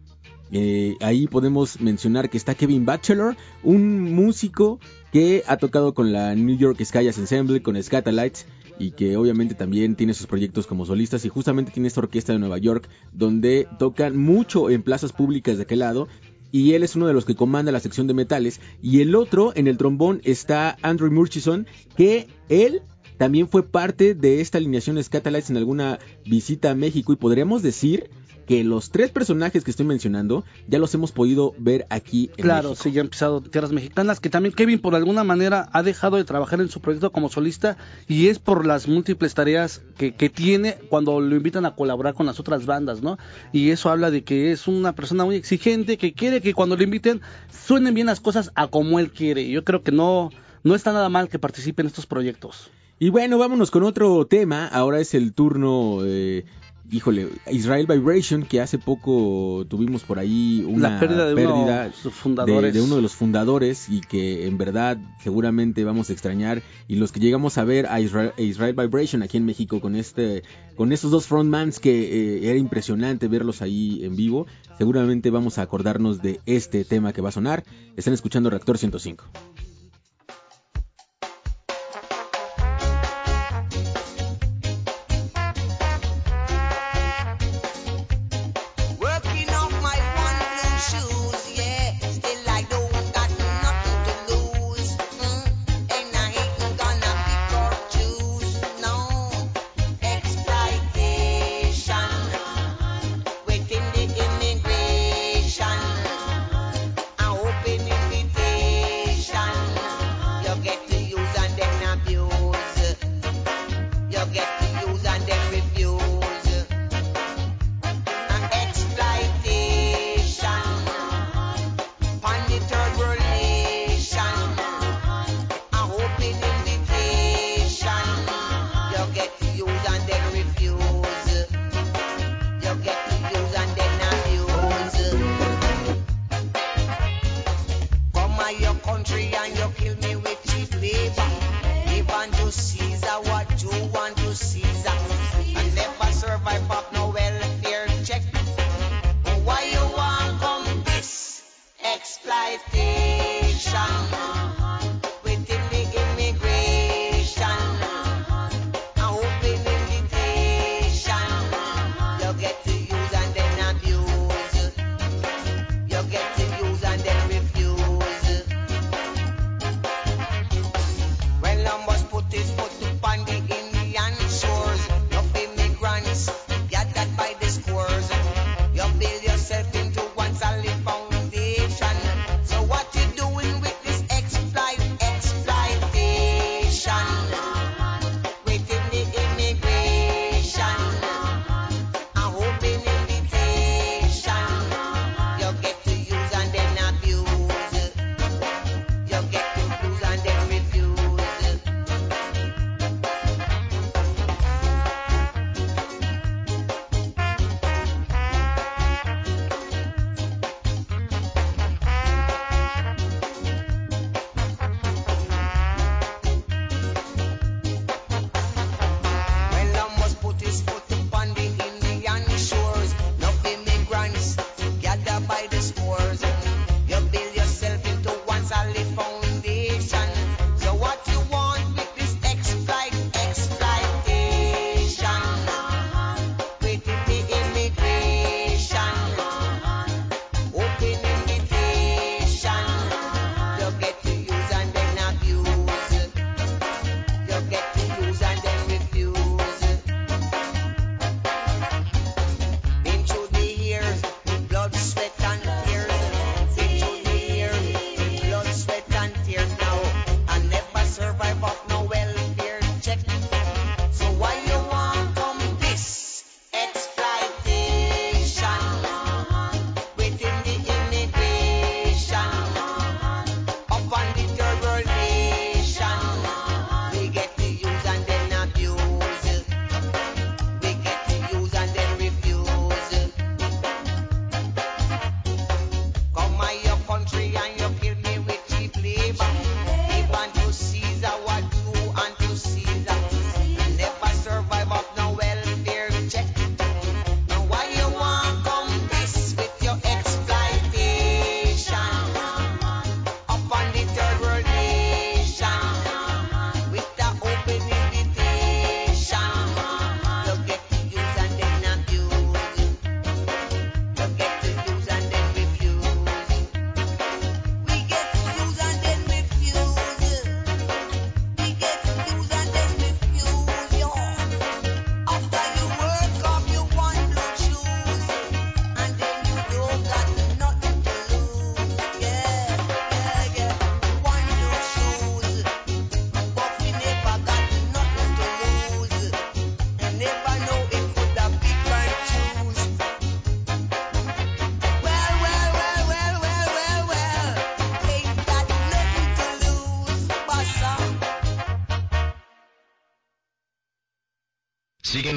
Eh, 0.53 0.97
ahí 1.01 1.27
podemos 1.27 1.81
mencionar 1.81 2.31
que 2.31 2.37
está 2.37 2.55
Kevin 2.55 2.85
Bachelor, 2.85 3.37
un 3.63 4.15
músico 4.15 4.79
que 5.13 5.43
ha 5.47 5.57
tocado 5.57 5.95
con 5.95 6.13
la 6.13 6.35
New 6.35 6.57
York 6.57 6.83
Sky 6.85 7.05
Jazz 7.05 7.19
Ensemble, 7.19 7.63
con 7.63 7.83
Scatalites 7.83 8.47
y 8.79 8.93
que 8.93 9.17
obviamente 9.17 9.55
también 9.55 9.97
tiene 9.97 10.15
sus 10.15 10.27
proyectos 10.27 10.67
como 10.67 10.87
solistas 10.87 11.25
y 11.25 11.29
justamente 11.29 11.73
tiene 11.73 11.89
esta 11.89 12.01
orquesta 12.01 12.33
de 12.33 12.39
Nueva 12.39 12.59
York 12.59 12.89
donde 13.13 13.67
tocan 13.79 14.17
mucho 14.17 14.71
en 14.71 14.83
plazas 14.83 15.13
públicas 15.13 15.57
de 15.57 15.63
aquel 15.63 15.81
lado 15.81 16.09
y 16.53 16.75
él 16.75 16.83
es 16.83 16.95
uno 16.95 17.07
de 17.07 17.13
los 17.13 17.25
que 17.25 17.35
comanda 17.35 17.73
la 17.73 17.81
sección 17.81 18.07
de 18.07 18.15
metales 18.15 18.61
y 18.83 19.01
el 19.01 19.15
otro 19.15 19.53
en 19.57 19.67
el 19.67 19.79
trombón 19.79 20.21
está 20.25 20.77
Andrew 20.83 21.11
Murchison 21.11 21.67
que 21.97 22.29
él 22.49 22.83
también 23.17 23.49
fue 23.49 23.63
parte 23.63 24.15
de 24.15 24.41
esta 24.41 24.59
alineación 24.59 25.03
Scatalites 25.03 25.51
en 25.51 25.57
alguna 25.57 25.99
visita 26.25 26.71
a 26.71 26.75
México 26.75 27.13
y 27.13 27.17
podríamos 27.17 27.63
decir 27.63 28.11
que 28.47 28.63
los 28.65 28.91
tres 28.91 29.11
personajes 29.11 29.65
que 29.65 29.71
estoy 29.71 29.87
mencionando 29.87 30.45
ya 30.69 30.79
los 30.79 30.95
hemos 30.95 31.13
podido 31.13 31.55
ver 31.59 31.87
aquí 31.91 32.31
en 32.37 32.45
Claro, 32.45 32.71
México. 32.71 32.83
sí, 32.85 32.93
ya 32.93 33.01
ha 33.01 33.05
empezado 33.05 33.41
Tierras 33.41 33.73
Mexicanas, 33.73 34.21
que 34.21 34.31
también 34.31 34.55
Kevin 34.55 34.79
por 34.81 34.95
alguna 34.95 35.25
manera 35.25 35.69
ha 35.73 35.83
dejado 35.83 36.17
de 36.17 36.25
trabajar 36.25 36.61
en 36.61 36.69
su 36.69 36.81
proyecto 36.81 37.11
como 37.13 37.29
solista 37.29 37.77
y 38.09 38.29
es 38.29 38.39
por 38.39 38.65
las 38.67 38.87
múltiples 38.89 39.35
tareas 39.35 39.83
que, 39.99 40.15
que 40.15 40.31
tiene 40.31 40.77
cuando 40.89 41.21
lo 41.21 41.37
invitan 41.37 41.67
a 41.67 41.75
colaborar 41.75 42.15
con 42.15 42.27
las 42.27 42.39
otras 42.41 42.67
bandas, 42.67 43.03
¿no? 43.03 43.19
Y 43.53 43.71
eso 43.71 43.91
habla 43.91 44.11
de 44.11 44.23
que 44.25 44.53
es 44.53 44.69
una 44.69 44.95
persona 44.95 45.25
muy 45.25 45.37
exigente, 45.37 45.97
que 45.99 46.13
quiere 46.13 46.41
que 46.41 46.55
cuando 46.55 46.77
lo 46.77 46.83
inviten 46.85 47.21
suenen 47.51 47.95
bien 47.95 48.07
las 48.07 48.21
cosas 48.21 48.53
a 48.55 48.69
como 48.69 48.99
él 49.01 49.11
quiere. 49.11 49.43
Y 49.43 49.51
Yo 49.53 49.65
creo 49.65 49.83
que 49.83 49.93
no, 49.93 50.31
no 50.63 50.75
está 50.75 50.93
nada 50.93 51.09
mal 51.09 51.29
que 51.29 51.39
participe 51.39 51.83
en 51.83 51.89
estos 51.89 52.07
proyectos. 52.07 52.71
Y 52.99 53.11
bueno, 53.11 53.37
vámonos 53.39 53.71
con 53.71 53.83
otro 53.83 54.25
tema. 54.27 54.67
Ahora 54.69 55.01
es 55.01 55.13
el 55.15 55.35
turno, 55.35 55.99
eh, 56.05 56.45
híjole, 56.91 57.29
Israel 57.51 57.87
Vibration, 57.87 58.43
que 58.43 58.61
hace 58.61 58.79
poco 58.79 59.65
tuvimos 59.69 60.03
por 60.03 60.19
ahí 60.19 60.65
una 60.67 60.91
La 60.91 61.01
pérdida 61.01 61.27
de 61.27 61.35
uno 61.35 61.55
pérdida 61.55 61.85
de 61.85 61.93
sus 61.93 62.13
fundadores. 62.13 62.75
de 62.75 62.81
uno 62.81 62.97
de 62.97 63.03
los 63.03 63.15
fundadores 63.15 63.89
y 63.89 64.01
que 64.01 64.47
en 64.47 64.59
verdad 64.59 64.99
seguramente 65.23 65.85
vamos 65.85 66.11
a 66.11 66.13
extrañar. 66.13 66.63
Y 66.89 66.97
los 66.97 67.13
que 67.13 67.21
llegamos 67.21 67.59
a 67.59 67.65
ver 67.65 67.87
a 67.87 68.01
Israel, 68.01 68.33
a 68.37 68.41
Israel 68.41 68.75
Vibration 68.75 69.23
aquí 69.23 69.37
en 69.37 69.47
México 69.47 69.81
con 69.81 69.97
este, 69.97 70.43
con 70.77 70.93
estos 70.93 71.11
dos 71.11 71.27
frontmans 71.27 71.81
que 71.81 72.45
eh, 72.45 72.51
era 72.51 72.59
impresionante 72.59 73.29
verlos 73.29 73.63
ahí 73.63 74.05
en 74.05 74.17
vivo, 74.17 74.47
seguramente 74.79 75.31
vamos 75.31 75.59
a 75.59 75.63
acordarnos 75.63 76.23
de 76.23 76.41
este 76.47 76.85
tema 76.85 77.13
que 77.13 77.21
va 77.21 77.31
a 77.31 77.33
sonar. 77.33 77.65
Están 77.97 78.15
escuchando 78.15 78.51
Reactor 78.51 78.79
105. 78.79 79.25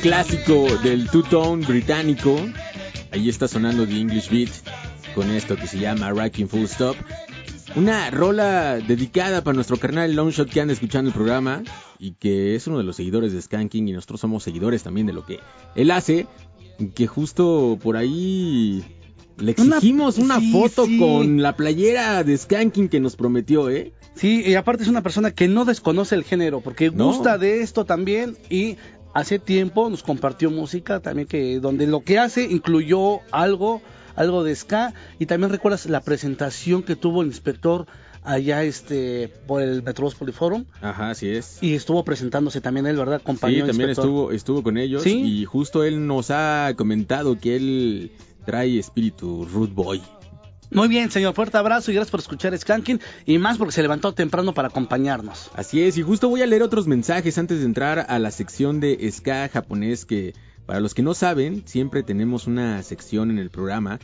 Clásico 0.00 0.66
del 0.82 1.08
two-tone 1.10 1.64
británico. 1.66 2.36
Ahí 3.12 3.28
está 3.28 3.48
sonando 3.48 3.86
The 3.86 3.98
English 4.00 4.30
Beat 4.30 4.50
con 5.14 5.30
esto 5.30 5.56
que 5.56 5.66
se 5.66 5.78
llama 5.78 6.10
Rocking 6.10 6.48
Full 6.48 6.64
Stop. 6.64 6.96
Una 7.76 8.10
rola 8.10 8.78
dedicada 8.78 9.44
para 9.44 9.54
nuestro 9.54 9.76
carnal 9.76 10.14
Longshot 10.14 10.48
que 10.50 10.60
anda 10.60 10.72
escuchando 10.74 11.08
el 11.10 11.14
programa 11.14 11.62
y 11.98 12.12
que 12.12 12.54
es 12.56 12.66
uno 12.66 12.78
de 12.78 12.84
los 12.84 12.96
seguidores 12.96 13.32
de 13.32 13.40
Skanking 13.42 13.88
y 13.88 13.92
nosotros 13.92 14.20
somos 14.20 14.42
seguidores 14.42 14.82
también 14.82 15.06
de 15.06 15.12
lo 15.12 15.24
que 15.24 15.38
él 15.76 15.90
hace. 15.90 16.26
Que 16.94 17.06
justo 17.06 17.78
por 17.82 17.96
ahí 17.96 18.82
le 19.38 19.54
Una- 19.58 19.76
exigimos 19.76 20.18
una, 20.18 20.40
sí, 20.40 20.50
foto 20.50 20.86
sí. 20.86 20.98
con 20.98 21.42
la 21.42 21.54
playera 21.56 22.24
de 22.24 22.36
Skanking 22.36 22.88
que 22.88 23.00
nos 23.00 23.16
prometió, 23.16 23.68
¿eh? 23.70 23.92
Sí, 24.14 24.42
y 24.44 24.54
aparte 24.54 24.82
es 24.82 24.88
una 24.88 25.02
persona 25.02 25.30
que 25.30 25.46
no 25.46 25.64
desconoce 25.64 26.14
el 26.14 26.24
género, 26.24 26.60
porque 26.60 26.90
No. 26.90 27.06
gusta 27.08 27.38
de 27.38 27.60
esto 27.62 27.84
también 27.84 28.36
y 28.50 28.76
hace 29.14 29.38
tiempo 29.38 29.88
nos 29.90 30.02
compartió 30.02 30.50
música 30.50 31.00
también 31.00 31.26
que 31.28 31.60
donde 31.60 31.86
lo 31.86 32.02
que 32.02 32.18
hace 32.18 32.44
incluyó 32.44 33.20
algo, 33.32 33.82
algo 34.16 34.44
de 34.44 34.54
ska 34.54 34.94
y 35.18 35.26
también 35.26 35.50
recuerdas 35.50 35.86
la 35.86 36.00
presentación 36.00 36.82
que 36.82 36.96
tuvo 36.96 37.22
el 37.22 37.28
inspector 37.28 37.86
allá 38.22 38.62
este 38.64 39.28
por 39.46 39.62
el 39.62 39.82
Metrobús 39.82 40.14
Poliforum 40.14 40.64
Ajá, 40.82 41.10
así 41.10 41.28
es. 41.30 41.58
y 41.62 41.74
estuvo 41.74 42.04
presentándose 42.04 42.60
también 42.60 42.86
él, 42.86 42.96
¿verdad? 42.96 43.18
Sí, 43.18 43.24
Compañero 43.24 43.66
también 43.66 43.88
inspector. 43.90 44.04
estuvo, 44.04 44.32
estuvo 44.32 44.62
con 44.62 44.76
ellos 44.76 45.02
Sí. 45.02 45.20
y 45.22 45.44
justo 45.46 45.84
él 45.84 46.06
nos 46.06 46.30
ha 46.30 46.72
comentado 46.76 47.38
que 47.38 47.56
él 47.56 48.12
trae 48.44 48.78
espíritu 48.78 49.46
root 49.50 49.72
boy. 49.74 50.02
Muy 50.72 50.86
bien, 50.86 51.10
señor, 51.10 51.34
fuerte 51.34 51.58
abrazo 51.58 51.90
y 51.90 51.94
gracias 51.94 52.12
por 52.12 52.20
escuchar 52.20 52.56
Skanking 52.56 53.00
y 53.26 53.38
más 53.38 53.58
porque 53.58 53.72
se 53.72 53.82
levantó 53.82 54.14
temprano 54.14 54.54
para 54.54 54.68
acompañarnos. 54.68 55.50
Así 55.54 55.82
es, 55.82 55.98
y 55.98 56.02
justo 56.02 56.28
voy 56.28 56.42
a 56.42 56.46
leer 56.46 56.62
otros 56.62 56.86
mensajes 56.86 57.38
antes 57.38 57.58
de 57.58 57.64
entrar 57.64 58.06
a 58.08 58.18
la 58.20 58.30
sección 58.30 58.78
de 58.78 59.10
ska 59.10 59.48
japonés 59.48 60.04
que 60.04 60.32
para 60.66 60.78
los 60.78 60.94
que 60.94 61.02
no 61.02 61.14
saben, 61.14 61.64
siempre 61.66 62.04
tenemos 62.04 62.46
una 62.46 62.84
sección 62.84 63.32
en 63.32 63.38
el 63.40 63.50
programa 63.50 63.98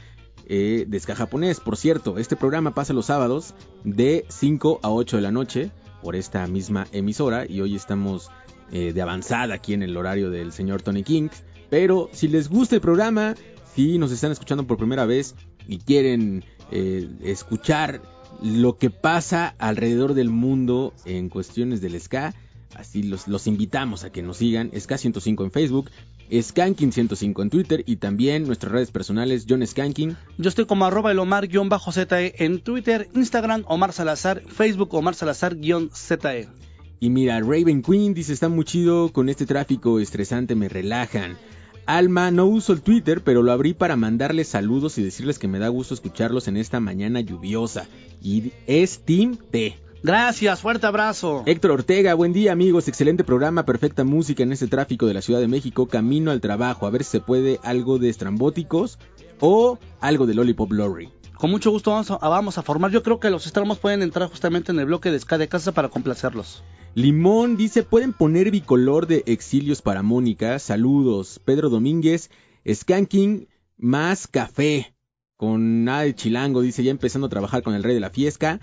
eh, 0.49 0.87
de 0.89 0.99
ska 0.99 1.15
japonés. 1.15 1.61
Por 1.61 1.77
cierto, 1.77 2.19
este 2.19 2.35
programa 2.35 2.75
pasa 2.75 2.93
los 2.93 3.07
sábados 3.07 3.55
de 3.85 4.27
5 4.29 4.81
a 4.83 4.91
8 4.91 5.19
de 5.19 5.23
la 5.23 5.31
noche 5.31 5.71
por 6.03 6.17
esta 6.17 6.45
misma 6.49 6.89
emisora 6.91 7.47
y 7.49 7.61
hoy 7.61 7.77
estamos 7.77 8.29
eh, 8.73 8.93
de 8.93 9.03
avanzada 9.03 9.55
aquí 9.55 9.73
en 9.73 9.85
el 9.85 9.97
horario 9.97 10.31
del 10.31 10.51
señor 10.51 10.83
Tony 10.83 11.05
King. 11.05 11.29
Pero 11.71 12.11
si 12.13 12.27
les 12.27 12.49
gusta 12.49 12.75
el 12.75 12.81
programa, 12.81 13.37
si 13.77 13.99
nos 13.99 14.11
están 14.11 14.33
escuchando 14.33 14.67
por 14.67 14.79
primera 14.79 15.07
vez 15.07 15.37
y 15.69 15.79
quieren 15.79 16.45
eh, 16.71 17.09
escuchar 17.23 18.01
lo 18.43 18.79
que 18.79 18.91
pasa 18.91 19.55
alrededor 19.59 20.15
del 20.15 20.31
mundo 20.31 20.93
en 21.05 21.29
cuestiones 21.29 21.81
del 21.81 22.01
ska, 22.01 22.35
así 22.75 23.03
los, 23.03 23.29
los 23.29 23.47
invitamos 23.47 24.05
a 24.05 24.11
que 24.11 24.23
nos 24.23 24.39
sigan, 24.39 24.71
Ska105 24.71 25.45
en 25.45 25.51
Facebook, 25.51 25.91
Skanking105 26.31 27.43
en 27.43 27.51
Twitter 27.51 27.85
y 27.87 27.97
también 27.97 28.47
nuestras 28.47 28.73
redes 28.73 28.91
personales, 28.91 29.47
John 29.49 29.67
Skanking. 29.67 30.17
Yo 30.39 30.49
estoy 30.49 30.67
como 30.67 30.85
arroba 30.85 31.13
el 31.13 31.19
Omar-ZE 31.19 32.45
en 32.45 32.61
Twitter, 32.61 33.09
Instagram, 33.15 33.65
Omar 33.69 33.93
Salazar, 33.93 34.43
Facebook, 34.49 34.93
Omar 34.95 35.15
Salazar-ZE. 35.15 36.49
Y 36.99 37.11
mira, 37.11 37.41
Raven 37.41 37.83
Queen 37.83 38.15
dice, 38.15 38.33
está 38.33 38.49
muy 38.49 38.65
chido, 38.65 39.13
con 39.13 39.29
este 39.29 39.47
tráfico 39.47 40.01
estresante 40.01 40.55
me 40.55 40.69
relajan. 40.69 41.37
Alma, 41.87 42.33
no 42.33 42.47
uso 42.47 42.73
el 42.73 42.83
Twitter, 42.83 43.23
pero 43.23 43.43
lo 43.43 43.53
abrí 43.53 43.73
para 43.73 43.95
mandarles 43.95 44.49
saludos 44.49 44.99
y 44.99 45.05
decirles 45.05 45.39
que 45.39 45.47
me 45.47 45.61
da 45.61 45.69
gusto 45.69 45.95
escucharlos 45.95 46.49
en 46.49 46.57
esta 46.57 46.81
mañana 46.81 47.21
lluviosa. 47.21 47.87
Y 48.21 48.53
es 48.67 48.99
Team 49.01 49.37
T. 49.37 49.79
Gracias, 50.03 50.61
fuerte 50.61 50.87
abrazo. 50.87 51.45
Héctor 51.47 51.71
Ortega, 51.71 52.15
buen 52.15 52.33
día 52.33 52.53
amigos, 52.53 52.89
excelente 52.89 53.25
programa, 53.25 53.65
perfecta 53.65 54.05
música 54.05 54.43
en 54.43 54.53
este 54.53 54.67
tráfico 54.67 55.07
de 55.07 55.15
la 55.15 55.23
Ciudad 55.23 55.41
de 55.41 55.49
México, 55.49 55.87
camino 55.87 56.33
al 56.33 56.41
trabajo, 56.41 56.87
a 56.87 56.91
ver 56.91 57.05
si 57.05 57.13
se 57.13 57.21
puede 57.21 57.61
algo 57.63 57.99
de 57.99 58.09
estrambóticos 58.09 58.99
o 59.41 59.79
algo 60.01 60.27
de 60.27 60.35
Lollipop 60.35 60.73
Lorry. 60.73 61.13
Con 61.37 61.51
mucho 61.51 61.71
gusto 61.71 61.91
vamos 61.91 62.11
a, 62.11 62.17
vamos 62.17 62.59
a 62.59 62.63
formar. 62.63 62.91
Yo 62.91 63.03
creo 63.03 63.21
que 63.21 63.31
los 63.31 63.47
estramos 63.47 63.79
pueden 63.79 64.03
entrar 64.03 64.29
justamente 64.29 64.73
en 64.73 64.81
el 64.81 64.87
bloque 64.87 65.11
de 65.11 65.21
Ska 65.21 65.39
de 65.39 65.49
Casa 65.49 65.73
para 65.73 65.89
complacerlos. 65.89 66.63
Limón 66.97 67.59
dice, 67.59 67.83
pueden 67.83 68.15
poner 68.15 68.51
bicolor 68.51 69.07
de 69.07 69.23
exilios 69.27 69.83
para 69.83 70.03
Mónica, 70.03 70.59
saludos. 70.59 71.39
Pedro 71.45 71.69
Domínguez, 71.69 72.31
Skanking 72.67 73.49
más 73.77 74.27
café. 74.27 74.95
con 75.37 75.85
nada 75.85 76.05
de 76.05 76.15
chilango, 76.15 76.63
dice, 76.63 76.83
ya 76.83 76.91
empezando 76.91 77.27
a 77.27 77.29
trabajar 77.29 77.63
con 77.63 77.75
el 77.75 77.83
rey 77.83 77.93
de 77.93 78.01
la 78.01 78.09
fiesta. 78.09 78.61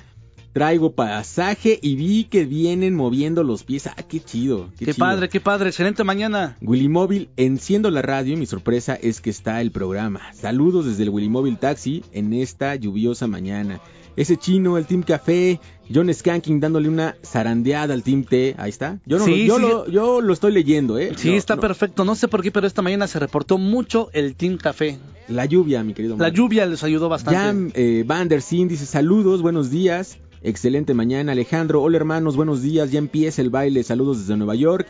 Traigo 0.52 0.96
pasaje 0.96 1.78
y 1.80 1.96
vi 1.96 2.24
que 2.24 2.46
vienen 2.46 2.96
moviendo 2.96 3.44
los 3.44 3.64
pies. 3.64 3.86
Ah, 3.86 3.96
qué 4.10 4.20
chido. 4.20 4.72
Qué, 4.80 4.86
chido. 4.86 4.98
padre, 4.98 5.30
qué 5.30 5.40
padre. 5.40 5.70
Excelente 5.70 6.04
mañana. 6.04 6.58
Willy 6.62 6.90
Móvil, 6.90 7.30
enciendo 7.38 7.92
la 7.92 8.02
radio 8.02 8.34
y 8.34 8.38
mi 8.38 8.48
sorpresa 8.48 8.96
es 8.96 9.22
que 9.22 9.30
está 9.30 9.62
el 9.62 9.72
programa. 9.72 10.34
Saludos 10.34 10.88
desde 10.88 11.04
el 11.04 11.10
Willy 11.10 11.30
Móvil 11.30 11.60
Taxi 11.60 12.04
en 12.12 12.34
esta 12.34 12.74
lluviosa 12.74 13.28
mañana. 13.28 13.80
Ese 14.16 14.38
chino, 14.38 14.78
el 14.78 14.86
Team 14.86 15.02
Café, 15.02 15.60
John 15.94 16.14
Skanking 16.14 16.60
dándole 16.60 16.90
una 16.90 17.16
zarandeada 17.26 17.94
al 17.94 18.04
Team 18.04 18.24
T. 18.24 18.56
Ahí 18.58 18.70
está. 18.70 19.00
Yo, 19.06 19.20
no, 19.20 19.26
Sí, 19.26 19.46
yo, 19.46 19.56
sí. 19.58 19.62
Lo, 19.62 19.88
yo 19.88 20.22
lo 20.22 20.34
estoy 20.34 20.52
leyendo, 20.52 20.98
¿eh? 20.98 21.14
Sí, 21.16 21.32
No, 21.32 21.36
está 21.36 21.56
no. 21.56 21.62
perfecto. 21.62 22.06
No 22.06 22.16
sé 22.16 22.28
por 22.28 22.42
qué, 22.42 22.52
pero 22.52 22.68
esta 22.68 22.82
mañana 22.82 23.08
se 23.08 23.20
reportó 23.20 23.58
mucho 23.58 24.10
el 24.14 24.36
Team 24.36 24.58
Café. 24.58 24.98
La 25.28 25.46
lluvia, 25.46 25.84
mi 25.84 25.94
querido. 25.94 26.18
La 26.18 26.30
lluvia 26.30 26.66
les 26.66 26.84
ayudó 26.84 27.10
bastante. 27.10 27.40
Jam 27.40 27.72
eh, 27.76 28.04
Van 28.06 28.28
der 28.28 28.42
Sien 28.42 28.68
dice 28.68 28.86
saludos, 28.86 29.42
buenos 29.42 29.70
días, 29.72 30.18
excelente 30.42 30.94
mañana. 30.94 31.32
Alejandro, 31.32 31.82
hola 31.82 31.98
hermanos, 31.98 32.36
buenos 32.36 32.62
días, 32.62 32.92
ya 32.92 33.00
empieza 33.00 33.42
el 33.42 33.50
baile, 33.50 33.84
saludos 33.84 34.20
desde 34.20 34.36
Nueva 34.38 34.56
York. 34.56 34.88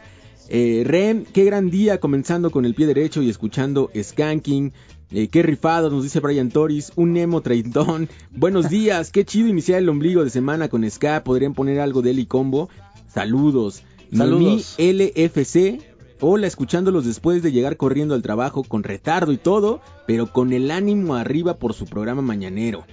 Eh, 0.50 0.84
Rem, 0.86 1.24
qué 1.26 1.46
gran 1.46 1.70
día 1.70 2.00
comenzando 2.00 2.52
con 2.52 2.66
el 2.66 2.76
pie 2.76 2.86
derecho 2.88 3.22
y 3.22 3.30
escuchando 3.30 3.90
Skanking. 4.00 4.74
Eh, 5.16 5.28
qué 5.28 5.44
rifado, 5.44 5.92
nos 5.92 6.02
dice 6.02 6.20
Brian 6.20 6.50
Toris, 6.50 6.92
un 6.96 7.14
Nemo 7.14 7.42
traidón. 7.42 8.10
Buenos 8.32 8.70
días, 8.70 9.12
qué 9.12 9.24
chido 9.24 9.48
iniciar 9.48 9.78
el 9.78 9.90
ombligo 9.90 10.24
de 10.24 10.32
semana 10.32 10.70
con 10.70 10.90
Ska. 10.90 11.24
Podrían 11.24 11.54
poner 11.54 11.80
algo 11.80 12.02
de 12.02 12.10
Eli 12.10 12.26
Combo. 12.26 12.68
Saludos. 13.14 13.84
Saludos. 14.12 14.76
LFC. 14.80 15.82
Hola, 16.20 16.48
escuchándolos 16.48 17.06
después 17.06 17.44
de 17.44 17.52
llegar 17.52 17.78
corriendo 17.78 18.16
al 18.16 18.24
trabajo 18.24 18.64
con 18.64 18.82
retardo 18.82 19.32
y 19.32 19.38
todo, 19.38 19.82
pero 20.08 20.34
con 20.34 20.52
el 20.52 20.72
ánimo 20.72 21.14
arriba 21.14 21.58
por 21.60 21.76
su 21.76 21.86
programa 21.86 22.24
mañanero. 22.24 22.84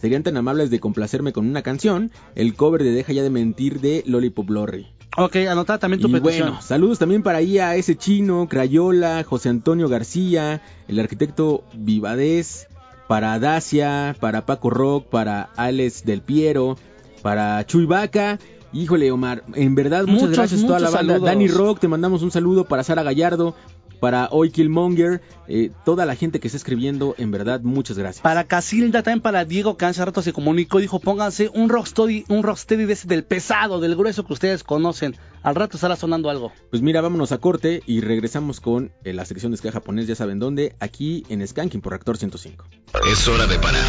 Serían 0.00 0.24
tan 0.24 0.36
amables 0.36 0.70
de 0.70 0.80
complacerme 0.80 1.32
con 1.32 1.46
una 1.48 1.62
canción, 1.62 2.10
el 2.34 2.54
cover 2.54 2.82
de 2.82 2.90
Deja 2.90 3.12
ya 3.12 3.22
de 3.22 3.30
mentir 3.30 3.80
de 3.80 4.02
Lollipop 4.04 4.50
Lorry. 4.50 4.97
Ok, 5.16 5.36
anota 5.50 5.78
también 5.78 6.00
tu 6.00 6.08
Y 6.08 6.12
petición. 6.12 6.48
bueno, 6.50 6.62
saludos 6.62 6.98
también 6.98 7.22
para 7.22 7.38
ahí 7.38 7.58
a 7.58 7.74
ese 7.74 7.96
chino, 7.96 8.46
Crayola, 8.48 9.24
José 9.24 9.48
Antonio 9.48 9.88
García, 9.88 10.62
el 10.86 11.00
arquitecto 11.00 11.64
Vivadez, 11.74 12.68
para 13.08 13.38
Dacia, 13.40 14.14
para 14.20 14.46
Paco 14.46 14.70
Rock, 14.70 15.06
para 15.06 15.48
Alex 15.56 16.04
Del 16.04 16.20
Piero, 16.20 16.76
para 17.22 17.64
Chuy 17.66 17.86
Vaca. 17.86 18.38
Híjole, 18.72 19.10
Omar, 19.10 19.44
en 19.54 19.74
verdad, 19.74 20.02
muchas 20.04 20.20
Muchos, 20.28 20.36
gracias 20.36 20.62
a 20.62 20.66
toda 20.66 20.78
la 20.78 20.90
banda. 20.90 21.14
saludos. 21.14 21.26
Dani 21.26 21.48
Rock, 21.48 21.80
te 21.80 21.88
mandamos 21.88 22.22
un 22.22 22.30
saludo 22.30 22.66
para 22.66 22.84
Sara 22.84 23.02
Gallardo, 23.02 23.54
para 24.00 24.28
Hoy 24.30 24.50
Killmonger, 24.50 25.20
eh, 25.46 25.70
toda 25.84 26.06
la 26.06 26.14
gente 26.14 26.40
que 26.40 26.48
está 26.48 26.56
escribiendo, 26.56 27.14
en 27.18 27.30
verdad, 27.30 27.60
muchas 27.62 27.98
gracias. 27.98 28.22
Para 28.22 28.44
Casilda, 28.44 29.02
también 29.02 29.20
para 29.20 29.44
Diego, 29.44 29.76
que 29.76 29.84
hace 29.84 30.04
rato 30.04 30.22
se 30.22 30.32
comunicó, 30.32 30.78
dijo, 30.78 31.00
pónganse 31.00 31.50
un 31.52 31.68
rocksteady, 31.68 32.24
un 32.28 32.42
rocksteady 32.42 32.84
de 32.84 32.92
ese 32.92 33.08
del 33.08 33.24
pesado, 33.24 33.80
del 33.80 33.96
grueso 33.96 34.24
que 34.24 34.32
ustedes 34.32 34.64
conocen. 34.64 35.16
Al 35.42 35.54
rato 35.54 35.76
estará 35.76 35.96
sonando 35.96 36.30
algo. 36.30 36.52
Pues 36.70 36.82
mira, 36.82 37.00
vámonos 37.00 37.32
a 37.32 37.38
corte 37.38 37.82
y 37.86 38.00
regresamos 38.00 38.60
con 38.60 38.92
eh, 39.04 39.12
la 39.12 39.24
sección 39.24 39.52
de 39.52 39.58
ska 39.58 39.72
japonés, 39.72 40.06
ya 40.06 40.14
saben 40.14 40.38
dónde, 40.38 40.74
aquí 40.80 41.24
en 41.28 41.46
Skanking 41.46 41.80
por 41.80 41.92
Reactor 41.92 42.18
105. 42.18 42.64
Es 43.10 43.28
hora 43.28 43.46
de 43.46 43.58
parar. 43.58 43.84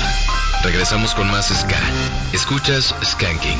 Regresamos 0.63 1.15
con 1.15 1.27
más 1.27 1.47
Ska. 1.47 1.79
Escuchas 2.33 2.93
Skanking. 3.03 3.59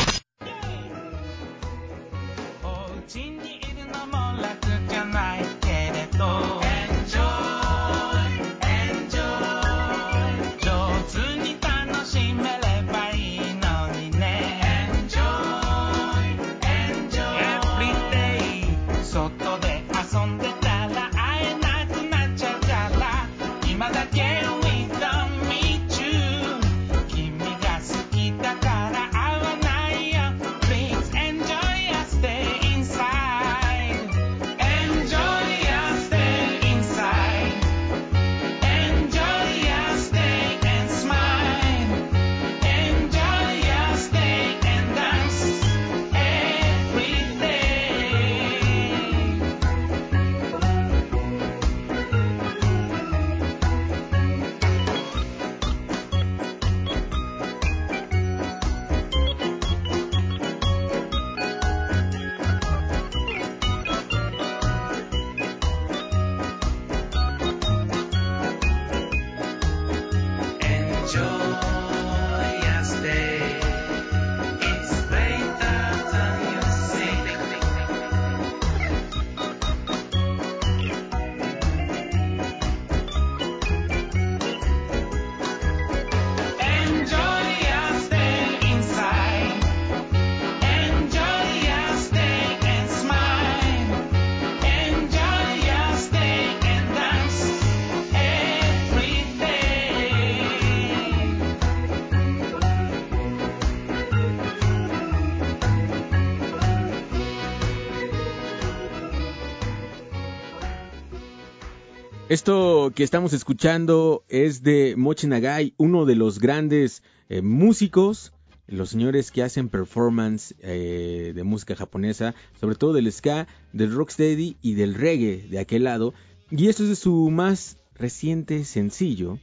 Esto 112.41 112.91
que 112.95 113.03
estamos 113.03 113.33
escuchando 113.33 114.25
es 114.27 114.63
de 114.63 114.95
Mochi 114.97 115.27
Nagai, 115.27 115.75
uno 115.77 116.05
de 116.05 116.15
los 116.15 116.39
grandes 116.39 117.03
eh, 117.29 117.43
músicos, 117.43 118.33
los 118.65 118.89
señores 118.89 119.29
que 119.29 119.43
hacen 119.43 119.69
performance 119.69 120.55
eh, 120.57 121.33
de 121.35 121.43
música 121.43 121.75
japonesa, 121.75 122.33
sobre 122.59 122.73
todo 122.73 122.93
del 122.93 123.11
ska, 123.11 123.47
del 123.73 123.93
rocksteady 123.93 124.57
y 124.59 124.73
del 124.73 124.95
reggae 124.95 125.49
de 125.51 125.59
aquel 125.59 125.83
lado. 125.83 126.15
Y 126.49 126.67
esto 126.67 126.81
es 126.81 126.89
de 126.89 126.95
su 126.95 127.29
más 127.29 127.77
reciente 127.93 128.65
sencillo, 128.65 129.37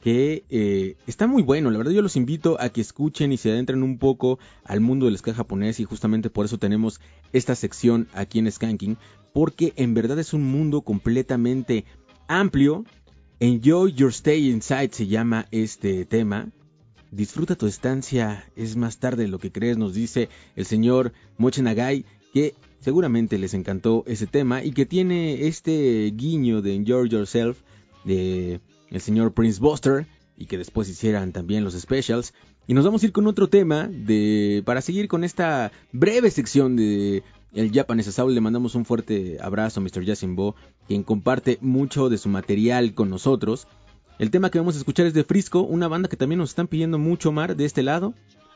que 0.00 0.44
eh, 0.50 0.96
está 1.06 1.28
muy 1.28 1.44
bueno. 1.44 1.70
La 1.70 1.78
verdad 1.78 1.92
yo 1.92 2.02
los 2.02 2.16
invito 2.16 2.60
a 2.60 2.70
que 2.70 2.80
escuchen 2.80 3.32
y 3.32 3.36
se 3.36 3.52
adentren 3.52 3.84
un 3.84 3.98
poco 3.98 4.40
al 4.64 4.80
mundo 4.80 5.06
del 5.06 5.16
ska 5.16 5.32
japonés 5.32 5.78
y 5.78 5.84
justamente 5.84 6.28
por 6.28 6.44
eso 6.44 6.58
tenemos 6.58 7.00
esta 7.32 7.54
sección 7.54 8.08
aquí 8.14 8.40
en 8.40 8.50
Skanking, 8.50 8.98
porque 9.34 9.74
en 9.76 9.92
verdad 9.94 10.18
es 10.20 10.32
un 10.32 10.44
mundo 10.44 10.80
completamente 10.80 11.84
amplio. 12.28 12.84
Enjoy 13.40 13.92
Your 13.92 14.10
Stay 14.10 14.48
Inside 14.48 14.90
se 14.92 15.08
llama 15.08 15.46
este 15.50 16.06
tema. 16.06 16.48
Disfruta 17.10 17.56
tu 17.56 17.66
estancia, 17.66 18.48
es 18.56 18.76
más 18.76 18.98
tarde 18.98 19.24
de 19.24 19.28
lo 19.28 19.40
que 19.40 19.52
crees, 19.52 19.76
nos 19.76 19.92
dice 19.92 20.28
el 20.56 20.66
señor 20.66 21.12
Mochi 21.36 21.62
Nagai, 21.62 22.04
que 22.32 22.54
seguramente 22.80 23.36
les 23.38 23.54
encantó 23.54 24.04
ese 24.06 24.28
tema 24.28 24.62
y 24.62 24.70
que 24.70 24.86
tiene 24.86 25.48
este 25.48 26.12
guiño 26.14 26.62
de 26.62 26.74
Enjoy 26.76 27.08
Yourself 27.08 27.58
de 28.04 28.60
el 28.90 29.00
señor 29.00 29.34
Prince 29.34 29.60
Buster 29.60 30.06
y 30.36 30.46
que 30.46 30.58
después 30.58 30.88
hicieran 30.88 31.32
también 31.32 31.64
los 31.64 31.74
specials. 31.74 32.34
Y 32.68 32.74
nos 32.74 32.84
vamos 32.84 33.02
a 33.02 33.06
ir 33.06 33.12
con 33.12 33.26
otro 33.26 33.48
tema 33.48 33.88
de 33.88 34.62
para 34.64 34.80
seguir 34.80 35.08
con 35.08 35.24
esta 35.24 35.72
breve 35.92 36.30
sección 36.30 36.76
de 36.76 37.24
el 37.54 37.72
Japanese 37.72 38.12
Soul. 38.12 38.34
Le 38.34 38.40
mandamos 38.40 38.74
un 38.74 38.84
fuerte 38.84 39.38
abrazo 39.40 39.80
a 39.80 39.82
Mr. 39.82 40.04
Yasimbo, 40.04 40.54
quien 40.86 41.02
comparte 41.02 41.58
mucho 41.60 42.08
de 42.08 42.18
su 42.18 42.28
material 42.28 42.94
con 42.94 43.10
nosotros. 43.10 43.66
El 44.18 44.30
tema 44.30 44.50
que 44.50 44.58
vamos 44.58 44.76
a 44.76 44.78
escuchar 44.78 45.06
es 45.06 45.14
de 45.14 45.24
Frisco, 45.24 45.60
una 45.60 45.88
banda 45.88 46.08
que 46.08 46.16
también 46.16 46.38
nos 46.38 46.50
están 46.50 46.68
pidiendo 46.68 46.98
mucho, 46.98 47.32
Mar, 47.32 47.56
de 47.56 47.64
este 47.64 47.82
lado. 47.82 48.14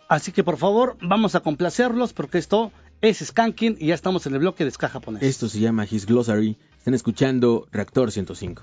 Así 0.08 0.32
que 0.32 0.44
por 0.44 0.56
favor, 0.56 0.96
vamos 1.02 1.34
a 1.34 1.40
complacerlos 1.40 2.12
porque 2.12 2.38
esto 2.38 2.72
es 3.00 3.18
Skanking 3.18 3.76
y 3.78 3.88
ya 3.88 3.94
estamos 3.94 4.26
en 4.26 4.34
el 4.34 4.40
bloque 4.40 4.64
de 4.64 4.70
ska 4.70 4.88
japonés. 4.88 5.22
Esto 5.22 5.48
se 5.48 5.60
llama 5.60 5.86
His 5.88 6.06
Glossary. 6.06 6.56
Están 6.78 6.94
escuchando 6.94 7.66
Reactor 7.72 8.10
105. 8.10 8.62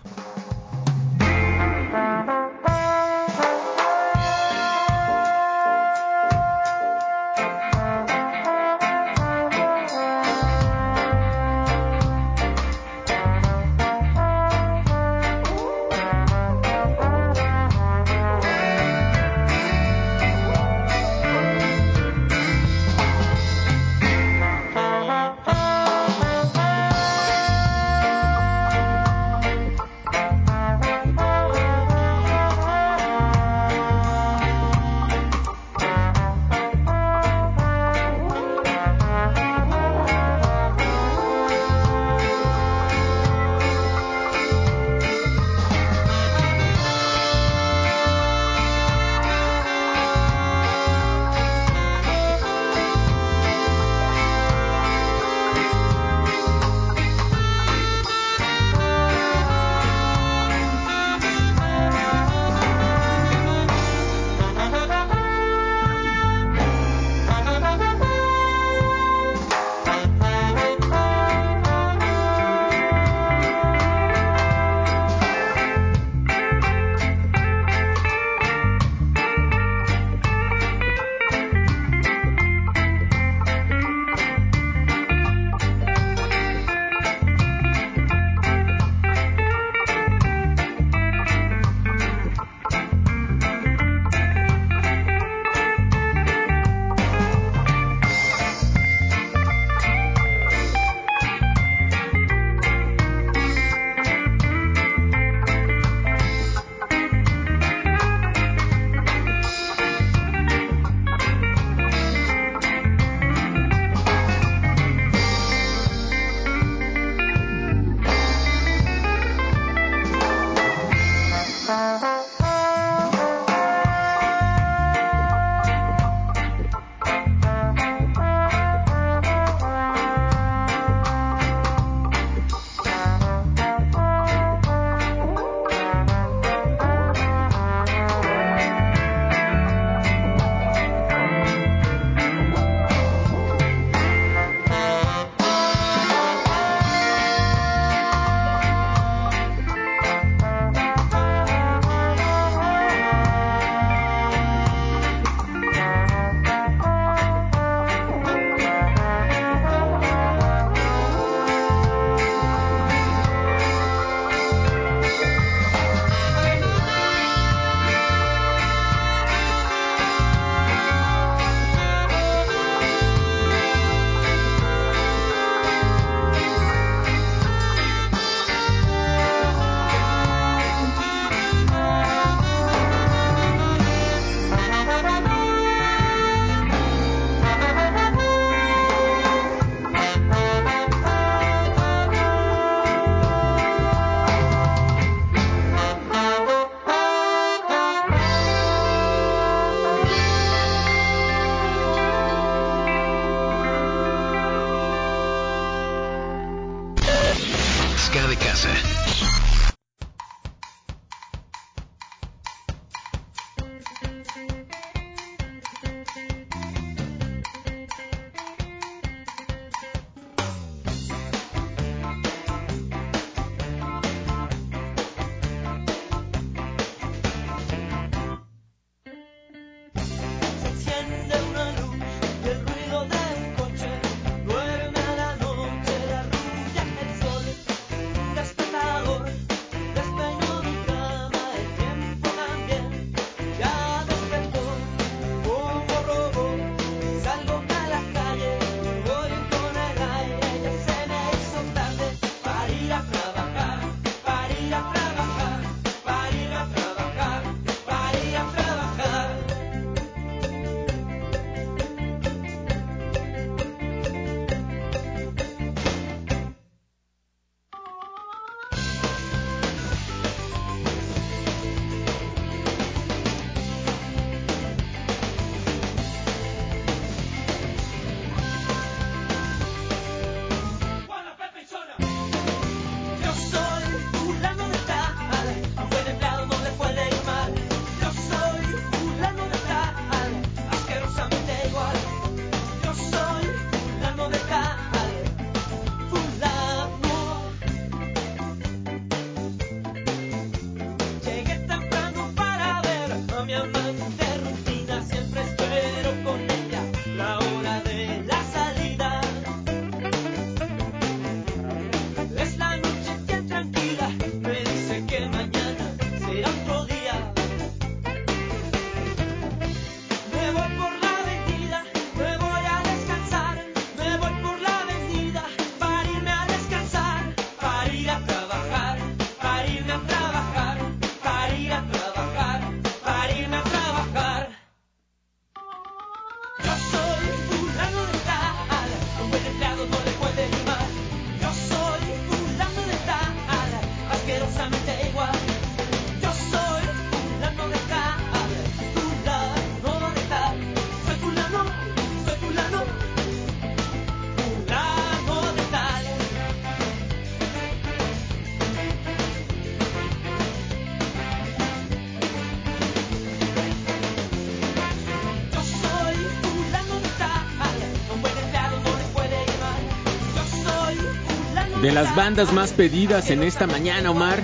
De 371.82 371.92
las 371.92 372.16
bandas 372.16 372.54
más 372.54 372.72
pedidas 372.74 373.30
en 373.30 373.44
esta 373.44 373.68
mañana, 373.68 374.10
Omar. 374.10 374.42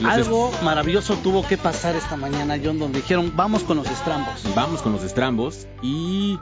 Los 0.00 0.12
Algo 0.12 0.52
maravilloso 0.62 1.16
tuvo 1.16 1.46
que 1.46 1.58
pasar 1.58 1.96
esta 1.96 2.16
mañana, 2.16 2.56
John, 2.62 2.78
donde 2.78 3.00
dijeron, 3.00 3.32
vamos 3.34 3.64
con 3.64 3.76
los 3.78 3.90
estrambos. 3.90 4.44
Vamos 4.54 4.80
con 4.80 4.92
los 4.92 5.02
estrambos 5.02 5.66
y 5.82 6.38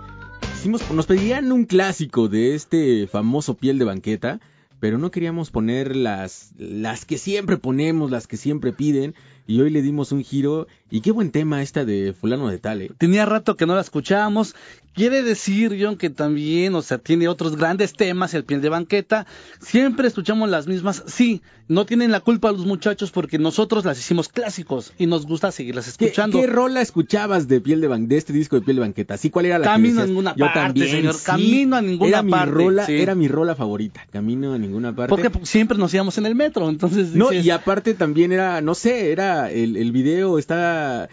hicimos, 0.54 0.88
nos 0.90 1.06
pedían 1.06 1.50
un 1.52 1.64
clásico 1.64 2.28
de 2.28 2.54
este 2.54 3.06
famoso 3.06 3.54
piel 3.54 3.78
de 3.78 3.86
banqueta, 3.86 4.40
pero 4.78 4.98
no 4.98 5.10
queríamos 5.10 5.50
poner 5.50 5.96
las, 5.96 6.52
las 6.58 7.06
que 7.06 7.16
siempre 7.16 7.56
ponemos, 7.56 8.10
las 8.10 8.26
que 8.26 8.36
siempre 8.36 8.72
piden, 8.72 9.14
y 9.46 9.60
hoy 9.60 9.70
le 9.70 9.80
dimos 9.80 10.12
un 10.12 10.22
giro, 10.22 10.66
y 10.90 11.00
qué 11.00 11.12
buen 11.12 11.30
tema 11.30 11.62
esta 11.62 11.84
de 11.84 12.12
fulano 12.12 12.48
de 12.48 12.58
tal, 12.58 12.82
¿eh? 12.82 12.90
Tenía 12.98 13.24
rato 13.24 13.56
que 13.56 13.64
no 13.64 13.74
la 13.74 13.80
escuchábamos. 13.80 14.54
Quiere 14.97 15.23
decir, 15.23 15.77
John, 15.78 15.97
que 15.97 16.09
también, 16.10 16.74
o 16.74 16.81
sea, 16.82 16.97
tiene 16.98 17.28
otros 17.28 17.56
grandes 17.56 17.93
temas, 17.93 18.32
el 18.35 18.44
piel 18.44 18.62
de 18.62 18.70
banqueta. 18.70 19.27
Siempre 19.60 20.09
escuchamos 20.09 20.48
las 20.48 20.66
mismas. 20.66 21.02
Sí, 21.06 21.43
no 21.68 21.85
tienen 21.85 22.10
la 22.12 22.20
culpa 22.20 22.51
los 22.51 22.64
muchachos 22.64 23.10
porque 23.10 23.39
nosotros 23.39 23.85
las 23.85 23.98
hicimos 23.98 24.28
clásicos 24.31 24.94
y 24.97 25.05
nos 25.06 25.27
gusta 25.27 25.52
seguirlas 25.52 25.85
¿Qué, 25.97 26.06
escuchando. 26.06 26.40
qué 26.40 26.47
rola 26.47 26.81
escuchabas 26.81 27.47
de 27.47 27.60
piel 27.60 27.82
de, 27.82 27.89
ban- 27.90 28.06
de 28.06 28.16
este 28.16 28.32
disco 28.32 28.56
de 28.56 28.62
piel 28.62 28.77
de 28.77 28.81
banqueta? 28.81 29.18
¿Sí, 29.18 29.28
cuál 29.28 29.44
era 29.47 29.59
la 29.59 29.64
que 29.66 29.70
Camino 29.73 30.01
a 30.01 30.06
ninguna 30.06 30.35
Yo 30.35 30.47
parte, 30.47 30.60
también, 30.60 30.89
señor, 30.90 31.14
sí. 31.14 31.24
camino 31.27 31.77
a 31.77 31.82
ninguna 31.82 32.09
era 32.09 32.23
parte, 32.23 32.47
Mi 32.47 32.52
rola, 32.64 32.86
sí. 32.86 32.93
Era 32.94 33.14
mi 33.14 33.28
rola 33.28 33.55
favorita, 33.55 34.06
camino 34.10 34.55
a 34.55 34.59
ninguna 34.59 34.97
parte. 34.97 35.10
Porque 35.10 35.31
siempre 35.44 35.77
nos 35.77 35.93
íbamos 35.93 36.16
en 36.16 36.24
el 36.24 36.35
metro, 36.35 36.70
entonces 36.70 37.12
No, 37.14 37.28
dices, 37.31 37.44
y 37.44 37.51
aparte 37.51 37.93
también 37.93 38.32
era, 38.32 38.62
no 38.62 38.74
sé, 38.74 39.10
era 39.12 39.51
el, 39.51 39.77
el 39.77 39.93
video 39.93 40.39
está 40.39 41.10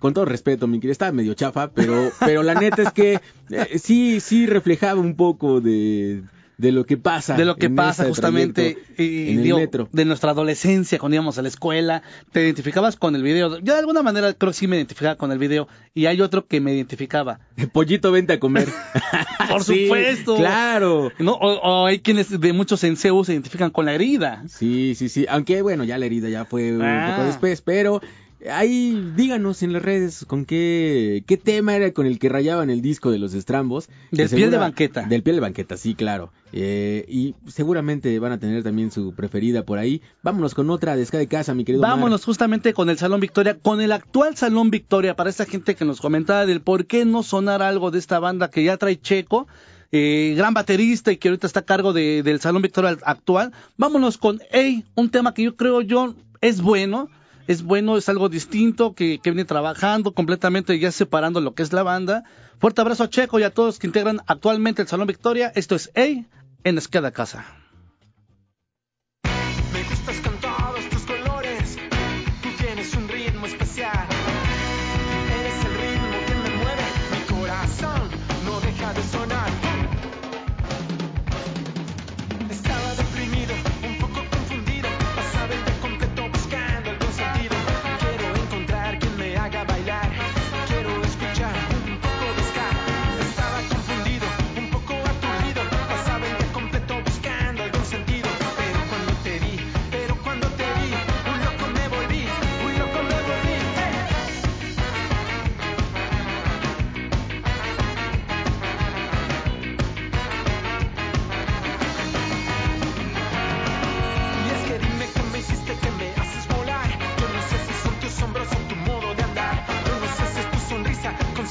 con 0.00 0.14
todo 0.14 0.24
respeto, 0.24 0.66
mi 0.66 0.78
querida, 0.80 0.92
estaba 0.92 1.12
medio 1.12 1.34
chafa, 1.34 1.70
pero 1.72 2.10
pero 2.20 2.42
la 2.42 2.54
neta 2.54 2.82
es 2.82 2.92
que 2.92 3.20
eh, 3.50 3.78
sí 3.78 4.20
sí 4.20 4.46
reflejaba 4.46 5.00
un 5.00 5.16
poco 5.16 5.60
de 5.60 6.22
de 6.58 6.72
lo 6.72 6.86
que 6.86 6.96
pasa 6.96 7.34
de 7.36 7.44
lo 7.44 7.56
que 7.56 7.68
pasa 7.68 8.06
justamente 8.06 8.78
y, 8.96 9.30
en 9.32 9.36
el 9.38 9.42
digo, 9.44 9.58
metro. 9.58 9.90
de 9.92 10.06
nuestra 10.06 10.30
adolescencia 10.30 10.98
cuando 10.98 11.16
íbamos 11.16 11.36
a 11.36 11.42
la 11.42 11.48
escuela, 11.48 12.02
te 12.32 12.40
identificabas 12.42 12.96
con 12.96 13.14
el 13.14 13.22
video. 13.22 13.58
Yo 13.58 13.74
de 13.74 13.78
alguna 13.78 14.02
manera 14.02 14.32
creo 14.32 14.52
que 14.52 14.56
sí 14.58 14.66
me 14.66 14.76
identificaba 14.76 15.16
con 15.16 15.30
el 15.32 15.38
video 15.38 15.68
y 15.92 16.06
hay 16.06 16.22
otro 16.22 16.46
que 16.46 16.62
me 16.62 16.72
identificaba. 16.72 17.40
Pollito, 17.74 18.10
vente 18.10 18.32
a 18.32 18.40
comer. 18.40 18.68
Por 19.50 19.64
Sí, 19.64 19.82
supuesto. 19.84 20.36
Claro. 20.36 21.12
¿No? 21.18 21.32
O, 21.32 21.82
o 21.82 21.86
hay 21.86 21.98
quienes 21.98 22.40
de 22.40 22.52
muchos 22.54 22.82
en 22.84 22.96
CEU 22.96 23.22
se 23.24 23.34
identifican 23.34 23.68
con 23.70 23.84
la 23.84 23.92
herida. 23.92 24.42
Sí, 24.48 24.94
sí, 24.96 25.10
sí. 25.10 25.26
Aunque 25.28 25.60
bueno, 25.60 25.84
ya 25.84 25.98
la 25.98 26.06
herida 26.06 26.30
ya 26.30 26.46
fue 26.46 26.72
un 26.74 26.80
Ah. 26.80 27.12
poco 27.16 27.26
después, 27.26 27.60
pero 27.60 28.00
ahí 28.50 29.12
díganos 29.16 29.62
en 29.62 29.72
las 29.72 29.82
redes 29.82 30.24
con 30.26 30.44
qué, 30.44 31.22
qué 31.26 31.36
tema 31.36 31.76
era 31.76 31.92
con 31.92 32.06
el 32.06 32.18
que 32.18 32.28
rayaban 32.28 32.70
el 32.70 32.82
disco 32.82 33.10
de 33.10 33.18
los 33.18 33.34
estrambos. 33.34 33.88
Del 34.10 34.28
Que 34.28 34.36
piel 34.36 34.50
de 34.50 34.58
banqueta. 34.58 35.02
Del 35.02 35.22
piel 35.22 35.36
de 35.36 35.40
banqueta, 35.40 35.76
sí, 35.76 35.94
claro. 35.94 36.32
Eh, 36.52 37.04
y 37.08 37.34
seguramente 37.46 38.18
van 38.18 38.32
a 38.32 38.38
tener 38.38 38.62
también 38.62 38.90
su 38.90 39.14
preferida 39.14 39.64
por 39.64 39.78
ahí. 39.78 40.00
Vámonos 40.22 40.54
con 40.54 40.70
otra 40.70 40.96
de 40.96 41.04
Ska 41.04 41.18
de 41.18 41.26
Casa, 41.26 41.54
mi 41.54 41.64
querido. 41.64 41.82
Vámonos 41.82 42.24
justamente 42.24 42.72
con 42.72 42.88
el 42.90 42.98
Salón 42.98 43.20
Victoria, 43.20 43.58
con 43.60 43.80
el 43.80 43.92
actual 43.92 44.36
Salón 44.36 44.70
Victoria, 44.70 45.16
para 45.16 45.30
esa 45.30 45.44
gente 45.44 45.74
que 45.74 45.84
nos 45.84 46.00
comentaba 46.00 46.46
del 46.46 46.60
por 46.60 46.86
qué 46.86 47.04
no 47.04 47.22
sonar 47.22 47.62
algo 47.62 47.90
de 47.90 47.98
esta 47.98 48.18
banda 48.18 48.50
que 48.50 48.64
ya 48.64 48.76
trae 48.76 49.00
Checo, 49.00 49.46
eh, 49.92 50.34
gran 50.36 50.52
baterista 50.54 51.12
y 51.12 51.16
que 51.16 51.28
ahorita 51.28 51.46
está 51.46 51.60
a 51.60 51.64
cargo 51.64 51.92
de- 51.92 52.22
del 52.22 52.40
Salón 52.40 52.62
Victoria 52.62 52.96
actual. 53.04 53.52
Vámonos 53.76 54.18
con 54.18 54.40
Ey, 54.50 54.84
un 54.94 55.10
tema 55.10 55.32
que 55.34 55.42
yo 55.44 55.56
creo 55.56 55.80
yo 55.80 56.14
es 56.40 56.60
bueno, 56.60 57.08
es 57.46 57.62
bueno, 57.62 57.96
es 57.96 58.08
algo 58.08 58.28
distinto, 58.28 58.94
que, 58.94 59.20
viene 59.22 59.44
trabajando 59.44 60.12
completamente 60.12 60.78
ya 60.78 60.92
separando 60.92 61.40
lo 61.40 61.54
que 61.54 61.62
es 61.62 61.72
la 61.72 61.82
banda. 61.82 62.24
Fuerte 62.58 62.80
abrazo 62.80 63.04
a 63.04 63.10
Checo 63.10 63.38
y 63.38 63.42
a 63.42 63.50
todos 63.50 63.78
que 63.78 63.86
integran 63.86 64.20
actualmente 64.26 64.82
el 64.82 64.88
Salón 64.88 65.06
Victoria. 65.06 65.52
Esto 65.54 65.74
es 65.74 65.90
Ey 65.94 66.26
en 66.64 66.78
Esqueda 66.78 67.12
Casa. 67.12 67.44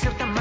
Con 0.04 0.35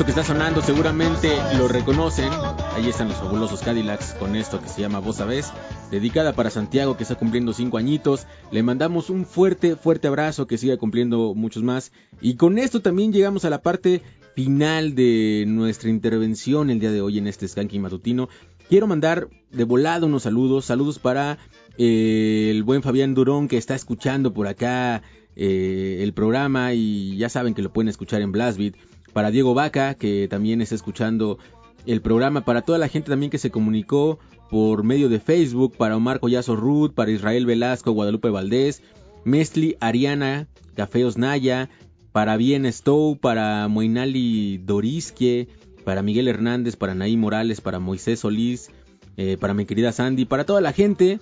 Esto 0.00 0.14
que 0.14 0.18
está 0.18 0.32
sonando 0.32 0.62
seguramente 0.62 1.30
lo 1.58 1.68
reconocen. 1.68 2.30
Ahí 2.74 2.88
están 2.88 3.08
los 3.08 3.18
fabulosos 3.18 3.60
Cadillacs 3.60 4.14
con 4.14 4.34
esto 4.34 4.58
que 4.58 4.66
se 4.66 4.80
llama 4.80 4.98
Vos 4.98 5.16
Sabés. 5.16 5.52
Dedicada 5.90 6.32
para 6.32 6.48
Santiago 6.48 6.96
que 6.96 7.02
está 7.02 7.16
cumpliendo 7.16 7.52
5 7.52 7.76
añitos. 7.76 8.26
Le 8.50 8.62
mandamos 8.62 9.10
un 9.10 9.26
fuerte, 9.26 9.76
fuerte 9.76 10.08
abrazo 10.08 10.46
que 10.46 10.56
siga 10.56 10.78
cumpliendo 10.78 11.34
muchos 11.34 11.62
más. 11.62 11.92
Y 12.22 12.36
con 12.36 12.56
esto 12.56 12.80
también 12.80 13.12
llegamos 13.12 13.44
a 13.44 13.50
la 13.50 13.60
parte 13.60 14.00
final 14.34 14.94
de 14.94 15.44
nuestra 15.46 15.90
intervención 15.90 16.70
el 16.70 16.80
día 16.80 16.92
de 16.92 17.02
hoy 17.02 17.18
en 17.18 17.26
este 17.26 17.46
Skanking 17.46 17.82
Matutino. 17.82 18.30
Quiero 18.70 18.86
mandar 18.86 19.28
de 19.52 19.64
volada 19.64 20.06
unos 20.06 20.22
saludos. 20.22 20.64
Saludos 20.64 20.98
para 20.98 21.36
eh, 21.76 22.48
el 22.50 22.62
buen 22.62 22.82
Fabián 22.82 23.12
Durón 23.12 23.48
que 23.48 23.58
está 23.58 23.74
escuchando 23.74 24.32
por 24.32 24.46
acá 24.46 25.02
eh, 25.36 25.98
el 26.00 26.14
programa 26.14 26.72
y 26.72 27.18
ya 27.18 27.28
saben 27.28 27.52
que 27.52 27.60
lo 27.60 27.70
pueden 27.70 27.90
escuchar 27.90 28.22
en 28.22 28.32
Blastbeat. 28.32 28.76
Para 29.12 29.30
Diego 29.30 29.54
Vaca 29.54 29.94
que 29.94 30.28
también 30.28 30.60
está 30.60 30.74
escuchando 30.74 31.38
el 31.86 32.00
programa. 32.00 32.44
Para 32.44 32.62
toda 32.62 32.78
la 32.78 32.88
gente 32.88 33.10
también 33.10 33.30
que 33.30 33.38
se 33.38 33.50
comunicó 33.50 34.18
por 34.50 34.84
medio 34.84 35.08
de 35.08 35.20
Facebook. 35.20 35.76
Para 35.76 35.96
Omar 35.96 36.20
Collazo 36.20 36.56
Ruth. 36.56 36.92
Para 36.92 37.10
Israel 37.10 37.46
Velasco, 37.46 37.92
Guadalupe 37.92 38.30
Valdés. 38.30 38.82
Mestli 39.24 39.76
Ariana, 39.80 40.48
Café 40.74 41.04
Osnaya. 41.04 41.68
Para 42.12 42.36
Bien 42.36 42.66
Stow. 42.72 43.16
Para 43.16 43.66
Moinali 43.68 44.58
Dorisque. 44.58 45.48
Para 45.84 46.02
Miguel 46.02 46.28
Hernández. 46.28 46.76
Para 46.76 46.94
Naí 46.94 47.16
Morales. 47.16 47.60
Para 47.60 47.78
Moisés 47.78 48.20
Solís. 48.20 48.70
eh, 49.16 49.36
para 49.38 49.54
mi 49.54 49.66
querida 49.66 49.92
Sandy. 49.92 50.24
Para 50.24 50.44
toda 50.44 50.60
la 50.60 50.72
gente. 50.72 51.20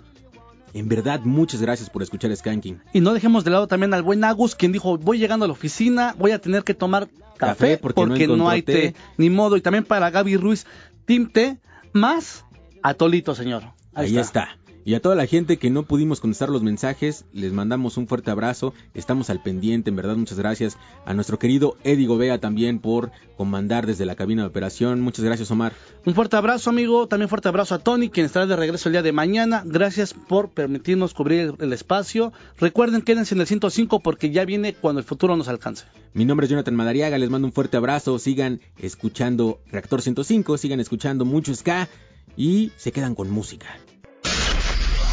En 0.74 0.88
verdad, 0.88 1.20
muchas 1.20 1.60
gracias 1.60 1.90
por 1.90 2.02
escuchar 2.02 2.34
Skanking. 2.34 2.80
Y 2.92 3.00
no 3.00 3.14
dejemos 3.14 3.44
de 3.44 3.50
lado 3.50 3.66
también 3.66 3.94
al 3.94 4.02
buen 4.02 4.22
Agus, 4.24 4.54
quien 4.54 4.72
dijo, 4.72 4.98
voy 4.98 5.18
llegando 5.18 5.44
a 5.44 5.48
la 5.48 5.52
oficina, 5.52 6.14
voy 6.18 6.32
a 6.32 6.40
tener 6.40 6.64
que 6.64 6.74
tomar 6.74 7.08
café, 7.36 7.76
Café, 7.76 7.78
porque 7.78 8.00
no 8.02 8.08
porque, 8.08 8.26
no, 8.26 8.34
encontró 8.34 8.48
hay 8.50 8.62
té. 8.62 8.72
té. 8.72 8.94
ni 9.16 9.30
modo. 9.30 9.56
Y 9.56 9.60
también 9.60 9.84
para 9.84 10.10
Gaby 10.10 10.36
Ruiz, 10.36 10.66
Team 11.06 11.30
Té, 11.30 11.58
más 11.92 12.44
Atolito, 12.82 13.34
señor. 13.34 13.64
Ahí, 13.94 14.16
está. 14.16 14.58
Y 14.88 14.94
a 14.94 15.02
toda 15.02 15.14
la 15.14 15.26
gente 15.26 15.58
que 15.58 15.68
no 15.68 15.82
pudimos 15.82 16.18
contestar 16.18 16.48
los 16.48 16.62
mensajes, 16.62 17.26
les 17.34 17.52
mandamos 17.52 17.98
un 17.98 18.08
fuerte 18.08 18.30
abrazo. 18.30 18.72
Estamos 18.94 19.28
al 19.28 19.42
pendiente, 19.42 19.90
en 19.90 19.96
verdad, 19.96 20.16
muchas 20.16 20.38
gracias. 20.38 20.78
A 21.04 21.12
nuestro 21.12 21.38
querido 21.38 21.76
Eddie 21.84 22.06
Gobea 22.06 22.38
también 22.38 22.78
por 22.78 23.10
comandar 23.36 23.86
desde 23.86 24.06
la 24.06 24.14
cabina 24.14 24.40
de 24.40 24.48
operación. 24.48 25.02
Muchas 25.02 25.26
gracias, 25.26 25.50
Omar. 25.50 25.74
Un 26.06 26.14
fuerte 26.14 26.36
abrazo, 26.36 26.70
amigo. 26.70 27.06
También 27.06 27.28
fuerte 27.28 27.48
abrazo 27.48 27.74
a 27.74 27.80
Tony, 27.80 28.08
quien 28.08 28.24
estará 28.24 28.46
de 28.46 28.56
regreso 28.56 28.88
el 28.88 28.94
día 28.94 29.02
de 29.02 29.12
mañana. 29.12 29.62
Gracias 29.66 30.14
por 30.14 30.52
permitirnos 30.52 31.12
cubrir 31.12 31.52
el, 31.58 31.72
espacio. 31.74 32.32
Recuerden, 32.56 33.02
quédense 33.02 33.34
en 33.34 33.42
el 33.42 33.46
105 33.46 34.00
porque 34.00 34.30
ya 34.30 34.46
viene 34.46 34.72
cuando 34.72 35.00
el 35.00 35.04
futuro 35.04 35.36
nos 35.36 35.48
alcance. 35.48 35.84
Mi 36.14 36.24
nombre 36.24 36.46
es 36.46 36.50
Jonathan 36.50 36.74
Madariaga, 36.74 37.18
les 37.18 37.28
mando 37.28 37.46
un 37.46 37.52
fuerte 37.52 37.76
abrazo. 37.76 38.18
Sigan 38.18 38.62
escuchando 38.78 39.60
Reactor 39.70 40.00
105, 40.00 40.56
sigan 40.56 40.80
escuchando 40.80 41.26
mucho 41.26 41.54
ska 41.54 41.90
y 42.38 42.72
se 42.78 42.90
quedan 42.90 43.14
con 43.14 43.30
música. 43.30 43.66